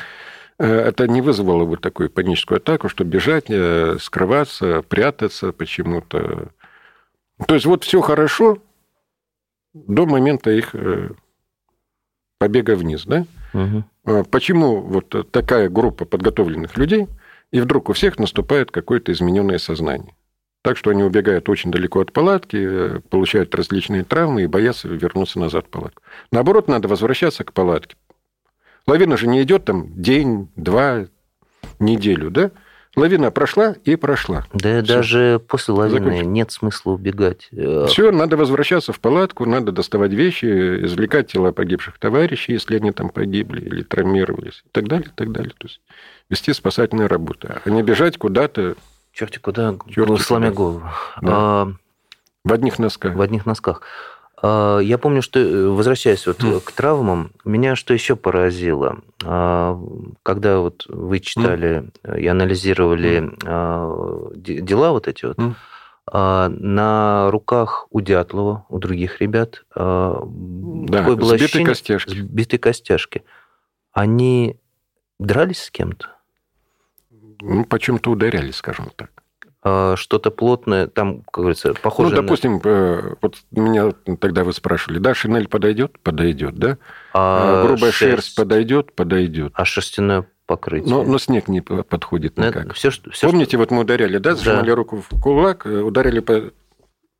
Это 0.57 1.07
не 1.07 1.21
вызвало 1.21 1.65
бы 1.65 1.77
такую 1.77 2.09
паническую 2.09 2.57
атаку, 2.57 2.87
что 2.87 3.03
бежать, 3.03 3.45
э, 3.49 3.97
скрываться, 3.99 4.81
прятаться 4.83 5.51
почему-то. 5.51 6.49
То 7.45 7.55
есть 7.55 7.65
вот 7.65 7.83
все 7.83 7.99
хорошо 8.01 8.59
до 9.73 10.05
момента 10.05 10.51
их 10.51 10.73
э, 10.73 11.09
побега 12.39 12.75
вниз, 12.75 13.03
да? 13.05 13.25
Угу. 13.53 14.23
Почему 14.31 14.81
вот 14.81 15.31
такая 15.31 15.69
группа 15.69 16.05
подготовленных 16.05 16.77
людей, 16.77 17.07
и 17.51 17.59
вдруг 17.59 17.89
у 17.89 17.93
всех 17.93 18.17
наступает 18.17 18.71
какое-то 18.71 19.11
измененное 19.11 19.57
сознание? 19.57 20.15
Так 20.61 20.77
что 20.77 20.89
они 20.89 21.03
убегают 21.03 21.47
очень 21.47 21.69
далеко 21.69 21.99
от 21.99 22.11
палатки, 22.11 22.57
э, 22.57 22.99
получают 23.09 23.53
различные 23.53 24.03
травмы 24.03 24.43
и 24.43 24.47
боятся 24.47 24.87
вернуться 24.87 25.37
назад 25.37 25.65
в 25.67 25.69
палатку. 25.69 26.01
Наоборот, 26.31 26.67
надо 26.69 26.87
возвращаться 26.87 27.43
к 27.43 27.51
палатке, 27.53 27.97
Лавина 28.87 29.17
же 29.17 29.27
не 29.27 29.41
идет 29.41 29.65
там 29.65 29.87
день, 30.01 30.49
два, 30.55 31.05
неделю, 31.79 32.29
да? 32.29 32.51
Лавина 32.95 33.29
прошла 33.29 33.75
и 33.83 33.97
прошла. 33.97 34.45
Да 34.53 34.81
Все. 34.81 34.93
даже 34.95 35.41
после 35.49 35.73
лавины 35.73 36.05
Закончим. 36.11 36.31
нет 36.33 36.51
смысла 36.53 36.91
убегать. 36.91 37.49
Э, 37.51 37.87
Все, 37.89 38.09
надо 38.11 38.37
возвращаться 38.37 38.93
в 38.93 39.01
палатку, 39.01 39.45
надо 39.45 39.73
доставать 39.73 40.13
вещи, 40.13 40.45
извлекать 40.85 41.29
тела 41.29 41.51
погибших 41.51 41.97
товарищей, 41.99 42.53
если 42.53 42.77
они 42.77 42.91
там 42.91 43.09
погибли 43.09 43.59
или 43.59 43.83
травмировались, 43.83 44.63
и 44.65 44.69
так 44.71 44.87
далее, 44.87 45.07
и 45.09 45.13
так 45.13 45.33
далее. 45.33 45.51
То 45.57 45.67
есть 45.67 45.81
вести 46.29 46.53
спасательную 46.53 47.09
работу, 47.09 47.49
а 47.65 47.69
не 47.69 47.83
бежать 47.83 48.17
куда-то. 48.17 48.75
Черти 49.11 49.39
куда, 49.39 49.75
Черти 49.89 50.21
сломя 50.21 50.51
куда. 50.51 50.57
голову. 50.57 50.83
Да. 51.21 51.31
А... 51.33 51.73
В 52.45 52.53
одних 52.53 52.77
носках. 52.79 53.15
В 53.15 53.21
одних 53.21 53.45
носках. 53.47 53.81
А, 54.41 54.79
я 54.79 54.97
помню, 54.97 55.21
что, 55.21 55.39
э, 55.39 55.67
возвращаясь 55.67 56.27
вот 56.27 56.39
mm. 56.39 56.61
к 56.61 56.71
травмам, 56.71 57.31
меня 57.45 57.75
что 57.75 57.93
еще 57.93 58.15
поразило, 58.15 58.99
а, 59.23 59.79
когда 60.23 60.59
вот 60.59 60.85
вы 60.87 61.19
читали 61.19 61.89
mm. 62.03 62.19
и 62.19 62.27
анализировали 62.27 63.21
mm. 63.21 64.61
дела 64.61 64.91
вот 64.91 65.07
эти 65.07 65.25
вот, 65.25 65.37
mm. 65.37 66.47
на 66.49 67.31
руках 67.31 67.87
у 67.91 68.01
Дятлова, 68.01 68.65
у 68.69 68.77
других 68.77 69.21
ребят, 69.21 69.65
да, 69.75 70.19
такое 70.91 71.15
было 71.15 71.29
сбитые 71.29 71.45
ощущение, 71.45 71.67
костяшки. 71.67 72.09
сбитые 72.09 72.59
костяшки. 72.59 73.23
Они 73.91 74.59
дрались 75.19 75.63
с 75.63 75.71
кем-то? 75.71 76.09
Ну, 77.41 77.65
почему-то 77.65 78.11
ударяли, 78.11 78.51
скажем 78.51 78.91
так. 78.95 79.14
А, 79.67 79.95
что-то 79.95 80.29
плотное, 80.29 80.85
там, 80.85 81.21
как 81.21 81.39
говорится, 81.39 81.73
похоже 81.73 82.11
Ну, 82.15 82.21
допустим, 82.21 82.61
на... 82.63 82.69
Э, 82.69 83.15
вот 83.19 83.37
меня 83.49 83.93
тогда 84.19 84.43
вы 84.43 84.53
спрашивали, 84.53 84.99
да, 84.99 85.15
шинель 85.15 85.47
подойдет? 85.47 85.97
Подойдет, 86.03 86.55
да? 86.55 86.77
А, 87.15 87.63
а 87.63 87.65
грубая 87.65 87.91
шерсть... 87.91 87.97
шерсть 87.97 88.35
подойдет? 88.35 88.93
Подойдет. 88.93 89.53
А 89.55 89.65
шерстяное 89.65 90.27
покрытие? 90.45 90.87
Но, 90.93 91.01
но 91.01 91.17
снег 91.17 91.47
не 91.47 91.61
подходит 91.61 92.37
никак. 92.37 92.65
Это 92.65 92.73
все, 92.75 92.91
все, 92.91 93.27
Помните, 93.27 93.51
что... 93.51 93.57
вот 93.57 93.71
мы 93.71 93.79
ударяли, 93.79 94.19
да, 94.19 94.35
зажимали 94.35 94.69
да. 94.69 94.75
руку 94.75 95.03
в 95.09 95.19
кулак, 95.19 95.65
э, 95.65 95.81
ударили 95.81 96.19
по 96.19 96.51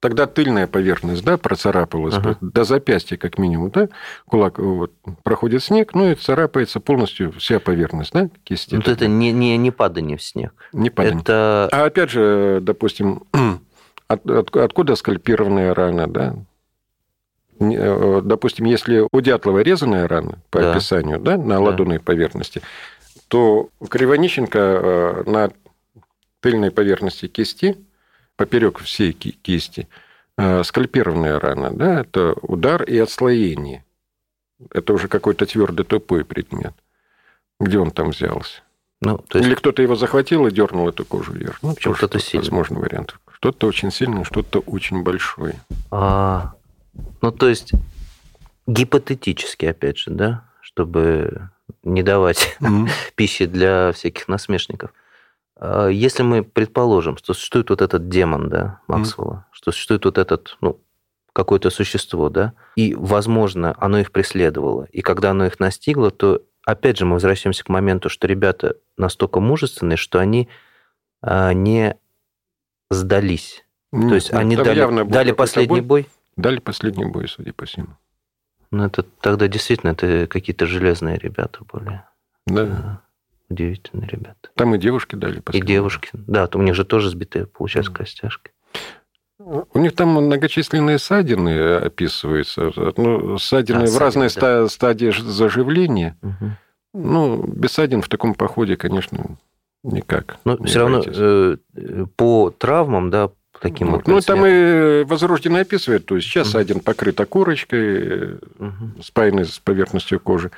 Тогда 0.06 0.28
тыльная 0.28 0.68
поверхность, 0.68 1.24
да, 1.24 1.36
процарапалась, 1.36 2.14
ага. 2.14 2.38
до 2.40 2.64
запястья 2.64 3.18
как 3.18 3.40
минимум, 3.40 3.72
да, 3.72 3.90
кулак 4.28 4.60
вот, 4.60 4.92
проходит 5.24 5.64
снег, 5.64 5.96
ну 5.96 6.12
и 6.12 6.14
царапается 6.14 6.80
полностью 6.80 7.32
вся 7.32 7.60
поверхность, 7.60 8.14
да, 8.14 8.30
кисти. 8.44 8.76
Вот 8.76 8.88
это 8.88 9.08
не, 9.08 9.32
не, 9.32 9.58
не 9.58 9.72
падание 9.72 10.18
в 10.18 10.22
снег. 10.22 10.54
Не 10.74 10.92
падание. 10.92 11.22
Это... 11.22 11.70
А 11.72 11.86
опять 11.86 12.12
же, 12.12 12.60
допустим, 12.62 13.24
от, 14.08 14.30
от, 14.30 14.56
откуда 14.56 14.96
скальпированная 14.96 15.74
рана, 15.74 16.08
да, 16.08 16.36
э, 17.60 18.22
допустим, 18.24 18.66
если 18.66 19.08
у 19.12 19.22
Дятлова 19.22 19.64
резаная 19.64 20.08
рана, 20.08 20.38
по 20.52 20.62
да. 20.62 20.74
описанию, 20.74 21.20
да, 21.20 21.36
на 21.36 21.60
ладонной 21.60 21.98
да. 21.98 22.04
поверхности, 22.04 22.62
то 23.28 23.70
Кривонищенко 23.90 24.60
э, 24.60 25.24
на 25.26 25.50
тыльной 26.42 26.70
поверхности 26.70 27.28
кисти 27.28 27.76
поперек 28.36 28.80
всей 28.80 29.14
кисти, 29.14 29.88
э, 30.38 30.64
скальпированная 30.64 31.40
рана, 31.40 31.72
да, 31.72 32.02
это 32.02 32.34
удар 32.42 32.84
и 32.84 32.98
отслоение. 32.98 33.84
Это 34.72 34.94
уже 34.94 35.08
какой-то 35.08 35.46
твердый 35.46 35.86
тупой 35.86 36.24
предмет. 36.24 36.74
Где 37.60 37.80
он 37.80 37.92
там 37.92 38.10
взялся? 38.10 38.62
Ну, 39.02 39.18
то 39.18 39.38
есть... 39.38 39.48
Или 39.48 39.56
кто-то 39.56 39.82
его 39.82 39.96
захватил 39.96 40.48
и 40.48 40.52
дернул 40.52 40.88
эту 40.88 41.06
кожу 41.06 41.34
вверх. 41.34 41.60
Ну, 41.62 41.76
тоже 41.76 41.98
что-то 41.98 42.20
сильное. 42.20 42.44
Возможно, 42.44 42.80
вариант. 42.80 43.16
Что-то 43.34 43.68
очень 43.68 43.92
сильное, 43.92 44.24
что-то 44.24 44.60
очень 44.60 45.04
большое. 45.04 45.60
А, 45.92 46.54
ну, 47.22 47.32
то 47.32 47.50
есть, 47.50 47.74
гипотетически, 48.66 49.66
опять 49.66 49.98
же, 49.98 50.12
да, 50.12 50.46
чтобы 50.62 51.50
не 51.84 52.02
давать 52.02 52.58
mm-hmm. 52.62 52.90
пищи 53.16 53.46
для 53.46 53.92
всяких 53.92 54.28
насмешников– 54.28 54.92
а, 55.02 55.04
если 55.62 56.24
мы 56.24 56.44
предположим, 56.44 57.18
что 57.18 57.34
существует 57.34 57.70
вот 57.70 57.82
этот 57.82 58.10
демон, 58.10 58.50
да, 58.50 58.80
Максвелла, 58.88 59.46
mm. 59.48 59.54
что 59.54 59.72
существует 59.72 60.06
вот 60.06 60.18
этот, 60.18 60.58
ну, 60.62 60.80
какое-то 61.34 61.70
существо, 61.70 62.30
да, 62.30 62.54
и, 62.76 62.96
возможно, 62.96 63.76
оно 63.78 64.00
их 64.00 64.12
преследовало, 64.12 64.86
и 64.92 65.02
когда 65.02 65.32
оно 65.32 65.46
их 65.46 65.60
настигло, 65.60 66.12
то, 66.12 66.42
опять 66.66 66.98
же, 66.98 67.06
мы 67.06 67.14
возвращаемся 67.14 67.64
к 67.64 67.70
моменту, 67.70 68.10
что 68.10 68.28
ребята 68.28 68.76
настолько 68.98 69.40
мужественные, 69.40 69.98
что 69.98 70.20
они 70.20 70.50
а, 71.22 71.54
не 71.54 71.98
сдались. 72.90 73.66
Нет, 73.92 74.10
то 74.10 74.16
есть 74.16 74.34
они 74.34 74.56
дали, 74.56 75.04
дали 75.10 75.32
последний 75.32 75.82
бой? 75.82 76.04
бой? 76.04 76.10
Дали 76.36 76.60
последний 76.60 77.06
бой, 77.06 77.28
судя 77.28 77.54
по 77.54 77.66
всему. 77.66 77.98
Ну, 78.72 78.86
это 78.86 79.04
тогда 79.04 79.48
действительно 79.48 79.92
это 79.92 80.28
какие-то 80.28 80.66
железные 80.66 81.18
ребята 81.18 81.64
были. 81.72 82.02
Да. 82.46 83.02
Удивительные 83.50 84.08
ребята. 84.08 84.50
Там 84.56 84.74
и 84.76 84.78
девушки 84.78 85.16
дали. 85.16 85.42
И 85.52 85.62
девушки. 85.62 86.10
Да, 86.14 86.48
то 86.48 86.58
у 86.58 86.62
них 86.62 86.76
же 86.76 86.84
тоже 86.84 87.10
сбитые, 87.10 87.46
получается, 87.46 87.92
mm. 87.92 87.96
костяшки. 87.96 88.52
У 89.38 89.80
них 89.80 89.94
там 89.94 90.10
многочисленные 90.10 90.98
ссадины 90.98 91.76
описываются. 91.76 92.72
Ну, 92.98 93.38
ссадины 93.38 93.84
а, 93.84 93.88
в 93.88 93.98
разные 93.98 94.30
да. 94.34 94.68
стадии 94.68 95.12
заживления. 95.12 96.18
Угу. 96.22 96.52
Ну, 96.94 97.44
без 97.46 97.72
ссадин 97.72 98.02
в 98.02 98.08
таком 98.08 98.34
походе, 98.34 98.78
конечно, 98.78 99.38
никак. 99.84 100.38
Но 100.46 100.58
все 100.64 100.80
равно 100.80 101.04
э, 101.06 101.58
по 102.16 102.50
травмам, 102.50 103.10
да, 103.10 103.30
таким 103.60 103.92
вот. 103.92 104.08
Ну, 104.08 104.22
там 104.22 104.46
и 104.46 105.04
возрожденный 105.04 105.62
описывает. 105.62 106.06
То 106.06 106.16
есть 106.16 106.28
сейчас 106.28 106.52
угу. 106.52 106.60
один 106.60 106.80
покрыт 106.80 107.20
окурочкой, 107.20 108.36
угу. 108.36 109.02
спаянный 109.04 109.46
с 109.46 109.60
поверхностью 109.60 110.22
кожи. 110.22 110.52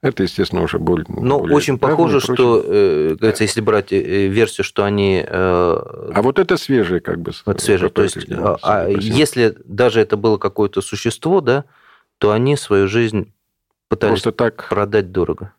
Это, 0.00 0.22
естественно, 0.22 0.62
уже 0.62 0.78
боль. 0.78 1.04
Ну, 1.08 1.38
очень 1.38 1.78
похоже, 1.78 2.20
что, 2.20 2.62
э, 2.64 3.16
говорится, 3.18 3.42
если 3.42 3.60
брать 3.60 3.92
э, 3.92 4.28
версию, 4.28 4.64
что 4.64 4.84
они... 4.84 5.24
Э, 5.26 5.30
а 5.30 6.22
вот 6.22 6.38
это 6.38 6.56
свежие, 6.56 7.00
как 7.00 7.20
бы. 7.20 7.32
Вот 7.44 7.60
свежие. 7.60 7.90
То 7.90 8.04
есть, 8.04 8.16
а, 8.30 8.56
а 8.62 8.88
если 8.88 9.56
даже 9.64 10.00
это 10.00 10.16
было 10.16 10.38
какое-то 10.38 10.82
существо, 10.82 11.40
да, 11.40 11.64
то 12.18 12.30
они 12.30 12.56
свою 12.56 12.86
жизнь 12.86 13.32
пытались 13.88 14.22
Просто 14.22 14.32
так 14.32 14.68
продать 14.68 15.10
дорого. 15.10 15.52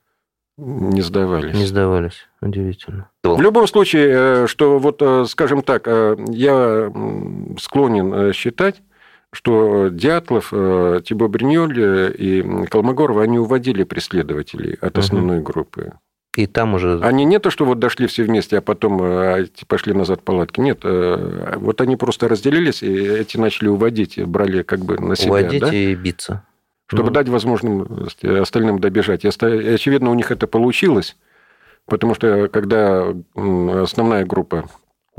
Не 0.57 1.01
сдавались. 1.01 1.55
Не 1.55 1.65
сдавались. 1.65 2.27
Удивительно. 2.41 3.09
В 3.23 3.41
любом 3.41 3.65
случае, 3.65 4.09
э, 4.43 4.47
что 4.47 4.77
вот, 4.77 5.01
э, 5.01 5.23
скажем 5.25 5.61
так, 5.61 5.83
э, 5.85 6.17
я 6.29 6.91
склонен 7.59 8.33
считать, 8.33 8.81
что 9.31 9.89
Дятлов, 9.89 10.49
э, 10.51 11.01
Тибо 11.05 11.27
Бриньоль 11.27 12.13
и 12.17 12.65
Колмогорова, 12.69 13.23
они 13.23 13.39
уводили 13.39 13.83
преследователей 13.83 14.77
от 14.81 14.97
основной 14.97 15.41
группы. 15.41 15.93
И 16.35 16.47
там 16.47 16.75
уже... 16.75 16.99
Они 17.01 17.25
не 17.25 17.39
то, 17.39 17.49
что 17.49 17.65
вот 17.65 17.79
дошли 17.79 18.07
все 18.07 18.23
вместе, 18.23 18.59
а 18.59 18.61
потом 18.61 19.01
э, 19.01 19.47
пошли 19.67 19.93
назад 19.93 20.21
в 20.21 20.23
палатки. 20.23 20.59
Нет, 20.59 20.79
э, 20.83 21.55
вот 21.57 21.81
они 21.81 21.95
просто 21.95 22.27
разделились, 22.27 22.81
и 22.81 22.93
эти 22.93 23.37
начали 23.37 23.67
уводить, 23.67 24.23
брали 24.23 24.63
как 24.63 24.79
бы 24.79 24.99
на 24.99 25.15
себя. 25.15 25.31
Уводить 25.31 25.61
да? 25.61 25.73
и 25.73 25.95
биться. 25.95 26.43
Чтобы 26.87 27.07
ну... 27.07 27.11
дать 27.11 27.29
возможным 27.29 28.07
остальным 28.23 28.79
добежать. 28.79 29.25
И, 29.25 29.27
очевидно, 29.27 30.11
у 30.11 30.13
них 30.13 30.31
это 30.31 30.47
получилось, 30.47 31.17
потому 31.85 32.15
что 32.15 32.47
когда 32.47 33.13
основная 33.35 34.25
группа 34.25 34.69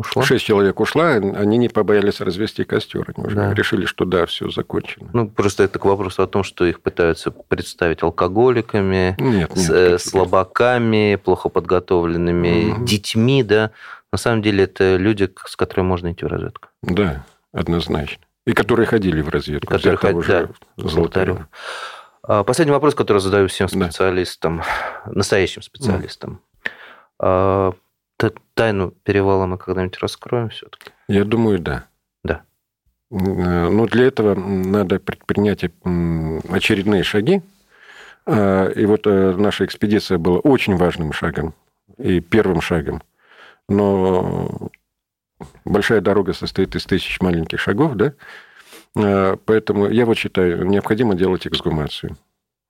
Ушла? 0.00 0.22
Шесть 0.22 0.46
человек 0.46 0.80
ушла, 0.80 1.10
они 1.12 1.58
не 1.58 1.68
побоялись 1.68 2.22
развести 2.22 2.64
костер. 2.64 3.12
Они 3.14 3.26
уже 3.26 3.36
да. 3.36 3.52
решили, 3.52 3.84
что 3.84 4.06
да, 4.06 4.24
все 4.24 4.48
закончено. 4.48 5.10
Ну, 5.12 5.28
просто 5.28 5.62
это 5.64 5.78
к 5.78 5.84
вопросу 5.84 6.22
о 6.22 6.26
том, 6.26 6.42
что 6.42 6.64
их 6.64 6.80
пытаются 6.80 7.30
представить 7.30 8.02
алкоголиками, 8.02 9.14
нет, 9.18 9.54
нет, 9.54 9.70
э, 9.70 9.98
слабаками, 9.98 11.20
плохо 11.22 11.50
подготовленными 11.50 12.70
угу. 12.70 12.84
детьми, 12.86 13.42
да. 13.42 13.72
На 14.10 14.16
самом 14.16 14.40
деле 14.40 14.64
это 14.64 14.96
люди, 14.96 15.30
с 15.44 15.54
которыми 15.54 15.88
можно 15.88 16.12
идти 16.12 16.24
в 16.24 16.28
разведку. 16.28 16.68
Да, 16.80 17.26
однозначно. 17.52 18.24
И 18.46 18.52
которые 18.52 18.86
ходили 18.86 19.20
в 19.20 19.28
разведку. 19.28 19.74
И 19.74 19.76
которые 19.76 19.98
ходили, 19.98 20.26
да, 20.26 20.48
Золотарев. 20.78 21.40
А, 22.22 22.42
последний 22.42 22.72
вопрос, 22.72 22.94
который 22.94 23.18
задаю 23.18 23.48
всем 23.48 23.68
специалистам, 23.68 24.62
да. 25.04 25.12
настоящим 25.12 25.60
специалистам. 25.60 26.40
Mm 27.20 27.74
тайну 28.54 28.90
перевала 29.02 29.46
мы 29.46 29.56
когда-нибудь 29.56 29.98
раскроем 29.98 30.50
все-таки? 30.50 30.90
Я 31.08 31.24
думаю, 31.24 31.58
да. 31.58 31.86
Да. 32.22 32.42
Но 33.10 33.86
для 33.86 34.04
этого 34.06 34.34
надо 34.34 35.00
предпринять 35.00 35.64
очередные 36.50 37.02
шаги. 37.02 37.42
А, 38.26 38.68
и 38.68 38.84
вот 38.84 39.06
э, 39.06 39.34
наша 39.36 39.64
экспедиция 39.64 40.18
была 40.18 40.38
очень 40.38 40.76
важным 40.76 41.12
шагом 41.12 41.54
и 41.96 42.20
первым 42.20 42.60
шагом. 42.60 43.02
Но 43.68 44.70
большая 45.64 46.00
дорога 46.00 46.34
состоит 46.34 46.76
из 46.76 46.84
тысяч 46.84 47.20
маленьких 47.20 47.58
шагов, 47.58 47.94
да? 47.94 48.12
А, 48.96 49.36
поэтому 49.44 49.88
я 49.88 50.04
вот 50.04 50.18
считаю, 50.18 50.66
необходимо 50.66 51.14
делать 51.14 51.46
эксгумацию 51.46 52.16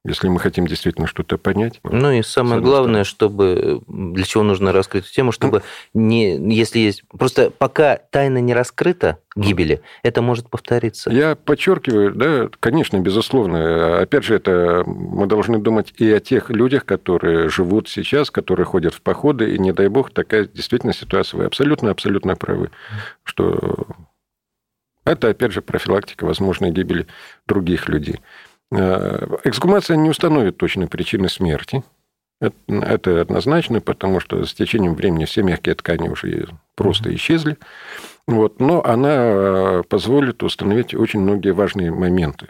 если 0.04 0.28
мы 0.28 0.40
хотим 0.40 0.66
действительно 0.66 1.06
что-то 1.06 1.36
понять. 1.36 1.80
Ну 1.82 2.10
и 2.10 2.22
самое 2.22 2.62
главное, 2.62 3.04
чтобы 3.04 3.82
для 3.86 4.24
чего 4.24 4.42
нужно 4.42 4.72
раскрыть 4.72 5.04
эту 5.04 5.12
тему, 5.12 5.32
чтобы 5.32 5.62
ну, 5.92 6.00
не, 6.00 6.54
если 6.54 6.78
есть, 6.78 7.04
просто 7.08 7.50
пока 7.50 7.96
тайна 7.96 8.38
не 8.38 8.54
раскрыта 8.54 9.18
гибели, 9.36 9.82
это 10.02 10.22
может 10.22 10.48
повториться. 10.48 11.10
Я 11.10 11.36
подчеркиваю, 11.36 12.14
да, 12.14 12.48
конечно, 12.60 12.98
безусловно. 12.98 14.00
Опять 14.00 14.24
же, 14.24 14.34
это 14.34 14.84
мы 14.86 15.26
должны 15.26 15.58
думать 15.58 15.92
и 15.98 16.10
о 16.10 16.20
тех 16.20 16.48
людях, 16.50 16.86
которые 16.86 17.50
живут 17.50 17.88
сейчас, 17.88 18.30
которые 18.30 18.64
ходят 18.64 18.94
в 18.94 19.02
походы, 19.02 19.54
и 19.54 19.58
не 19.58 19.72
дай 19.72 19.88
бог 19.88 20.12
такая 20.12 20.46
действительно 20.46 20.94
ситуация. 20.94 21.38
Вы 21.38 21.44
абсолютно, 21.44 21.90
абсолютно 21.90 22.36
правы, 22.36 22.70
что 23.22 23.86
это, 25.04 25.28
опять 25.28 25.52
же, 25.52 25.62
профилактика 25.62 26.24
возможной 26.24 26.70
гибели 26.70 27.06
других 27.46 27.88
людей. 27.88 28.20
Э, 28.72 29.26
эксгумация 29.44 29.96
не 29.96 30.10
установит 30.10 30.56
точной 30.56 30.86
причины 30.86 31.28
смерти. 31.28 31.82
Это 32.40 33.20
однозначно, 33.20 33.80
потому 33.80 34.18
что 34.18 34.44
с 34.46 34.54
течением 34.54 34.94
времени 34.94 35.26
все 35.26 35.42
мягкие 35.42 35.74
ткани 35.74 36.08
уже 36.08 36.48
просто 36.74 37.14
исчезли. 37.14 37.58
Вот. 38.26 38.60
Но 38.60 38.82
она 38.82 39.14
э, 39.14 39.82
позволит 39.88 40.42
установить 40.42 40.94
очень 40.94 41.20
многие 41.20 41.52
важные 41.52 41.90
моменты 41.90 42.48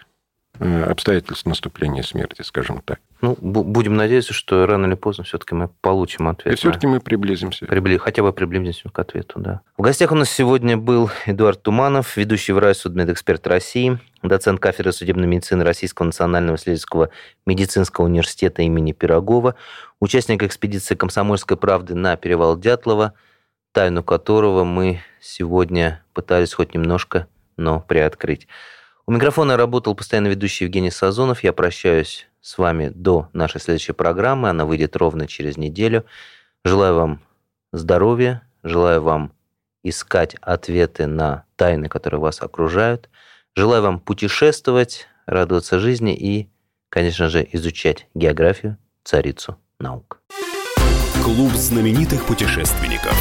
э, 0.60 0.84
обстоятельств 0.84 1.46
наступления 1.46 2.02
смерти, 2.02 2.42
скажем 2.42 2.82
так. 2.84 3.00
Ну, 3.20 3.36
будем 3.40 3.96
надеяться, 3.96 4.32
что 4.32 4.66
рано 4.66 4.86
или 4.86 4.94
поздно 4.94 5.24
все-таки 5.24 5.54
мы 5.54 5.68
получим 5.80 6.28
ответ. 6.28 6.54
И 6.54 6.56
все-таки 6.56 6.86
мы 6.86 7.00
приблизимся. 7.00 7.66
Прибли... 7.66 7.98
Хотя 7.98 8.22
бы 8.22 8.32
приблизимся 8.32 8.88
к 8.88 8.98
ответу, 8.98 9.38
да. 9.38 9.60
В 9.76 9.82
гостях 9.82 10.12
у 10.12 10.14
нас 10.14 10.30
сегодня 10.30 10.78
был 10.78 11.10
Эдуард 11.26 11.62
Туманов, 11.62 12.16
ведущий 12.16 12.52
врач 12.52 12.78
судмедэксперт 12.78 13.46
России, 13.46 13.98
доцент 14.22 14.58
кафедры 14.60 14.92
судебной 14.92 15.26
медицины 15.26 15.64
Российского 15.64 16.06
национального 16.06 16.56
исследовательского 16.56 17.10
медицинского 17.44 18.06
университета 18.06 18.62
имени 18.62 18.92
Пирогова, 18.92 19.54
участник 20.00 20.42
экспедиции 20.42 20.94
«Комсомольской 20.94 21.58
правды» 21.58 21.94
на 21.94 22.16
перевал 22.16 22.58
Дятлова, 22.58 23.12
тайну 23.72 24.02
которого 24.02 24.64
мы 24.64 25.00
сегодня 25.20 26.02
пытались 26.14 26.54
хоть 26.54 26.74
немножко, 26.74 27.26
но 27.58 27.80
приоткрыть. 27.80 28.48
У 29.06 29.12
микрофона 29.12 29.56
работал 29.56 29.94
постоянно 29.94 30.28
ведущий 30.28 30.64
Евгений 30.64 30.90
Сазонов. 30.90 31.42
Я 31.42 31.52
прощаюсь 31.52 32.29
с 32.40 32.58
вами 32.58 32.88
до 32.88 33.28
нашей 33.32 33.60
следующей 33.60 33.92
программы. 33.92 34.48
Она 34.48 34.64
выйдет 34.64 34.96
ровно 34.96 35.26
через 35.26 35.56
неделю. 35.56 36.04
Желаю 36.64 36.94
вам 36.94 37.20
здоровья, 37.72 38.42
желаю 38.62 39.02
вам 39.02 39.32
искать 39.82 40.36
ответы 40.40 41.06
на 41.06 41.44
тайны, 41.56 41.88
которые 41.88 42.20
вас 42.20 42.42
окружают. 42.42 43.08
Желаю 43.54 43.82
вам 43.82 44.00
путешествовать, 44.00 45.06
радоваться 45.26 45.78
жизни 45.78 46.14
и, 46.14 46.48
конечно 46.88 47.28
же, 47.28 47.46
изучать 47.52 48.06
географию, 48.14 48.76
царицу 49.04 49.56
наук. 49.78 50.20
Клуб 51.22 51.52
знаменитых 51.52 52.26
путешественников. 52.26 53.14